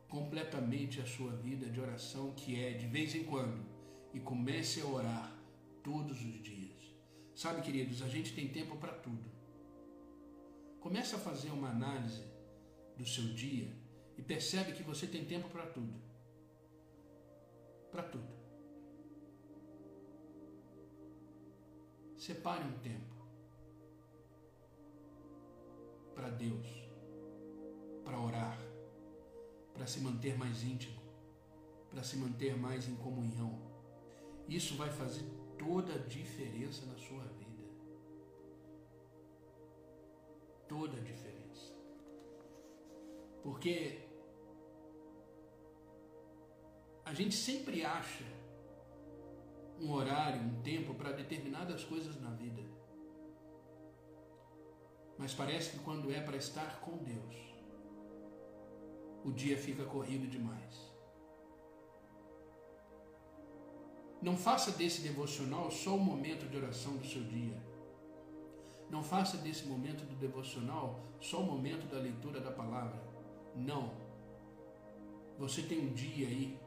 completamente 0.08 1.00
a 1.00 1.06
sua 1.06 1.32
vida 1.36 1.68
de 1.68 1.80
oração, 1.80 2.32
que 2.32 2.60
é 2.60 2.72
de 2.72 2.86
vez 2.86 3.14
em 3.14 3.24
quando, 3.24 3.64
e 4.14 4.20
comece 4.20 4.80
a 4.80 4.86
orar 4.86 5.35
todos 5.86 6.20
os 6.20 6.42
dias. 6.42 6.82
Sabe, 7.32 7.62
queridos, 7.62 8.02
a 8.02 8.08
gente 8.08 8.34
tem 8.34 8.48
tempo 8.48 8.76
para 8.76 8.92
tudo. 8.92 9.30
Comece 10.80 11.14
a 11.14 11.18
fazer 11.18 11.50
uma 11.50 11.70
análise 11.70 12.24
do 12.96 13.06
seu 13.06 13.26
dia 13.34 13.72
e 14.18 14.22
percebe 14.22 14.72
que 14.72 14.82
você 14.82 15.06
tem 15.06 15.24
tempo 15.24 15.48
para 15.48 15.64
tudo. 15.66 15.94
Para 17.92 18.02
tudo. 18.02 18.34
Separe 22.16 22.64
um 22.64 22.78
tempo 22.80 23.14
para 26.16 26.30
Deus, 26.30 26.66
para 28.02 28.18
orar, 28.18 28.58
para 29.72 29.86
se 29.86 30.00
manter 30.00 30.36
mais 30.36 30.64
íntimo, 30.64 31.00
para 31.90 32.02
se 32.02 32.16
manter 32.16 32.56
mais 32.56 32.88
em 32.88 32.96
comunhão. 32.96 33.54
Isso 34.48 34.74
vai 34.76 34.90
fazer 34.90 35.45
toda 35.58 35.94
a 35.94 35.98
diferença 35.98 36.84
na 36.86 36.96
sua 36.96 37.24
vida 37.24 37.46
toda 40.68 40.96
a 40.96 41.00
diferença. 41.00 41.74
Porque 43.42 44.00
a 47.04 47.14
gente 47.14 47.34
sempre 47.34 47.84
acha 47.84 48.24
um 49.80 49.92
horário, 49.92 50.40
um 50.40 50.62
tempo 50.62 50.94
para 50.94 51.12
determinadas 51.12 51.84
coisas 51.84 52.20
na 52.20 52.30
vida. 52.30 52.62
Mas 55.18 55.32
parece 55.34 55.70
que 55.70 55.84
quando 55.84 56.12
é 56.12 56.20
para 56.20 56.36
estar 56.36 56.80
com 56.80 56.98
Deus, 56.98 57.36
o 59.24 59.32
dia 59.32 59.56
fica 59.56 59.84
corrido 59.84 60.26
demais. 60.26 60.95
Não 64.22 64.36
faça 64.36 64.72
desse 64.72 65.02
devocional 65.02 65.70
só 65.70 65.94
o 65.94 66.00
momento 66.00 66.48
de 66.48 66.56
oração 66.56 66.96
do 66.96 67.06
seu 67.06 67.22
dia 67.22 67.66
não 68.88 69.02
faça 69.02 69.36
desse 69.38 69.66
momento 69.66 70.04
do 70.04 70.14
devocional 70.14 71.00
só 71.20 71.40
o 71.40 71.44
momento 71.44 71.86
da 71.90 71.98
leitura 71.98 72.40
da 72.40 72.50
palavra. 72.50 73.02
Não. 73.54 73.92
Você 75.38 75.62
tem 75.62 75.80
um 75.80 75.92
dia 75.92 76.28
aí 76.28 76.58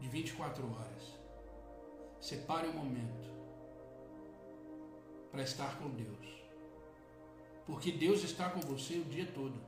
de 0.00 0.08
24 0.08 0.64
horas. 0.72 1.14
Separe 2.20 2.68
um 2.68 2.72
momento 2.72 3.30
para 5.30 5.42
estar 5.42 5.78
com 5.78 5.88
Deus. 5.90 6.26
Porque 7.66 7.92
Deus 7.92 8.24
está 8.24 8.50
com 8.50 8.60
você 8.60 8.94
o 8.94 9.04
dia 9.04 9.26
todo. 9.26 9.60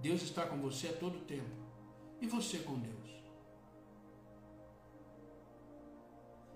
Deus 0.00 0.22
está 0.22 0.46
com 0.46 0.58
você 0.58 0.88
a 0.88 0.92
todo 0.92 1.24
tempo. 1.26 1.66
E 2.20 2.26
você 2.26 2.58
com 2.58 2.78
Deus? 2.78 3.07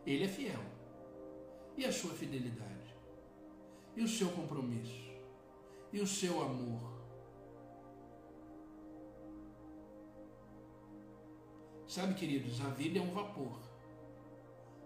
Ele 0.06 0.24
é 0.24 0.28
fiel. 0.28 0.60
E 1.76 1.84
a 1.84 1.92
sua 1.92 2.12
fidelidade? 2.12 2.94
E 3.96 4.02
o 4.02 4.08
seu 4.08 4.30
compromisso? 4.30 5.10
E 5.92 6.00
o 6.00 6.06
seu 6.06 6.42
amor? 6.42 6.92
Sabe, 11.86 12.14
queridos, 12.14 12.60
a 12.60 12.70
vida 12.70 12.98
é 12.98 13.02
um 13.02 13.12
vapor. 13.12 13.60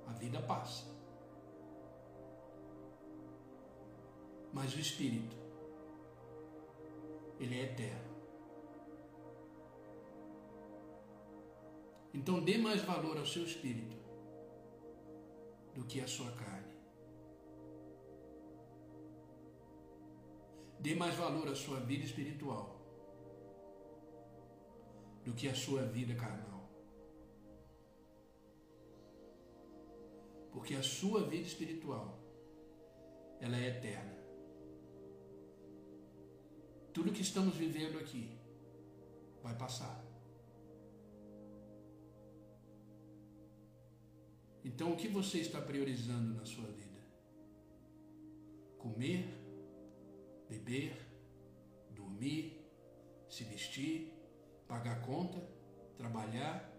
A 0.07 0.13
vida 0.13 0.41
passa. 0.43 0.85
Mas 4.53 4.75
o 4.75 4.81
Espírito, 4.81 5.37
ele 7.39 7.59
é 7.61 7.65
eterno. 7.65 8.17
Então 12.15 12.43
dê 12.43 12.57
mais 12.57 12.83
valor 12.83 13.19
ao 13.19 13.27
seu 13.27 13.45
espírito 13.45 14.06
do 15.77 15.85
que 15.85 16.01
à 16.01 16.09
sua 16.09 16.31
carne. 16.33 16.75
Dê 20.81 20.95
mais 20.95 21.15
valor 21.15 21.49
à 21.49 21.55
sua 21.55 21.81
vida 21.81 22.05
espiritual 22.05 22.65
do 25.25 25.35
que 25.35 25.49
à 25.49 25.55
sua 25.55 25.83
vida 25.83 26.15
carnal. 26.15 26.63
Porque 30.53 30.75
a 30.75 30.83
sua 30.83 31.23
vida 31.25 31.47
espiritual, 31.47 32.19
ela 33.41 33.57
é 33.59 33.69
eterna. 33.69 34.17
Tudo 36.95 37.13
que 37.13 37.21
estamos 37.21 37.55
vivendo 37.57 37.99
aqui 37.99 38.39
vai 39.43 39.55
passar. 39.55 40.06
Então, 44.69 44.93
o 44.93 44.97
que 44.97 45.09
você 45.09 45.39
está 45.39 45.61
priorizando 45.71 46.35
na 46.35 46.45
sua 46.45 46.67
vida? 46.81 47.01
Comer 48.85 49.25
beber, 50.49 50.97
dormir, 51.95 52.65
se 53.29 53.45
vestir, 53.45 54.13
pagar 54.69 55.01
conta, 55.03 55.39
trabalhar. 55.97 56.73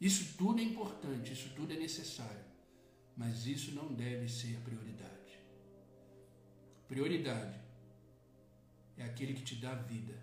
Isso 0.00 0.36
tudo 0.36 0.60
é 0.60 0.64
importante, 0.64 1.32
isso 1.32 1.50
tudo 1.54 1.72
é 1.72 1.76
necessário, 1.76 2.44
mas 3.16 3.46
isso 3.46 3.72
não 3.72 3.92
deve 3.92 4.28
ser 4.28 4.58
prioridade. 4.60 5.38
Prioridade 6.88 7.60
é 8.96 9.04
aquele 9.04 9.34
que 9.34 9.42
te 9.42 9.56
dá 9.56 9.74
vida, 9.74 10.18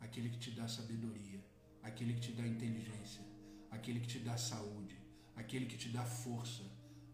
aquele 0.00 0.28
que 0.28 0.38
te 0.38 0.50
dá 0.50 0.68
sabedoria, 0.68 1.40
aquele 1.88 2.14
que 2.14 2.20
te 2.20 2.32
dá 2.32 2.46
inteligência, 2.46 3.22
aquele 3.70 4.00
que 4.00 4.06
te 4.06 4.18
dá 4.18 4.36
saúde, 4.36 4.96
aquele 5.34 5.66
que 5.66 5.76
te 5.76 5.88
dá 5.88 6.04
força, 6.04 6.62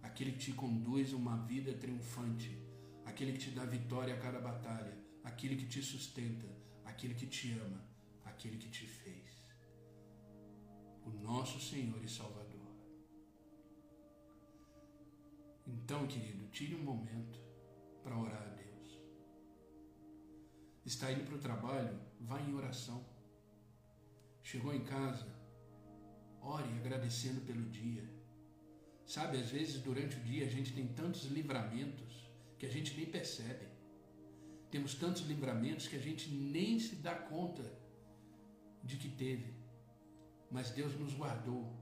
aquele 0.02 0.32
que 0.32 0.38
te 0.38 0.52
conduz 0.52 1.12
a 1.12 1.16
uma 1.16 1.36
vida 1.46 1.72
triunfante, 1.74 2.58
aquele 3.04 3.32
que 3.32 3.38
te 3.38 3.50
dá 3.50 3.64
vitória 3.64 4.14
a 4.14 4.18
cada 4.18 4.40
batalha, 4.40 4.96
aquele 5.22 5.56
que 5.56 5.66
te 5.66 5.82
sustenta, 5.82 6.46
aquele 6.84 7.14
que 7.14 7.26
te 7.26 7.52
ama, 7.52 7.82
aquele 8.24 8.56
que 8.56 8.68
te 8.68 8.86
fez. 8.86 9.44
O 11.06 11.10
nosso 11.10 11.60
Senhor 11.60 12.02
e 12.02 12.08
Salvador. 12.08 12.44
Então, 15.66 16.06
querido, 16.06 16.46
tire 16.48 16.74
um 16.74 16.82
momento 16.82 17.38
para 18.02 18.18
orar 18.18 18.42
a 18.42 18.54
Deus. 18.54 19.00
Está 20.84 21.10
indo 21.12 21.24
para 21.24 21.36
o 21.36 21.38
trabalho? 21.38 21.98
Vá 22.20 22.40
em 22.40 22.54
oração. 22.54 23.13
Chegou 24.44 24.74
em 24.74 24.84
casa? 24.84 25.26
Ore 26.42 26.68
agradecendo 26.78 27.40
pelo 27.40 27.62
dia. 27.70 28.04
Sabe, 29.06 29.38
às 29.38 29.50
vezes 29.50 29.80
durante 29.82 30.18
o 30.18 30.20
dia 30.20 30.44
a 30.44 30.48
gente 30.48 30.74
tem 30.74 30.86
tantos 30.86 31.24
livramentos 31.24 32.30
que 32.58 32.66
a 32.66 32.68
gente 32.68 32.94
nem 32.94 33.06
percebe. 33.06 33.66
Temos 34.70 34.94
tantos 34.94 35.22
livramentos 35.22 35.88
que 35.88 35.96
a 35.96 36.00
gente 36.00 36.30
nem 36.30 36.78
se 36.78 36.96
dá 36.96 37.14
conta 37.14 37.64
de 38.82 38.98
que 38.98 39.08
teve. 39.08 39.54
Mas 40.50 40.70
Deus 40.70 40.94
nos 41.00 41.14
guardou, 41.14 41.72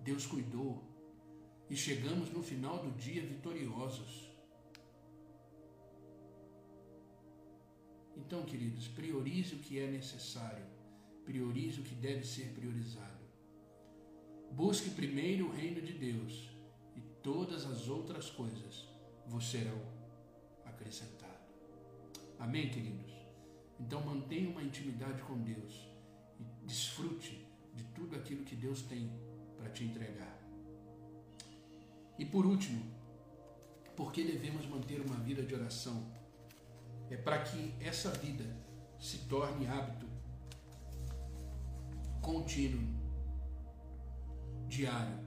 Deus 0.00 0.26
cuidou 0.26 0.82
e 1.68 1.76
chegamos 1.76 2.30
no 2.30 2.42
final 2.42 2.78
do 2.78 2.92
dia 2.92 3.24
vitoriosos. 3.26 4.30
Então, 8.16 8.42
queridos, 8.44 8.88
priorize 8.88 9.54
o 9.54 9.58
que 9.58 9.78
é 9.78 9.86
necessário, 9.86 10.64
priorize 11.24 11.80
o 11.80 11.84
que 11.84 11.94
deve 11.94 12.24
ser 12.24 12.52
priorizado. 12.52 13.24
Busque 14.52 14.90
primeiro 14.90 15.48
o 15.48 15.52
reino 15.52 15.80
de 15.80 15.92
Deus 15.92 16.50
e 16.96 17.00
todas 17.22 17.64
as 17.64 17.88
outras 17.88 18.30
coisas 18.30 18.88
vos 19.26 19.50
serão 19.50 19.80
acrescentadas. 20.64 21.34
Amém, 22.38 22.70
queridos? 22.70 23.12
Então 23.80 24.04
mantenha 24.04 24.50
uma 24.50 24.62
intimidade 24.62 25.22
com 25.22 25.36
Deus 25.42 25.88
e 26.38 26.44
desfrute 26.66 27.46
de 27.74 27.82
tudo 27.94 28.14
aquilo 28.16 28.44
que 28.44 28.54
Deus 28.54 28.82
tem 28.82 29.10
para 29.56 29.70
te 29.70 29.84
entregar. 29.84 30.38
E 32.18 32.24
por 32.24 32.46
último, 32.46 32.80
por 33.96 34.12
que 34.12 34.22
devemos 34.22 34.66
manter 34.66 35.00
uma 35.00 35.16
vida 35.16 35.42
de 35.42 35.54
oração? 35.54 36.12
É 37.10 37.16
para 37.16 37.42
que 37.42 37.74
essa 37.80 38.10
vida 38.10 38.44
se 39.00 39.18
torne 39.26 39.66
hábito 39.66 40.13
contínuo 42.24 42.82
diário. 44.66 45.18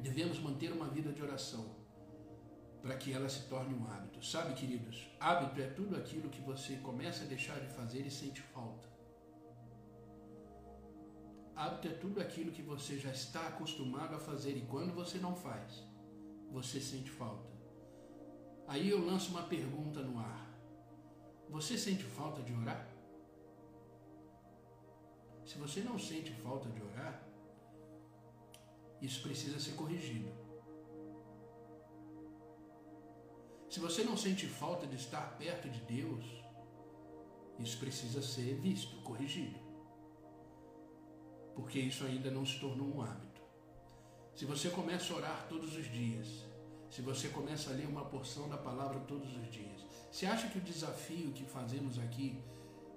Devemos 0.00 0.40
manter 0.40 0.72
uma 0.72 0.88
vida 0.88 1.12
de 1.12 1.22
oração 1.22 1.76
para 2.80 2.96
que 2.96 3.12
ela 3.12 3.28
se 3.28 3.46
torne 3.48 3.74
um 3.74 3.86
hábito. 3.86 4.24
Sabe, 4.24 4.54
queridos, 4.54 5.06
hábito 5.20 5.60
é 5.60 5.66
tudo 5.66 5.96
aquilo 5.96 6.30
que 6.30 6.40
você 6.40 6.76
começa 6.76 7.24
a 7.24 7.26
deixar 7.26 7.60
de 7.60 7.68
fazer 7.74 8.06
e 8.06 8.10
sente 8.10 8.40
falta. 8.40 8.88
Hábito 11.54 11.88
é 11.88 11.92
tudo 11.92 12.20
aquilo 12.20 12.52
que 12.52 12.62
você 12.62 12.98
já 12.98 13.10
está 13.10 13.48
acostumado 13.48 14.14
a 14.14 14.18
fazer 14.18 14.56
e 14.56 14.62
quando 14.62 14.94
você 14.94 15.18
não 15.18 15.36
faz, 15.36 15.84
você 16.50 16.80
sente 16.80 17.10
falta. 17.10 17.52
Aí 18.66 18.88
eu 18.88 19.04
lanço 19.04 19.30
uma 19.32 19.42
pergunta 19.42 20.00
no 20.00 20.18
ar. 20.18 20.48
Você 21.50 21.76
sente 21.76 22.04
falta 22.04 22.42
de 22.42 22.54
orar? 22.54 22.97
Se 25.48 25.56
você 25.56 25.80
não 25.80 25.98
sente 25.98 26.30
falta 26.30 26.68
de 26.68 26.82
orar, 26.82 27.26
isso 29.00 29.22
precisa 29.22 29.58
ser 29.58 29.72
corrigido. 29.76 30.30
Se 33.70 33.80
você 33.80 34.04
não 34.04 34.14
sente 34.14 34.46
falta 34.46 34.86
de 34.86 34.96
estar 34.96 35.38
perto 35.38 35.70
de 35.70 35.80
Deus, 35.80 36.26
isso 37.58 37.78
precisa 37.78 38.20
ser 38.20 38.56
visto, 38.56 39.00
corrigido. 39.00 39.58
Porque 41.54 41.78
isso 41.80 42.04
ainda 42.04 42.30
não 42.30 42.44
se 42.44 42.60
tornou 42.60 42.96
um 42.96 43.00
hábito. 43.00 43.40
Se 44.34 44.44
você 44.44 44.68
começa 44.68 45.14
a 45.14 45.16
orar 45.16 45.46
todos 45.48 45.74
os 45.74 45.90
dias, 45.90 46.44
se 46.90 47.00
você 47.00 47.30
começa 47.30 47.70
a 47.70 47.72
ler 47.72 47.86
uma 47.86 48.04
porção 48.04 48.50
da 48.50 48.58
palavra 48.58 49.00
todos 49.00 49.34
os 49.34 49.50
dias, 49.50 49.80
você 50.12 50.26
acha 50.26 50.50
que 50.50 50.58
o 50.58 50.60
desafio 50.72 51.32
que 51.32 51.46
fazemos 51.46 51.98
aqui 51.98 52.38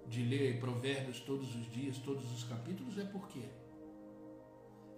de 0.07 0.23
ler 0.23 0.59
provérbios 0.59 1.19
todos 1.19 1.55
os 1.55 1.71
dias, 1.71 1.97
todos 1.97 2.31
os 2.31 2.43
capítulos, 2.43 2.97
é 2.97 3.05
por 3.05 3.27
quê? 3.27 3.49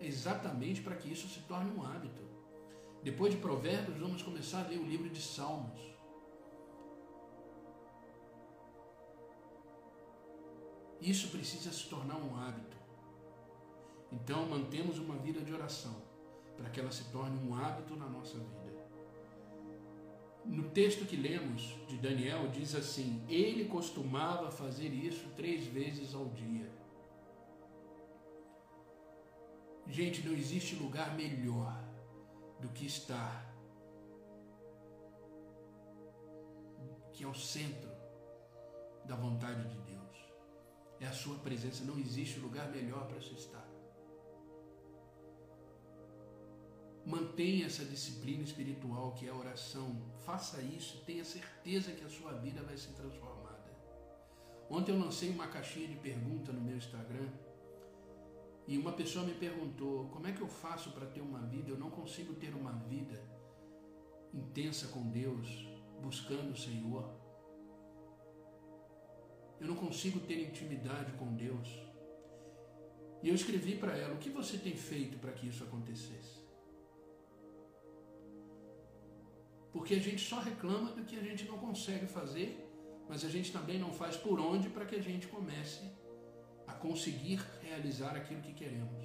exatamente 0.06 0.82
para 0.82 0.96
que 0.96 1.12
isso 1.12 1.28
se 1.28 1.40
torne 1.42 1.72
um 1.72 1.84
hábito. 1.84 2.22
Depois 3.02 3.34
de 3.34 3.40
Provérbios, 3.40 3.98
vamos 3.98 4.22
começar 4.22 4.64
a 4.64 4.68
ler 4.68 4.80
o 4.80 4.86
livro 4.86 5.10
de 5.10 5.22
Salmos. 5.22 5.82
Isso 11.02 11.30
precisa 11.30 11.72
se 11.72 11.90
tornar 11.90 12.16
um 12.16 12.36
hábito. 12.38 12.78
Então, 14.12 14.46
mantemos 14.46 15.00
uma 15.00 15.16
vida 15.18 15.42
de 15.42 15.54
oração 15.54 16.02
para 16.56 16.70
que 16.70 16.80
ela 16.80 16.92
se 16.92 17.06
torne 17.12 17.38
um 17.46 17.56
hábito 17.56 17.96
na 17.96 18.08
nossa 18.08 18.38
vida. 18.38 18.63
No 20.46 20.70
texto 20.70 21.06
que 21.06 21.16
lemos 21.16 21.76
de 21.88 21.98
Daniel, 21.98 22.50
diz 22.50 22.76
assim: 22.76 23.24
Ele 23.30 23.66
costumava 23.66 24.52
fazer 24.52 24.90
isso 24.90 25.30
três 25.36 25.66
vezes 25.66 26.14
ao 26.14 26.26
dia. 26.30 26.70
Gente, 29.88 30.26
não 30.28 30.34
existe 30.34 30.76
lugar 30.76 31.16
melhor 31.16 31.82
do 32.60 32.70
que 32.70 32.86
estar 32.86 33.54
que 37.14 37.24
é 37.24 37.28
o 37.28 37.34
centro 37.34 37.92
da 39.06 39.16
vontade 39.16 39.68
de 39.68 39.80
Deus. 39.82 40.18
É 41.00 41.06
a 41.06 41.14
sua 41.14 41.38
presença, 41.38 41.84
não 41.84 41.98
existe 41.98 42.40
lugar 42.40 42.70
melhor 42.72 43.08
para 43.08 43.22
se 43.22 43.34
estar. 43.36 43.63
Mantenha 47.06 47.66
essa 47.66 47.84
disciplina 47.84 48.44
espiritual 48.44 49.14
que 49.14 49.28
é 49.28 49.30
a 49.30 49.36
oração. 49.36 50.02
Faça 50.26 50.62
isso, 50.62 51.04
tenha 51.06 51.26
certeza 51.26 51.92
que 51.92 52.04
a 52.04 52.10
sua 52.10 52.34
vida 52.34 52.62
vai 52.64 52.78
ser 52.78 52.94
transformada. 52.94 53.44
Ontem 54.70 54.92
eu 54.92 55.00
lancei 55.00 55.30
uma 55.30 55.48
caixinha 55.48 55.88
de 55.88 55.96
pergunta 55.96 56.52
no 56.54 56.62
meu 56.62 56.78
Instagram 56.78 57.30
e 58.68 58.78
uma 58.78 58.94
pessoa 58.94 59.26
me 59.26 59.34
perguntou: 59.34 60.08
como 60.08 60.28
é 60.28 60.32
que 60.32 60.42
eu 60.42 60.48
faço 60.48 60.92
para 60.92 61.06
ter 61.06 61.22
uma 61.22 61.40
vida? 61.40 61.70
Eu 61.70 61.78
não 61.78 61.90
consigo 61.90 62.34
ter 62.36 62.54
uma 62.56 62.72
vida 62.72 63.22
intensa 64.34 64.88
com 64.88 65.10
Deus, 65.10 65.68
buscando 66.02 66.52
o 66.52 66.58
Senhor. 66.58 67.04
Eu 69.60 69.68
não 69.68 69.76
consigo 69.76 70.20
ter 70.22 70.42
intimidade 70.42 71.12
com 71.14 71.34
Deus. 71.36 71.68
E 73.22 73.30
eu 73.30 73.36
escrevi 73.36 73.76
para 73.76 73.98
ela: 73.98 74.16
o 74.16 74.18
que 74.18 74.30
você 74.30 74.58
tem 74.58 74.76
feito 74.76 75.18
para 75.18 75.34
que 75.34 75.48
isso 75.48 75.64
acontecesse? 75.64 76.43
Porque 79.74 79.96
a 79.96 80.00
gente 80.00 80.24
só 80.24 80.40
reclama 80.40 80.92
do 80.92 81.04
que 81.04 81.18
a 81.18 81.24
gente 81.24 81.46
não 81.46 81.58
consegue 81.58 82.06
fazer, 82.06 82.50
mas 83.10 83.26
a 83.26 83.30
gente 83.30 83.52
também 83.52 83.80
não 83.80 83.92
faz 83.92 84.16
por 84.16 84.40
onde 84.40 84.70
para 84.70 84.86
que 84.86 84.96
a 84.96 85.02
gente 85.02 85.28
comece 85.28 85.92
a 86.68 86.74
conseguir 86.74 87.42
realizar 87.62 88.16
aquilo 88.16 88.42
que 88.42 88.54
queremos. 88.54 89.04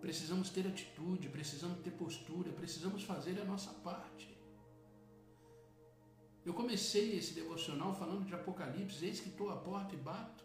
Precisamos 0.00 0.48
ter 0.48 0.66
atitude, 0.66 1.28
precisamos 1.28 1.80
ter 1.80 1.90
postura, 1.90 2.52
precisamos 2.52 3.02
fazer 3.02 3.40
a 3.40 3.44
nossa 3.44 3.72
parte. 3.80 4.32
Eu 6.44 6.52
comecei 6.52 7.16
esse 7.16 7.32
devocional 7.32 7.94
falando 7.94 8.26
de 8.26 8.34
Apocalipse, 8.34 9.04
eis 9.04 9.18
que 9.18 9.30
estou 9.30 9.50
à 9.50 9.56
porta 9.56 9.94
e 9.94 9.98
bato. 9.98 10.44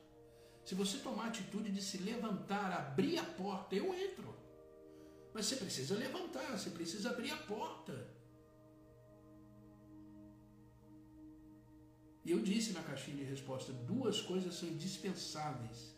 Se 0.63 0.73
você 0.73 0.97
tomar 0.99 1.25
a 1.25 1.27
atitude 1.27 1.71
de 1.71 1.81
se 1.81 1.97
levantar, 1.97 2.71
abrir 2.71 3.17
a 3.17 3.23
porta, 3.23 3.75
eu 3.75 3.93
entro. 3.93 4.33
Mas 5.33 5.45
você 5.45 5.57
precisa 5.57 5.95
levantar, 5.95 6.57
você 6.57 6.69
precisa 6.69 7.09
abrir 7.09 7.31
a 7.31 7.37
porta. 7.37 8.18
E 12.29 12.31
eu 12.31 12.39
disse 12.39 12.73
na 12.73 12.83
caixinha 12.83 13.17
de 13.17 13.23
resposta: 13.23 13.73
duas 13.73 14.21
coisas 14.21 14.53
são 14.53 14.69
indispensáveis 14.69 15.97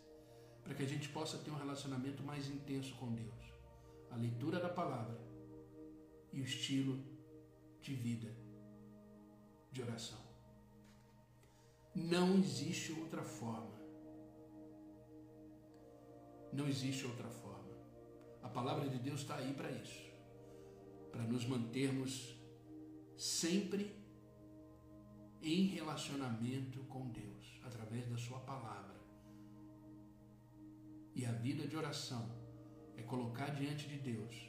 para 0.64 0.74
que 0.74 0.82
a 0.82 0.86
gente 0.86 1.10
possa 1.10 1.36
ter 1.36 1.50
um 1.50 1.58
relacionamento 1.58 2.22
mais 2.22 2.48
intenso 2.48 2.94
com 2.94 3.12
Deus: 3.12 3.42
a 4.10 4.16
leitura 4.16 4.58
da 4.58 4.70
palavra 4.70 5.20
e 6.32 6.40
o 6.40 6.44
estilo 6.44 7.04
de 7.82 7.92
vida 7.92 8.34
de 9.70 9.82
oração. 9.82 10.22
Não 11.94 12.38
existe 12.38 12.92
outra 12.92 13.22
forma. 13.22 13.78
Não 16.50 16.66
existe 16.66 17.04
outra 17.04 17.28
forma. 17.28 17.76
A 18.42 18.48
palavra 18.48 18.88
de 18.88 18.98
Deus 18.98 19.20
está 19.20 19.36
aí 19.36 19.52
para 19.52 19.70
isso 19.70 20.10
para 21.10 21.24
nos 21.24 21.44
mantermos 21.44 22.34
sempre 23.18 24.01
em 25.42 25.64
relacionamento 25.66 26.80
com 26.84 27.08
Deus, 27.08 27.60
através 27.64 28.08
da 28.08 28.16
Sua 28.16 28.38
palavra. 28.40 28.94
E 31.14 31.26
a 31.26 31.32
vida 31.32 31.66
de 31.66 31.76
oração 31.76 32.30
é 32.96 33.02
colocar 33.02 33.50
diante 33.50 33.86
de 33.88 33.98
Deus 33.98 34.48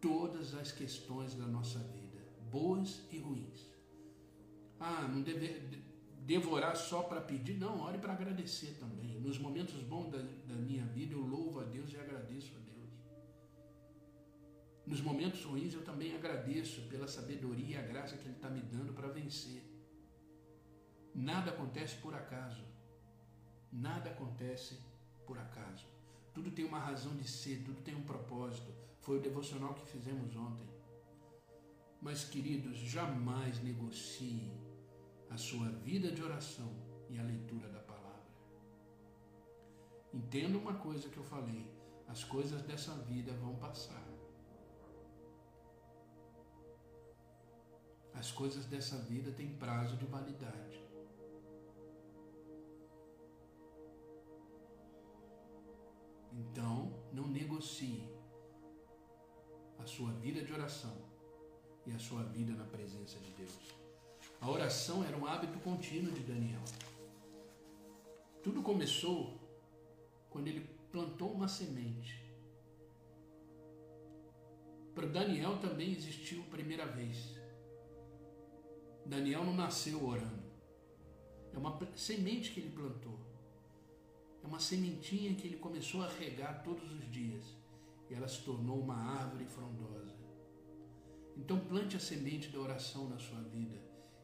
todas 0.00 0.54
as 0.54 0.72
questões 0.72 1.34
da 1.34 1.46
nossa 1.46 1.78
vida, 1.78 2.18
boas 2.50 3.06
e 3.10 3.18
ruins. 3.18 3.66
Ah, 4.78 5.08
não 5.08 5.22
deve 5.22 5.84
devorar 6.26 6.76
só 6.76 7.02
para 7.02 7.20
pedir, 7.20 7.54
não, 7.54 7.80
ore 7.80 7.98
para 7.98 8.12
agradecer 8.12 8.76
também. 8.78 9.18
Nos 9.20 9.38
momentos 9.38 9.80
bons 9.82 10.10
da, 10.10 10.18
da 10.18 10.54
minha 10.54 10.84
vida, 10.86 11.14
eu 11.14 11.20
louvo 11.20 11.60
a 11.60 11.64
Deus 11.64 11.92
e 11.92 11.96
agradeço 11.96 12.52
a 12.56 12.58
Deus. 12.58 12.66
Nos 14.84 15.00
momentos 15.00 15.42
ruins 15.44 15.72
eu 15.74 15.82
também 15.82 16.14
agradeço 16.14 16.82
pela 16.82 17.08
sabedoria 17.08 17.76
e 17.76 17.78
a 17.78 17.82
graça 17.82 18.16
que 18.16 18.24
Ele 18.24 18.34
está 18.34 18.50
me 18.50 18.60
dando 18.60 18.92
para 18.92 19.08
vencer. 19.08 19.75
Nada 21.16 21.50
acontece 21.50 21.96
por 21.96 22.14
acaso. 22.14 22.62
Nada 23.72 24.10
acontece 24.10 24.78
por 25.26 25.38
acaso. 25.38 25.86
Tudo 26.34 26.50
tem 26.50 26.66
uma 26.66 26.78
razão 26.78 27.16
de 27.16 27.26
ser, 27.26 27.64
tudo 27.64 27.80
tem 27.80 27.94
um 27.94 28.02
propósito. 28.02 28.70
Foi 29.00 29.16
o 29.16 29.22
devocional 29.22 29.72
que 29.72 29.86
fizemos 29.86 30.36
ontem. 30.36 30.68
Mas, 32.02 32.24
queridos, 32.24 32.76
jamais 32.76 33.62
negocie 33.62 34.52
a 35.30 35.38
sua 35.38 35.70
vida 35.70 36.12
de 36.12 36.22
oração 36.22 36.70
e 37.08 37.18
a 37.18 37.22
leitura 37.22 37.66
da 37.70 37.80
palavra. 37.80 38.26
Entenda 40.12 40.58
uma 40.58 40.74
coisa 40.74 41.08
que 41.08 41.16
eu 41.16 41.24
falei: 41.24 41.66
as 42.06 42.24
coisas 42.24 42.60
dessa 42.60 42.92
vida 43.04 43.32
vão 43.32 43.56
passar. 43.56 44.06
As 48.12 48.30
coisas 48.30 48.66
dessa 48.66 48.98
vida 48.98 49.32
têm 49.32 49.56
prazo 49.56 49.96
de 49.96 50.04
validade. 50.04 50.85
Não 57.16 57.26
negocie 57.26 58.06
a 59.78 59.86
sua 59.86 60.12
vida 60.12 60.42
de 60.42 60.52
oração 60.52 60.94
e 61.86 61.92
a 61.92 61.98
sua 61.98 62.22
vida 62.24 62.52
na 62.52 62.64
presença 62.64 63.18
de 63.18 63.30
Deus. 63.30 63.74
A 64.38 64.50
oração 64.50 65.02
era 65.02 65.16
um 65.16 65.24
hábito 65.24 65.58
contínuo 65.60 66.12
de 66.12 66.22
Daniel. 66.22 66.62
Tudo 68.42 68.62
começou 68.62 69.40
quando 70.28 70.48
ele 70.48 70.68
plantou 70.92 71.32
uma 71.32 71.48
semente. 71.48 72.22
Para 74.94 75.06
Daniel 75.06 75.58
também 75.58 75.92
existiu 75.92 76.42
a 76.42 76.50
primeira 76.50 76.86
vez. 76.86 77.34
Daniel 79.06 79.42
não 79.42 79.54
nasceu 79.54 80.06
orando. 80.06 80.44
É 81.54 81.56
uma 81.56 81.78
semente 81.96 82.52
que 82.52 82.60
ele 82.60 82.70
plantou. 82.70 83.18
É 84.46 84.48
uma 84.48 84.60
sementinha 84.60 85.34
que 85.34 85.48
ele 85.48 85.56
começou 85.56 86.04
a 86.04 86.08
regar 86.08 86.62
todos 86.62 86.88
os 86.92 87.10
dias. 87.10 87.44
E 88.08 88.14
ela 88.14 88.28
se 88.28 88.42
tornou 88.42 88.80
uma 88.80 88.94
árvore 88.94 89.44
frondosa. 89.44 90.14
Então 91.36 91.58
plante 91.58 91.96
a 91.96 92.00
semente 92.00 92.48
da 92.50 92.60
oração 92.60 93.08
na 93.08 93.18
sua 93.18 93.42
vida 93.42 93.76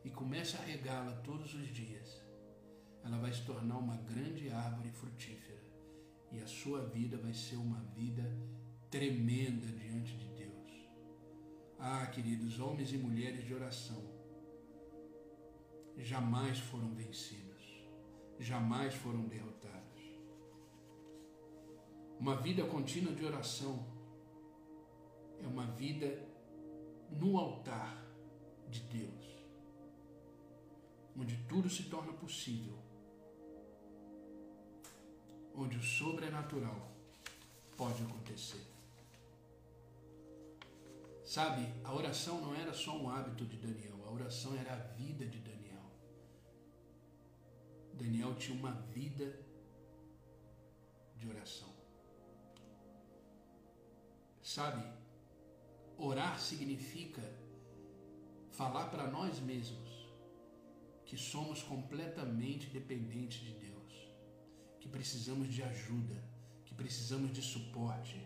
e 0.04 0.10
comece 0.10 0.56
a 0.56 0.60
regá-la 0.60 1.10
todos 1.22 1.52
os 1.54 1.66
dias. 1.74 2.22
Ela 3.04 3.18
vai 3.18 3.32
se 3.32 3.44
tornar 3.44 3.76
uma 3.78 3.96
grande 3.96 4.48
árvore 4.48 4.92
frutífera. 4.92 5.60
E 6.30 6.38
a 6.38 6.46
sua 6.46 6.86
vida 6.86 7.18
vai 7.18 7.34
ser 7.34 7.56
uma 7.56 7.80
vida 7.96 8.22
tremenda 8.92 9.66
diante 9.66 10.16
de 10.16 10.28
Deus. 10.28 10.70
Ah, 11.80 12.06
queridos 12.06 12.60
homens 12.60 12.92
e 12.92 12.96
mulheres 12.96 13.44
de 13.44 13.52
oração, 13.52 14.00
jamais 15.98 16.60
foram 16.60 16.94
vencidos, 16.94 17.84
jamais 18.38 18.94
foram 18.94 19.26
derrotados. 19.26 19.81
Uma 22.22 22.36
vida 22.36 22.64
contínua 22.64 23.12
de 23.12 23.24
oração 23.24 23.84
é 25.42 25.46
uma 25.48 25.66
vida 25.66 26.24
no 27.10 27.36
altar 27.36 28.00
de 28.68 28.78
Deus, 28.82 29.24
onde 31.18 31.36
tudo 31.48 31.68
se 31.68 31.82
torna 31.90 32.12
possível, 32.12 32.78
onde 35.52 35.76
o 35.76 35.82
sobrenatural 35.82 36.92
pode 37.76 38.00
acontecer. 38.04 38.64
Sabe, 41.24 41.66
a 41.82 41.92
oração 41.92 42.40
não 42.40 42.54
era 42.54 42.72
só 42.72 42.96
um 42.96 43.10
hábito 43.10 43.44
de 43.46 43.56
Daniel, 43.56 43.98
a 44.06 44.12
oração 44.12 44.56
era 44.56 44.74
a 44.74 44.76
vida 44.76 45.26
de 45.26 45.40
Daniel. 45.40 45.90
Daniel 47.94 48.32
tinha 48.36 48.56
uma 48.56 48.70
vida 48.70 49.36
de 51.16 51.28
oração. 51.28 51.71
Sabe, 54.54 54.84
orar 55.96 56.38
significa 56.38 57.22
falar 58.50 58.90
para 58.90 59.10
nós 59.10 59.40
mesmos 59.40 59.90
que 61.06 61.16
somos 61.16 61.62
completamente 61.62 62.66
dependentes 62.66 63.40
de 63.40 63.54
Deus, 63.54 63.92
que 64.78 64.90
precisamos 64.90 65.48
de 65.48 65.62
ajuda, 65.62 66.22
que 66.66 66.74
precisamos 66.74 67.32
de 67.32 67.40
suporte, 67.40 68.20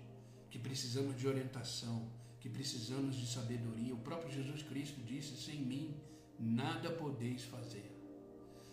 que 0.51 0.59
precisamos 0.59 1.17
de 1.17 1.29
orientação, 1.29 2.11
que 2.41 2.49
precisamos 2.49 3.15
de 3.15 3.29
sabedoria. 3.29 3.95
O 3.95 3.99
próprio 4.09 4.33
Jesus 4.33 4.63
Cristo 4.65 5.01
disse: 5.03 5.37
sem 5.37 5.61
mim 5.61 5.95
nada 6.41 6.91
podeis 6.91 7.45
fazer. 7.45 7.89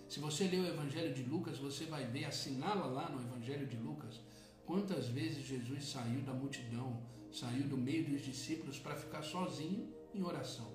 Se 0.10 0.20
você 0.20 0.48
ler 0.48 0.62
o 0.62 0.74
Evangelho 0.76 1.14
de 1.14 1.22
Lucas, 1.22 1.60
você 1.60 1.86
vai 1.86 2.08
ver, 2.08 2.26
assinala 2.26 2.88
lá 2.88 3.10
no 3.12 3.22
Evangelho 3.22 3.68
de 3.68 3.78
Lucas, 3.78 4.20
quantas 4.66 5.08
vezes 5.08 5.46
Jesus 5.46 5.86
saiu 5.86 6.24
da 6.24 6.34
multidão, 6.34 7.14
saiu 7.34 7.68
do 7.68 7.76
meio 7.76 8.08
dos 8.08 8.22
discípulos 8.22 8.78
para 8.78 8.96
ficar 8.96 9.24
sozinho 9.24 9.92
em 10.14 10.24
oração. 10.24 10.72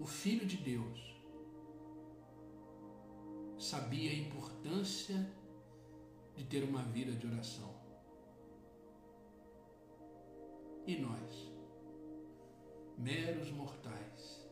O 0.00 0.04
Filho 0.04 0.44
de 0.44 0.56
Deus 0.56 1.16
sabia 3.58 4.10
a 4.10 4.14
importância 4.14 5.32
de 6.36 6.44
ter 6.44 6.64
uma 6.64 6.82
vida 6.82 7.12
de 7.12 7.26
oração. 7.26 7.72
E 10.84 10.96
nós, 10.96 11.52
meros 12.96 13.50
mortais, 13.50 14.48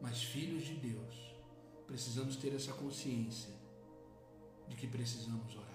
mas 0.00 0.22
filhos 0.22 0.62
de 0.64 0.74
Deus, 0.74 1.34
precisamos 1.86 2.36
ter 2.36 2.54
essa 2.54 2.72
consciência 2.72 3.54
de 4.68 4.76
que 4.76 4.86
precisamos 4.86 5.54
orar. 5.56 5.69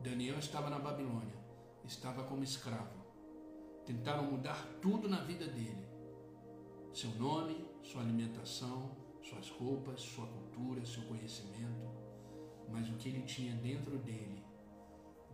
Daniel 0.00 0.38
estava 0.38 0.68
na 0.70 0.78
Babilônia, 0.78 1.36
estava 1.84 2.24
como 2.24 2.42
escravo. 2.44 3.04
Tentaram 3.84 4.30
mudar 4.30 4.66
tudo 4.80 5.08
na 5.08 5.20
vida 5.20 5.46
dele: 5.46 5.86
seu 6.92 7.10
nome, 7.16 7.68
sua 7.82 8.02
alimentação, 8.02 8.90
suas 9.22 9.48
roupas, 9.50 10.00
sua 10.00 10.26
cultura, 10.26 10.84
seu 10.84 11.02
conhecimento. 11.04 11.92
Mas 12.68 12.88
o 12.88 12.94
que 12.94 13.08
ele 13.08 13.22
tinha 13.22 13.54
dentro 13.56 13.98
dele, 13.98 14.42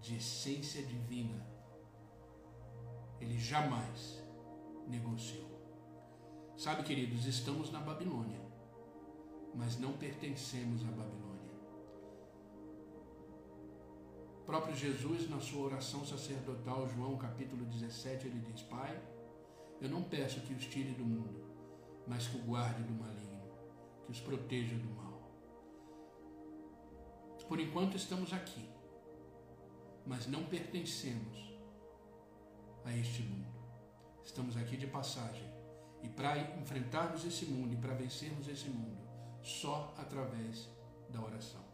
de 0.01 0.17
essência 0.17 0.83
divina, 0.83 1.47
ele 3.21 3.39
jamais 3.39 4.23
negociou. 4.89 5.49
Sabe, 6.57 6.83
queridos, 6.83 7.25
estamos 7.27 7.71
na 7.71 7.81
Babilônia, 7.81 8.41
mas 9.55 9.79
não 9.79 9.93
pertencemos 9.95 10.83
à 10.83 10.91
Babilônia. 10.91 11.20
Próprio 14.51 14.75
Jesus, 14.75 15.31
na 15.31 15.39
sua 15.39 15.67
oração 15.67 16.05
sacerdotal, 16.05 16.89
João 16.89 17.17
capítulo 17.17 17.65
17, 17.67 18.27
ele 18.27 18.41
diz: 18.41 18.63
Pai, 18.63 19.01
eu 19.81 19.89
não 19.89 20.03
peço 20.03 20.41
que 20.41 20.53
os 20.53 20.67
tire 20.67 20.91
do 20.91 21.05
mundo, 21.05 21.45
mas 22.05 22.27
que 22.27 22.37
o 22.37 22.43
guarde 22.43 22.83
do 22.83 22.93
maligno, 22.93 23.49
que 24.05 24.11
os 24.11 24.19
proteja 24.19 24.75
do 24.75 24.91
mal. 24.91 25.23
Por 27.49 27.61
enquanto 27.61 27.97
estamos 27.97 28.33
aqui, 28.33 28.69
mas 30.05 30.27
não 30.27 30.45
pertencemos 30.47 31.55
a 32.85 32.93
este 32.97 33.23
mundo. 33.23 33.55
Estamos 34.25 34.57
aqui 34.57 34.77
de 34.77 34.89
passagem 34.89 35.49
e 36.03 36.09
para 36.09 36.37
enfrentarmos 36.61 37.25
esse 37.25 37.47
mundo 37.47 37.75
e 37.75 37.77
para 37.77 37.95
vencermos 37.95 38.49
esse 38.49 38.69
mundo, 38.69 38.99
só 39.45 39.95
através 39.97 40.69
da 41.09 41.21
oração. 41.23 41.70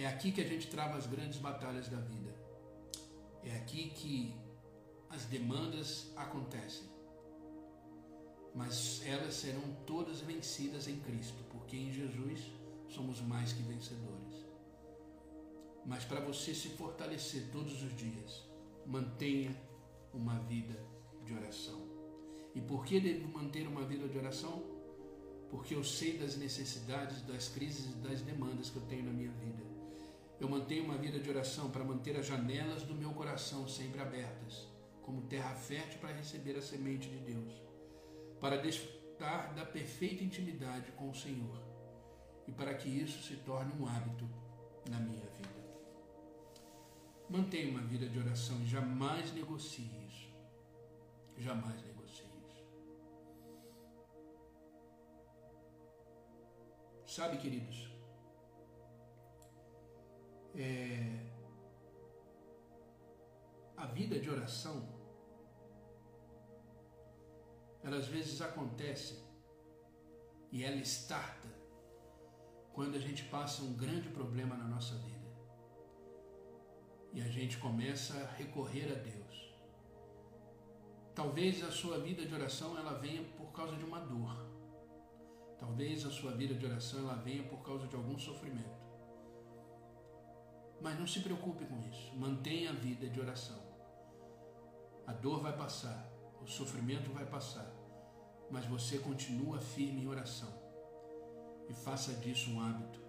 É 0.00 0.06
aqui 0.06 0.30
que 0.30 0.40
a 0.40 0.46
gente 0.46 0.68
trava 0.68 0.96
as 0.96 1.08
grandes 1.08 1.38
batalhas 1.38 1.88
da 1.88 1.98
vida. 1.98 2.32
É 3.42 3.56
aqui 3.56 3.90
que 3.90 4.32
as 5.10 5.24
demandas 5.24 6.12
acontecem. 6.14 6.88
Mas 8.54 9.02
elas 9.04 9.34
serão 9.34 9.74
todas 9.84 10.20
vencidas 10.20 10.86
em 10.86 11.00
Cristo, 11.00 11.42
porque 11.50 11.76
em 11.76 11.92
Jesus 11.92 12.40
somos 12.88 13.20
mais 13.20 13.52
que 13.52 13.60
vencedores. 13.62 14.46
Mas 15.84 16.04
para 16.04 16.20
você 16.20 16.54
se 16.54 16.68
fortalecer 16.68 17.48
todos 17.50 17.82
os 17.82 17.96
dias, 17.96 18.44
mantenha 18.86 19.50
uma 20.14 20.38
vida 20.38 20.80
de 21.24 21.34
oração. 21.34 21.82
E 22.54 22.60
por 22.60 22.84
que 22.84 23.00
devo 23.00 23.26
manter 23.32 23.66
uma 23.66 23.84
vida 23.84 24.06
de 24.06 24.16
oração? 24.16 24.62
Porque 25.50 25.74
eu 25.74 25.82
sei 25.82 26.18
das 26.18 26.36
necessidades, 26.36 27.20
das 27.22 27.48
crises 27.48 27.86
e 27.86 27.94
das 27.98 28.22
demandas 28.22 28.70
que 28.70 28.76
eu 28.76 28.82
tenho 28.82 29.04
na 29.04 29.12
minha 29.12 29.32
vida. 29.32 29.67
Eu 30.40 30.48
mantenho 30.48 30.84
uma 30.84 30.96
vida 30.96 31.18
de 31.18 31.28
oração 31.28 31.70
para 31.70 31.84
manter 31.84 32.16
as 32.16 32.26
janelas 32.26 32.84
do 32.84 32.94
meu 32.94 33.10
coração 33.10 33.66
sempre 33.66 34.00
abertas, 34.00 34.68
como 35.02 35.22
terra 35.22 35.54
fértil 35.54 35.98
para 35.98 36.12
receber 36.12 36.56
a 36.56 36.62
semente 36.62 37.08
de 37.08 37.18
Deus, 37.18 37.52
para 38.40 38.56
desfrutar 38.56 39.52
da 39.54 39.64
perfeita 39.64 40.22
intimidade 40.22 40.92
com 40.92 41.10
o 41.10 41.14
Senhor 41.14 41.60
e 42.46 42.52
para 42.52 42.72
que 42.74 42.88
isso 42.88 43.20
se 43.26 43.36
torne 43.38 43.72
um 43.80 43.86
hábito 43.86 44.28
na 44.88 45.00
minha 45.00 45.26
vida. 45.26 45.58
Mantenha 47.28 47.70
uma 47.70 47.82
vida 47.82 48.08
de 48.08 48.18
oração 48.18 48.62
e 48.62 48.66
jamais 48.66 49.32
negocie 49.34 49.90
isso. 50.08 50.28
Jamais 51.36 51.82
negocie 51.82 52.24
isso. 52.46 52.64
Sabe, 57.06 57.36
queridos, 57.38 57.87
é, 60.58 61.24
a 63.76 63.86
vida 63.86 64.18
de 64.18 64.28
oração, 64.28 64.88
ela 67.82 67.96
às 67.96 68.08
vezes 68.08 68.42
acontece 68.42 69.22
e 70.50 70.64
ela 70.64 70.80
starta 70.80 71.48
quando 72.72 72.96
a 72.96 72.98
gente 72.98 73.24
passa 73.26 73.62
um 73.62 73.72
grande 73.74 74.08
problema 74.08 74.56
na 74.56 74.64
nossa 74.64 74.96
vida 74.96 75.28
e 77.12 77.22
a 77.22 77.28
gente 77.28 77.56
começa 77.58 78.14
a 78.18 78.32
recorrer 78.32 78.90
a 78.92 78.96
Deus. 78.96 79.54
Talvez 81.14 81.62
a 81.62 81.70
sua 81.70 81.98
vida 82.00 82.24
de 82.26 82.34
oração 82.34 82.76
ela 82.76 82.94
venha 82.94 83.22
por 83.36 83.52
causa 83.52 83.76
de 83.76 83.84
uma 83.84 84.00
dor. 84.00 84.36
Talvez 85.58 86.04
a 86.04 86.10
sua 86.10 86.32
vida 86.32 86.54
de 86.54 86.66
oração 86.66 87.00
ela 87.00 87.16
venha 87.16 87.42
por 87.44 87.62
causa 87.62 87.86
de 87.86 87.96
algum 87.96 88.18
sofrimento. 88.18 88.77
Mas 90.80 90.98
não 90.98 91.06
se 91.06 91.20
preocupe 91.20 91.64
com 91.64 91.78
isso. 91.88 92.14
Mantenha 92.16 92.70
a 92.70 92.72
vida 92.72 93.08
de 93.08 93.20
oração. 93.20 93.58
A 95.06 95.12
dor 95.12 95.40
vai 95.40 95.56
passar, 95.56 96.06
o 96.42 96.46
sofrimento 96.46 97.10
vai 97.12 97.24
passar, 97.24 97.66
mas 98.50 98.66
você 98.66 98.98
continua 98.98 99.58
firme 99.58 100.02
em 100.02 100.06
oração 100.06 100.52
e 101.68 101.72
faça 101.72 102.12
disso 102.14 102.50
um 102.50 102.60
hábito. 102.60 103.00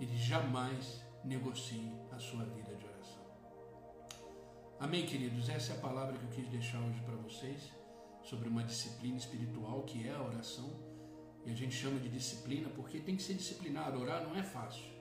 Ele 0.00 0.16
jamais 0.16 1.02
negocie 1.24 1.92
a 2.10 2.18
sua 2.18 2.44
vida 2.44 2.74
de 2.74 2.86
oração. 2.86 3.22
Amém, 4.80 5.06
queridos? 5.06 5.48
Essa 5.48 5.72
é 5.72 5.76
a 5.76 5.80
palavra 5.80 6.16
que 6.16 6.24
eu 6.24 6.30
quis 6.30 6.48
deixar 6.48 6.78
hoje 6.80 7.00
para 7.02 7.16
vocês 7.16 7.72
sobre 8.22 8.48
uma 8.48 8.62
disciplina 8.62 9.16
espiritual 9.16 9.82
que 9.82 10.08
é 10.08 10.14
a 10.14 10.22
oração. 10.22 10.70
E 11.44 11.50
a 11.50 11.54
gente 11.54 11.74
chama 11.74 11.98
de 11.98 12.08
disciplina 12.08 12.68
porque 12.70 13.00
tem 13.00 13.16
que 13.16 13.22
ser 13.22 13.34
disciplinado. 13.34 14.00
Orar 14.00 14.22
não 14.22 14.36
é 14.36 14.42
fácil. 14.42 14.97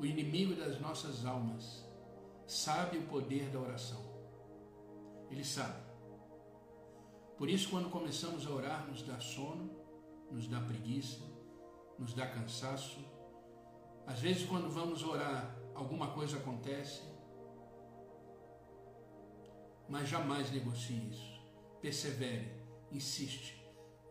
O 0.00 0.06
inimigo 0.06 0.54
das 0.54 0.80
nossas 0.80 1.26
almas 1.26 1.84
sabe 2.46 2.96
o 2.96 3.06
poder 3.06 3.50
da 3.50 3.60
oração. 3.60 4.02
Ele 5.30 5.44
sabe. 5.44 5.78
Por 7.36 7.50
isso, 7.50 7.68
quando 7.68 7.90
começamos 7.90 8.46
a 8.46 8.50
orar, 8.50 8.88
nos 8.88 9.02
dá 9.02 9.20
sono, 9.20 9.70
nos 10.30 10.48
dá 10.48 10.58
preguiça, 10.60 11.20
nos 11.98 12.14
dá 12.14 12.26
cansaço. 12.26 13.04
Às 14.06 14.20
vezes, 14.20 14.48
quando 14.48 14.70
vamos 14.70 15.04
orar, 15.04 15.54
alguma 15.74 16.12
coisa 16.12 16.38
acontece, 16.38 17.02
mas 19.86 20.08
jamais 20.08 20.50
negocie 20.50 21.10
isso. 21.10 21.40
Persevere, 21.82 22.50
insiste 22.90 23.60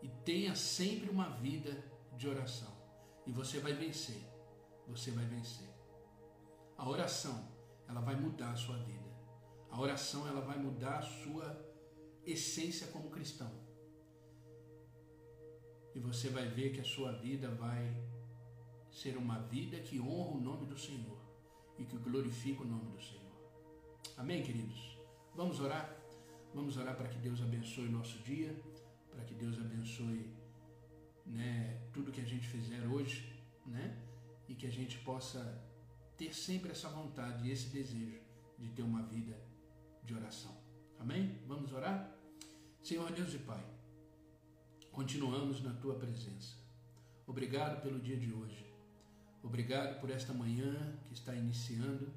e 0.02 0.08
tenha 0.08 0.56
sempre 0.56 1.10
uma 1.10 1.30
vida 1.30 1.84
de 2.16 2.28
oração. 2.28 2.72
E 3.26 3.32
você 3.32 3.60
vai 3.60 3.74
vencer. 3.74 4.22
Você 4.88 5.12
vai 5.12 5.26
vencer. 5.26 5.69
A 6.80 6.88
oração, 6.88 7.38
ela 7.90 8.00
vai 8.00 8.16
mudar 8.16 8.52
a 8.52 8.56
sua 8.56 8.78
vida. 8.78 9.10
A 9.70 9.82
oração, 9.82 10.26
ela 10.26 10.40
vai 10.40 10.58
mudar 10.58 11.00
a 11.00 11.02
sua 11.02 11.48
essência 12.26 12.88
como 12.88 13.10
cristão. 13.10 13.52
E 15.94 16.00
você 16.00 16.30
vai 16.30 16.48
ver 16.48 16.72
que 16.72 16.80
a 16.80 16.86
sua 16.86 17.12
vida 17.12 17.50
vai 17.52 17.84
ser 18.90 19.18
uma 19.18 19.40
vida 19.40 19.78
que 19.82 20.00
honra 20.00 20.38
o 20.38 20.40
nome 20.40 20.66
do 20.68 20.78
Senhor 20.78 21.20
e 21.78 21.84
que 21.84 21.98
glorifica 21.98 22.64
o 22.64 22.66
nome 22.66 22.90
do 22.92 23.02
Senhor. 23.02 23.36
Amém, 24.16 24.42
queridos? 24.42 24.98
Vamos 25.36 25.60
orar? 25.60 25.94
Vamos 26.54 26.78
orar 26.78 26.96
para 26.96 27.10
que 27.10 27.18
Deus 27.18 27.42
abençoe 27.42 27.90
o 27.90 27.92
nosso 27.92 28.20
dia, 28.20 28.58
para 29.12 29.26
que 29.26 29.34
Deus 29.34 29.60
abençoe 29.60 30.34
né, 31.26 31.82
tudo 31.92 32.10
que 32.10 32.22
a 32.22 32.26
gente 32.26 32.48
fizer 32.48 32.88
hoje, 32.88 33.38
né? 33.66 34.02
E 34.48 34.56
que 34.56 34.66
a 34.66 34.72
gente 34.72 34.98
possa 35.00 35.69
ter 36.20 36.34
sempre 36.34 36.72
essa 36.72 36.90
vontade 36.90 37.48
e 37.48 37.52
esse 37.52 37.70
desejo 37.70 38.20
de 38.58 38.68
ter 38.72 38.84
uma 38.84 39.04
vida 39.04 39.42
de 40.04 40.14
oração. 40.14 40.54
Amém? 41.00 41.40
Vamos 41.48 41.72
orar? 41.72 42.14
Senhor 42.84 43.10
Deus 43.14 43.34
e 43.34 43.38
Pai, 43.38 43.66
continuamos 44.92 45.62
na 45.64 45.74
tua 45.76 45.96
presença. 45.96 46.58
Obrigado 47.26 47.82
pelo 47.82 48.02
dia 48.02 48.18
de 48.18 48.34
hoje. 48.34 48.66
Obrigado 49.42 50.02
por 50.02 50.10
esta 50.10 50.34
manhã 50.34 51.00
que 51.08 51.14
está 51.14 51.34
iniciando 51.34 52.12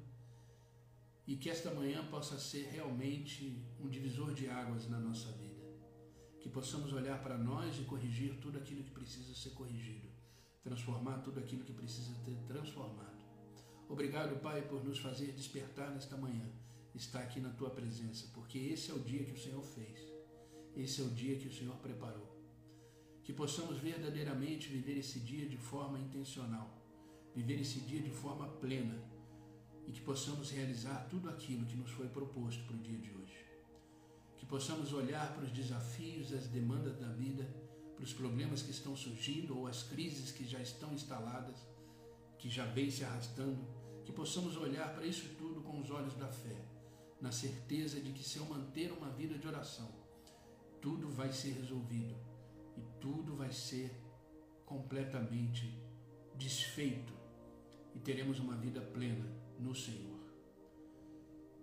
e 1.25 1.37
que 1.37 1.49
esta 1.49 1.73
manhã 1.73 2.05
possa 2.07 2.37
ser 2.37 2.67
realmente 2.73 3.65
um 3.79 3.87
divisor 3.87 4.33
de 4.33 4.49
águas 4.49 4.89
na 4.89 4.99
nossa 4.99 5.31
vida. 5.31 5.63
Que 6.41 6.49
possamos 6.49 6.91
olhar 6.91 7.23
para 7.23 7.37
nós 7.37 7.79
e 7.79 7.83
corrigir 7.83 8.37
tudo 8.41 8.57
aquilo 8.57 8.83
que 8.83 8.91
precisa 8.91 9.33
ser 9.33 9.51
corrigido, 9.51 10.09
transformar 10.61 11.19
tudo 11.19 11.39
aquilo 11.39 11.63
que 11.63 11.71
precisa 11.71 12.13
ser 12.25 12.35
transformado. 12.45 13.12
Obrigado, 13.93 14.41
Pai, 14.41 14.61
por 14.63 14.83
nos 14.83 14.99
fazer 14.99 15.31
despertar 15.31 15.91
nesta 15.91 16.17
manhã, 16.17 16.45
estar 16.93 17.21
aqui 17.21 17.39
na 17.39 17.51
tua 17.51 17.69
presença, 17.69 18.27
porque 18.33 18.57
esse 18.57 18.91
é 18.91 18.93
o 18.93 18.99
dia 18.99 19.23
que 19.23 19.33
o 19.33 19.39
Senhor 19.39 19.63
fez 19.63 20.13
esse 20.75 21.01
é 21.01 21.03
o 21.03 21.09
dia 21.09 21.37
que 21.37 21.47
o 21.47 21.53
Senhor 21.53 21.75
preparou. 21.77 22.27
Que 23.23 23.31
possamos 23.31 23.77
verdadeiramente 23.77 24.69
viver 24.69 24.97
esse 24.97 25.19
dia 25.19 25.47
de 25.47 25.55
forma 25.55 25.99
intencional, 25.99 26.67
viver 27.35 27.61
esse 27.61 27.79
dia 27.81 28.01
de 28.01 28.09
forma 28.09 28.47
plena 28.47 28.99
e 29.87 29.91
que 29.91 30.01
possamos 30.01 30.49
realizar 30.49 31.07
tudo 31.09 31.29
aquilo 31.29 31.65
que 31.65 31.77
nos 31.77 31.91
foi 31.91 32.07
proposto 32.07 32.65
para 32.65 32.75
o 32.75 32.79
dia 32.79 32.97
de 32.97 33.11
hoje. 33.11 33.37
Que 34.37 34.45
possamos 34.47 34.91
olhar 34.93 35.31
para 35.35 35.43
os 35.43 35.51
desafios, 35.51 36.33
as 36.33 36.47
demandas 36.47 36.97
da 36.97 37.09
vida, 37.09 37.43
para 37.95 38.03
os 38.03 38.13
problemas 38.13 38.63
que 38.63 38.71
estão 38.71 38.95
surgindo 38.95 39.55
ou 39.57 39.67
as 39.67 39.83
crises 39.83 40.31
que 40.31 40.43
já 40.43 40.59
estão 40.59 40.91
instaladas, 40.91 41.67
que 42.39 42.49
já 42.49 42.65
vêm 42.65 42.89
se 42.89 43.03
arrastando, 43.03 43.63
que 44.05 44.11
possamos 44.11 44.57
olhar 44.57 44.93
para 44.93 45.05
isso 45.05 45.35
tudo 45.37 45.61
com 45.61 45.79
os 45.79 45.89
olhos 45.89 46.13
da 46.15 46.27
fé, 46.27 46.65
na 47.21 47.31
certeza 47.31 47.99
de 47.99 48.11
que 48.11 48.23
se 48.23 48.37
eu 48.37 48.45
manter 48.45 48.91
uma 48.91 49.09
vida 49.09 49.37
de 49.37 49.47
oração, 49.47 49.89
tudo 50.81 51.09
vai 51.09 51.31
ser 51.31 51.53
resolvido 51.53 52.15
e 52.77 52.81
tudo 52.99 53.35
vai 53.35 53.51
ser 53.51 53.91
completamente 54.65 55.81
desfeito 56.35 57.13
e 57.95 57.99
teremos 57.99 58.39
uma 58.39 58.55
vida 58.55 58.81
plena 58.81 59.25
no 59.59 59.73
Senhor. 59.75 60.19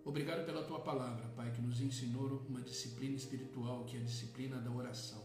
Obrigado 0.04 0.46
pela 0.46 0.64
tua 0.64 0.80
palavra, 0.80 1.28
Pai, 1.36 1.52
que 1.52 1.60
nos 1.60 1.80
ensinou 1.80 2.42
uma 2.48 2.62
disciplina 2.62 3.16
espiritual, 3.16 3.84
que 3.84 3.96
é 3.96 4.00
a 4.00 4.02
disciplina 4.02 4.56
da 4.56 4.70
oração. 4.70 5.22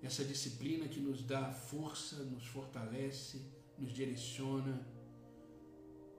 Essa 0.00 0.24
disciplina 0.24 0.86
que 0.86 1.00
nos 1.00 1.22
dá 1.24 1.50
força, 1.50 2.22
nos 2.22 2.46
fortalece, 2.46 3.42
nos 3.76 3.92
direciona. 3.92 4.86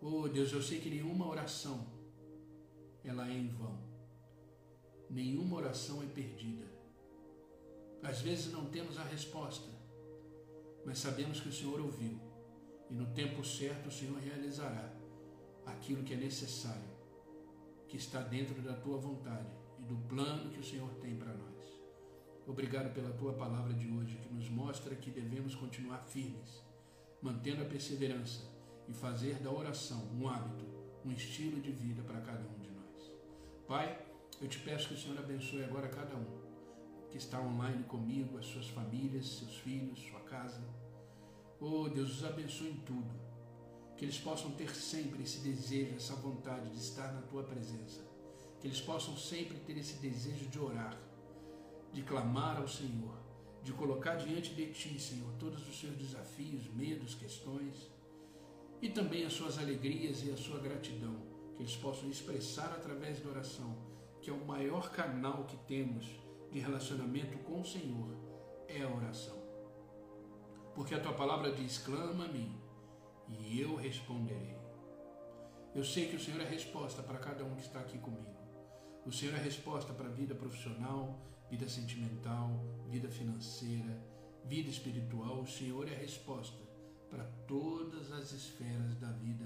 Oh 0.02 0.28
Deus, 0.28 0.52
eu 0.52 0.62
sei 0.62 0.80
que 0.80 0.90
nenhuma 0.90 1.28
oração 1.28 1.88
ela 3.04 3.30
é 3.30 3.34
em 3.34 3.48
vão 3.48 3.88
nenhuma 5.10 5.58
oração 5.58 6.04
é 6.04 6.06
perdida. 6.06 6.66
Às 8.04 8.22
vezes 8.22 8.52
não 8.52 8.66
temos 8.66 8.98
a 8.98 9.04
resposta, 9.04 9.68
mas 10.86 11.00
sabemos 11.00 11.40
que 11.40 11.50
o 11.50 11.54
Senhor 11.54 11.80
ouviu 11.80 12.20
e 12.90 12.94
no 12.94 13.08
tempo 13.08 13.44
certo 13.44 13.88
o 13.88 13.92
Senhor 13.92 14.18
realizará 14.20 14.94
aquilo 15.66 16.04
que 16.04 16.14
é 16.14 16.18
necessário, 16.18 16.90
que 17.88 17.98
está 17.98 18.22
dentro 18.22 18.62
da 18.62 18.74
tua 18.74 18.98
vontade 18.98 19.52
e 19.80 19.84
do 19.84 19.98
plano 20.08 20.50
que 20.52 20.60
o 20.60 20.64
Senhor 20.64 20.90
tem 20.96 21.16
para 21.18 21.34
nós. 21.34 21.58
Obrigado 22.46 22.94
pela 22.94 23.12
tua 23.12 23.34
palavra 23.34 23.74
de 23.74 23.92
hoje, 23.92 24.18
que 24.18 24.34
nos 24.34 24.50
mostra 24.50 24.96
que 24.96 25.12
devemos 25.12 25.54
continuar 25.56 26.00
firmes, 26.00 26.64
mantendo 27.22 27.62
a 27.62 27.66
perseverança 27.66 28.57
e 28.88 28.94
fazer 28.94 29.36
da 29.36 29.52
oração 29.52 30.08
um 30.14 30.28
hábito, 30.28 30.66
um 31.06 31.12
estilo 31.12 31.62
de 31.62 31.72
vida 31.72 32.02
para 32.04 32.22
cada 32.22 32.48
um 32.48 32.60
de 32.60 32.70
nós. 32.70 33.12
Pai, 33.68 34.06
eu 34.42 34.48
te 34.48 34.60
peço 34.60 34.88
que 34.88 34.94
o 34.94 34.98
Senhor 34.98 35.18
abençoe 35.18 35.64
agora 35.64 35.88
cada 35.88 36.16
um 36.16 36.48
que 37.10 37.18
está 37.18 37.40
online 37.40 37.84
comigo, 37.84 38.38
as 38.38 38.46
suas 38.46 38.68
famílias, 38.68 39.38
seus 39.40 39.56
filhos, 39.58 40.00
sua 40.00 40.20
casa. 40.22 40.62
Oh, 41.60 41.90
Deus 41.90 42.18
os 42.18 42.24
abençoe 42.24 42.70
em 42.70 42.78
tudo. 42.82 43.10
Que 43.96 44.06
eles 44.06 44.20
possam 44.20 44.52
ter 44.52 44.70
sempre 44.76 45.24
esse 45.24 45.40
desejo, 45.40 45.96
essa 45.96 46.16
vontade 46.16 46.70
de 46.70 46.78
estar 46.78 47.12
na 47.14 47.22
tua 47.22 47.44
presença. 47.44 48.02
Que 48.60 48.68
eles 48.68 48.82
possam 48.82 49.18
sempre 49.18 49.58
ter 49.60 49.78
esse 49.78 49.96
desejo 49.96 50.48
de 50.48 50.60
orar, 50.60 50.96
de 51.94 52.04
clamar 52.04 52.58
ao 52.58 52.68
Senhor, 52.68 53.18
de 53.64 53.74
colocar 53.74 54.16
diante 54.16 54.54
de 54.54 54.72
ti, 54.72 55.00
Senhor, 55.00 55.32
todos 55.40 55.68
os 55.68 55.80
seus 55.80 55.96
desafios, 55.96 56.68
medos, 56.74 57.16
questões 57.16 57.90
e 58.82 58.90
também 58.90 59.26
as 59.26 59.34
suas 59.34 59.58
alegrias 59.58 60.24
e 60.24 60.32
a 60.32 60.38
sua 60.38 60.60
gratidão, 60.60 61.16
que 61.56 61.64
eles 61.64 61.76
possam 61.76 62.10
expressar 62.10 62.72
através 62.74 63.20
da 63.20 63.30
oração, 63.30 63.76
que 64.22 64.30
é 64.30 64.34
o 64.34 64.46
maior 64.46 64.92
canal 64.92 65.46
que 65.46 65.58
temos 65.66 66.06
de 66.52 66.60
relacionamento 66.60 67.38
com 67.40 67.62
o 67.62 67.66
Senhor 67.66 68.16
é 68.68 68.82
a 68.82 68.90
oração. 68.90 69.38
Porque 70.76 70.94
a 70.94 71.00
tua 71.00 71.14
palavra 71.14 71.52
diz: 71.52 71.80
clama 71.80 72.26
a 72.26 72.28
mim 72.28 72.56
e 73.30 73.60
eu 73.60 73.76
responderei. 73.76 74.56
Eu 75.74 75.84
sei 75.84 76.08
que 76.08 76.16
o 76.16 76.20
Senhor 76.20 76.42
é 76.42 76.46
resposta 76.46 77.02
para 77.04 77.20
cada 77.20 77.44
um 77.44 77.56
que 77.56 77.62
está 77.62 77.80
aqui 77.80 77.98
comigo. 77.98 78.36
O 79.06 79.12
Senhor 79.12 79.36
é 79.36 79.40
resposta 79.40 79.94
para 79.94 80.08
a 80.08 80.12
vida 80.12 80.36
profissional, 80.36 81.20
vida 81.50 81.68
sentimental, 81.68 82.52
vida 82.90 83.10
financeira, 83.10 84.02
vida 84.44 84.70
espiritual. 84.70 85.42
O 85.42 85.48
Senhor 85.48 85.88
é 85.88 85.96
resposta 85.96 86.67
para 87.10 87.24
todas 87.48 88.12
as 88.12 88.32
esferas 88.32 88.96
da 88.96 89.12
vida 89.12 89.46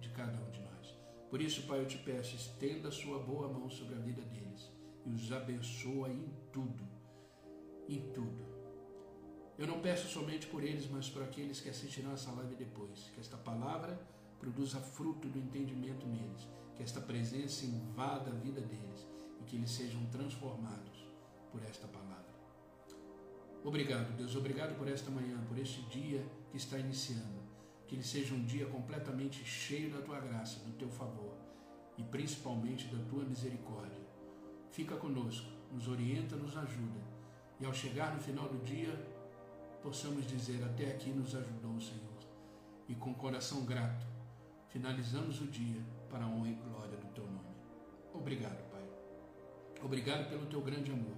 de 0.00 0.08
cada 0.10 0.38
um 0.40 0.50
de 0.50 0.60
nós. 0.60 0.96
Por 1.30 1.40
isso, 1.40 1.62
Pai, 1.66 1.80
eu 1.80 1.86
te 1.86 1.98
peço, 1.98 2.36
estenda 2.36 2.88
a 2.88 2.92
sua 2.92 3.18
boa 3.18 3.48
mão 3.48 3.70
sobre 3.70 3.94
a 3.94 3.98
vida 3.98 4.22
deles 4.22 4.70
e 5.06 5.10
os 5.10 5.32
abençoa 5.32 6.08
em 6.08 6.28
tudo, 6.52 6.86
em 7.88 8.00
tudo. 8.12 8.52
Eu 9.58 9.66
não 9.66 9.80
peço 9.80 10.08
somente 10.08 10.46
por 10.46 10.62
eles, 10.62 10.88
mas 10.90 11.08
por 11.08 11.22
aqueles 11.22 11.60
que 11.60 11.68
assistirão 11.68 12.12
essa 12.12 12.32
live 12.32 12.54
depois, 12.54 13.10
que 13.14 13.20
esta 13.20 13.36
palavra 13.36 13.98
produza 14.38 14.80
fruto 14.80 15.28
do 15.28 15.38
entendimento 15.38 16.06
neles, 16.06 16.48
que 16.74 16.82
esta 16.82 17.00
presença 17.00 17.64
invada 17.64 18.30
a 18.30 18.34
vida 18.34 18.60
deles 18.60 19.06
e 19.40 19.44
que 19.44 19.56
eles 19.56 19.70
sejam 19.70 20.04
transformados 20.06 21.06
por 21.50 21.62
esta 21.62 21.86
palavra. 21.86 22.32
Obrigado, 23.64 24.16
Deus, 24.16 24.34
obrigado 24.34 24.76
por 24.76 24.88
esta 24.88 25.10
manhã, 25.10 25.40
por 25.46 25.56
este 25.56 25.80
dia 25.82 26.26
que 26.52 26.58
está 26.58 26.78
iniciando. 26.78 27.42
Que 27.88 27.96
ele 27.96 28.04
seja 28.04 28.32
um 28.34 28.44
dia 28.44 28.66
completamente 28.66 29.44
cheio 29.44 29.90
da 29.90 30.00
tua 30.00 30.20
graça, 30.20 30.60
do 30.60 30.72
teu 30.74 30.88
favor 30.88 31.36
e 31.98 32.04
principalmente 32.04 32.86
da 32.86 33.02
tua 33.04 33.24
misericórdia 33.24 34.00
fica 34.70 34.96
conosco, 34.96 35.46
nos 35.70 35.86
orienta, 35.88 36.36
nos 36.36 36.56
ajuda. 36.56 37.00
E 37.60 37.64
ao 37.64 37.72
chegar 37.72 38.14
no 38.14 38.20
final 38.20 38.48
do 38.48 38.64
dia, 38.64 38.92
possamos 39.82 40.26
dizer: 40.26 40.64
Até 40.64 40.90
aqui 40.90 41.10
nos 41.10 41.34
ajudou 41.34 41.72
o 41.72 41.80
Senhor. 41.80 42.12
E 42.88 42.94
com 42.94 43.14
coração 43.14 43.64
grato, 43.64 44.04
finalizamos 44.68 45.40
o 45.40 45.46
dia 45.46 45.80
para 46.10 46.24
a 46.24 46.28
honra 46.28 46.48
e 46.48 46.54
glória 46.54 46.96
do 46.96 47.06
teu 47.14 47.24
nome. 47.24 47.54
Obrigado, 48.12 48.70
Pai. 48.70 48.86
Obrigado 49.82 50.28
pelo 50.28 50.46
teu 50.46 50.60
grande 50.60 50.90
amor. 50.90 51.16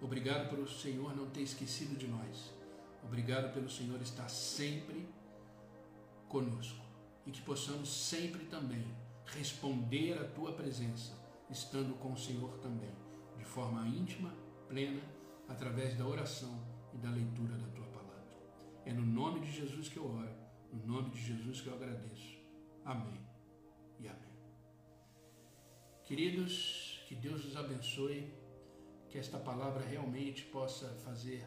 Obrigado 0.00 0.48
pelo 0.48 0.68
Senhor 0.68 1.14
não 1.14 1.28
ter 1.30 1.42
esquecido 1.42 1.98
de 1.98 2.06
nós. 2.06 2.57
Obrigado 3.04 3.52
pelo 3.52 3.68
Senhor 3.68 4.00
estar 4.00 4.28
sempre 4.28 5.08
conosco 6.28 6.84
e 7.26 7.30
que 7.30 7.42
possamos 7.42 7.88
sempre 7.88 8.44
também 8.46 8.84
responder 9.26 10.18
à 10.18 10.24
tua 10.24 10.52
presença 10.52 11.18
estando 11.50 11.94
com 11.98 12.12
o 12.12 12.16
Senhor 12.16 12.58
também, 12.58 12.92
de 13.38 13.44
forma 13.44 13.86
íntima, 13.86 14.34
plena, 14.68 15.00
através 15.48 15.96
da 15.96 16.06
oração 16.06 16.62
e 16.92 16.98
da 16.98 17.10
leitura 17.10 17.56
da 17.56 17.66
tua 17.68 17.86
palavra. 17.86 18.28
É 18.84 18.92
no 18.92 19.04
nome 19.04 19.40
de 19.40 19.50
Jesus 19.50 19.88
que 19.88 19.96
eu 19.96 20.06
oro, 20.06 20.34
no 20.72 20.86
nome 20.86 21.10
de 21.10 21.20
Jesus 21.20 21.60
que 21.60 21.68
eu 21.68 21.74
agradeço. 21.74 22.38
Amém 22.84 23.20
e 23.98 24.08
amém. 24.08 24.28
Queridos, 26.04 27.02
que 27.06 27.14
Deus 27.14 27.44
os 27.44 27.56
abençoe, 27.56 28.32
que 29.08 29.18
esta 29.18 29.38
palavra 29.38 29.82
realmente 29.84 30.44
possa 30.44 30.88
fazer 31.04 31.46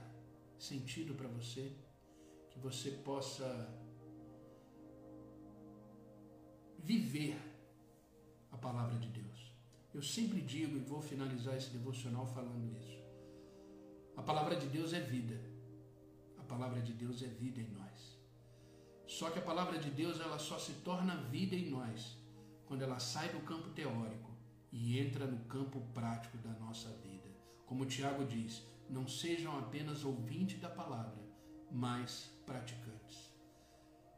sentido 0.62 1.16
para 1.16 1.28
você, 1.28 1.72
que 2.52 2.60
você 2.60 2.92
possa 2.92 3.50
viver 6.78 7.36
a 8.52 8.58
palavra 8.58 8.98
de 9.00 9.08
Deus. 9.08 9.40
Eu 9.92 10.04
sempre 10.04 10.40
digo 10.40 10.78
e 10.78 10.80
vou 10.80 11.02
finalizar 11.02 11.56
esse 11.58 11.72
devocional 11.72 12.28
falando 12.28 12.72
isso. 12.78 13.02
A 14.16 14.22
palavra 14.22 14.56
de 14.56 14.68
Deus 14.68 14.94
é 14.94 15.00
vida. 15.00 15.40
A 16.38 16.44
palavra 16.44 16.80
de 16.80 16.94
Deus 16.94 17.24
é 17.24 17.28
vida 17.28 17.60
em 17.60 17.70
nós. 17.72 18.20
Só 19.08 19.32
que 19.32 19.40
a 19.40 19.42
palavra 19.42 19.80
de 19.80 19.90
Deus 19.90 20.20
ela 20.20 20.38
só 20.38 20.60
se 20.60 20.74
torna 20.90 21.16
vida 21.24 21.56
em 21.56 21.70
nós 21.70 22.18
quando 22.66 22.84
ela 22.84 23.00
sai 23.00 23.30
do 23.30 23.40
campo 23.42 23.70
teórico 23.70 24.30
e 24.72 25.00
entra 25.00 25.26
no 25.26 25.44
campo 25.46 25.82
prático 25.94 26.38
da 26.38 26.52
nossa 26.52 26.90
vida. 26.98 27.30
Como 27.66 27.86
Tiago 27.86 28.24
diz, 28.24 28.64
não 28.92 29.08
sejam 29.08 29.58
apenas 29.58 30.04
ouvintes 30.04 30.60
da 30.60 30.70
palavra, 30.70 31.24
mas 31.72 32.30
praticantes. 32.46 33.32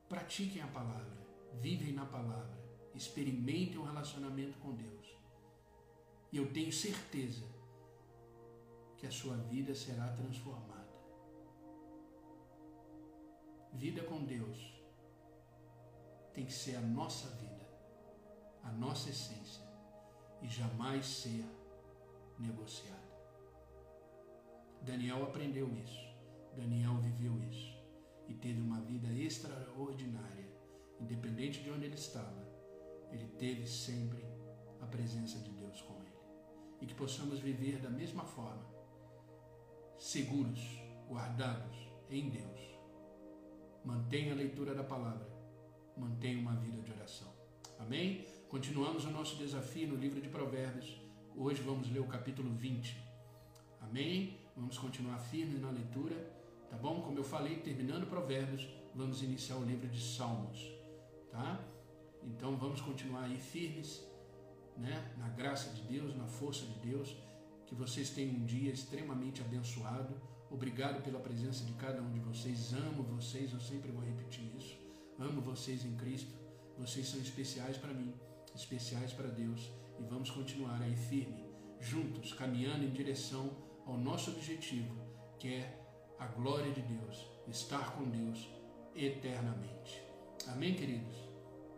Pratiquem 0.10 0.62
a 0.62 0.68
palavra, 0.68 1.26
vivem 1.62 1.94
na 1.94 2.06
palavra, 2.06 2.62
experimentem 2.94 3.78
o 3.78 3.84
um 3.84 3.86
relacionamento 3.86 4.58
com 4.60 4.76
Deus 4.76 4.94
e 6.34 6.38
eu 6.38 6.52
tenho 6.52 6.74
certeza 6.74 7.46
que 8.98 9.06
a 9.06 9.12
sua 9.12 9.38
vida 9.38 9.76
será 9.76 10.08
transformada. 10.14 10.92
Vida 13.72 14.04
com 14.04 14.26
Deus 14.26 14.74
tem 16.34 16.44
que 16.44 16.54
ser 16.54 16.76
a 16.78 16.82
nossa 16.82 17.28
vida, 17.36 17.70
a 18.64 18.72
nossa 18.72 19.12
essência 19.12 19.64
e 20.42 20.48
jamais 20.48 21.06
ser 21.06 21.46
negociada. 22.40 23.03
Daniel 24.84 25.24
aprendeu 25.24 25.72
isso, 25.78 26.14
Daniel 26.56 26.98
viveu 26.98 27.42
isso 27.50 27.74
e 28.28 28.34
teve 28.34 28.60
uma 28.60 28.82
vida 28.82 29.08
extraordinária, 29.14 30.52
independente 31.00 31.64
de 31.64 31.72
onde 31.72 31.86
ele 31.86 31.96
estava, 31.96 32.46
ele 33.10 33.28
teve 33.40 33.66
sempre 33.66 34.26
a 34.82 34.86
presença 34.86 35.40
de 35.40 35.52
Deus 35.52 35.82
com 35.82 35.96
ele 36.02 36.14
e 36.82 36.86
que 36.86 36.94
possamos 36.94 37.40
viver 37.40 37.80
da 37.80 37.90
mesma 37.90 38.26
forma, 38.26 38.66
seguros, 39.98 40.60
guardados 41.08 41.78
em 42.10 42.30
Deus. 42.30 42.60
Mantenha 43.86 44.34
a 44.34 44.36
leitura 44.36 44.76
da 44.76 44.84
palavra, 44.84 45.26
mantenha 45.96 46.40
uma 46.40 46.56
vida 46.58 46.82
de 46.82 46.92
oração. 46.92 47.32
Amém? 47.80 48.26
Continuamos 48.50 49.06
o 49.06 49.12
nosso 49.12 49.38
desafio 49.38 49.88
no 49.88 49.96
livro 49.96 50.22
de 50.22 50.28
Provérbios. 50.28 51.02
Hoje 51.36 51.62
vamos 51.62 51.90
ler 51.90 52.00
o 52.00 52.08
capítulo 52.08 52.54
20. 52.54 53.02
Amém? 53.80 54.43
Vamos 54.56 54.78
continuar 54.78 55.18
firmes 55.18 55.60
na 55.60 55.72
leitura, 55.72 56.16
tá 56.70 56.78
bom? 56.78 57.02
Como 57.02 57.18
eu 57.18 57.24
falei, 57.24 57.58
terminando 57.58 58.08
Provérbios, 58.08 58.68
vamos 58.94 59.24
iniciar 59.24 59.56
o 59.58 59.64
livro 59.64 59.88
de 59.88 60.00
Salmos, 60.00 60.72
tá? 61.32 61.60
Então 62.22 62.56
vamos 62.56 62.80
continuar 62.80 63.24
aí 63.24 63.38
firmes 63.38 64.06
né? 64.78 65.14
na 65.18 65.30
graça 65.30 65.70
de 65.72 65.82
Deus, 65.84 66.16
na 66.16 66.26
força 66.26 66.66
de 66.66 66.80
Deus. 66.80 67.16
Que 67.66 67.76
vocês 67.76 68.10
tenham 68.12 68.36
um 68.36 68.46
dia 68.46 68.72
extremamente 68.72 69.42
abençoado. 69.42 70.14
Obrigado 70.50 71.02
pela 71.04 71.20
presença 71.20 71.64
de 71.64 71.74
cada 71.74 72.02
um 72.02 72.12
de 72.12 72.20
vocês. 72.20 72.74
Amo 72.74 73.04
vocês, 73.04 73.52
eu 73.52 73.60
sempre 73.60 73.92
vou 73.92 74.04
repetir 74.04 74.44
isso. 74.56 74.78
Amo 75.18 75.42
vocês 75.42 75.84
em 75.84 75.96
Cristo. 75.96 76.32
Vocês 76.78 77.08
são 77.08 77.20
especiais 77.20 77.78
para 77.78 77.94
mim, 77.94 78.14
especiais 78.56 79.14
para 79.14 79.28
Deus. 79.28 79.72
E 80.00 80.04
vamos 80.04 80.30
continuar 80.30 80.82
aí 80.82 80.96
firme, 80.96 81.44
juntos, 81.80 82.34
caminhando 82.34 82.84
em 82.84 82.92
direção 82.92 83.52
ao 83.86 83.98
nosso 83.98 84.32
objetivo, 84.32 84.96
que 85.40 85.56
é 85.56 85.80
a 86.20 86.28
glória 86.28 86.72
de 86.72 86.82
Deus, 86.82 87.28
estar 87.48 87.96
com 87.96 88.10
Deus 88.10 88.48
eternamente. 88.96 90.02
Amém, 90.48 90.76
queridos? 90.76 91.16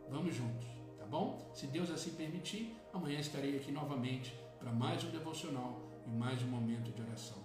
Vamos 0.10 0.36
juntos, 0.36 0.68
tá 0.98 1.06
bom? 1.06 1.52
Se 1.54 1.68
Deus 1.68 1.90
assim 1.90 2.12
permitir, 2.12 2.76
Amanhã 2.96 3.20
estarei 3.20 3.58
aqui 3.58 3.74
novamente 3.74 4.34
para 4.58 4.72
mais 4.72 5.04
um 5.04 5.10
devocional 5.10 5.82
e 6.08 6.10
mais 6.10 6.42
um 6.42 6.48
momento 6.48 6.94
de 6.94 7.02
oração. 7.02 7.38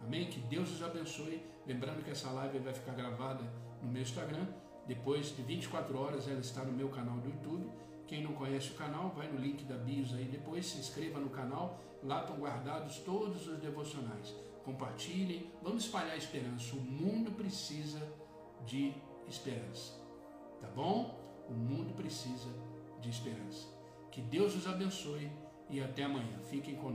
Amém? 0.00 0.24
Que 0.30 0.40
Deus 0.40 0.72
os 0.72 0.82
abençoe. 0.82 1.44
Lembrando 1.66 2.02
que 2.02 2.10
essa 2.10 2.30
live 2.30 2.60
vai 2.60 2.72
ficar 2.72 2.94
gravada 2.94 3.44
no 3.82 3.90
meu 3.90 4.00
Instagram. 4.00 4.46
Depois 4.86 5.36
de 5.36 5.42
24 5.42 5.98
horas 5.98 6.26
ela 6.26 6.40
está 6.40 6.64
no 6.64 6.72
meu 6.72 6.88
canal 6.88 7.18
do 7.18 7.28
YouTube. 7.28 7.70
Quem 8.06 8.22
não 8.22 8.32
conhece 8.32 8.70
o 8.70 8.74
canal, 8.74 9.10
vai 9.10 9.26
no 9.30 9.38
link 9.38 9.64
da 9.64 9.76
bios 9.76 10.14
aí 10.14 10.24
depois, 10.24 10.66
se 10.66 10.78
inscreva 10.78 11.18
no 11.18 11.30
canal. 11.30 11.80
Lá 12.02 12.20
estão 12.20 12.36
guardados 12.36 12.98
todos 12.98 13.48
os 13.48 13.58
devocionais. 13.58 14.34
Compartilhem, 14.64 15.50
vamos 15.62 15.84
espalhar 15.84 16.12
a 16.12 16.16
esperança. 16.16 16.74
O 16.74 16.80
mundo 16.80 17.32
precisa 17.32 18.00
de 18.64 18.92
esperança. 19.28 19.92
Tá 20.60 20.68
bom? 20.68 21.18
O 21.48 21.52
mundo 21.52 21.94
precisa 21.94 22.48
de 23.00 23.10
esperança. 23.10 23.66
Que 24.10 24.20
Deus 24.20 24.54
os 24.54 24.66
abençoe 24.66 25.30
e 25.68 25.80
até 25.80 26.04
amanhã. 26.04 26.38
Fiquem 26.48 26.76
com 26.76 26.92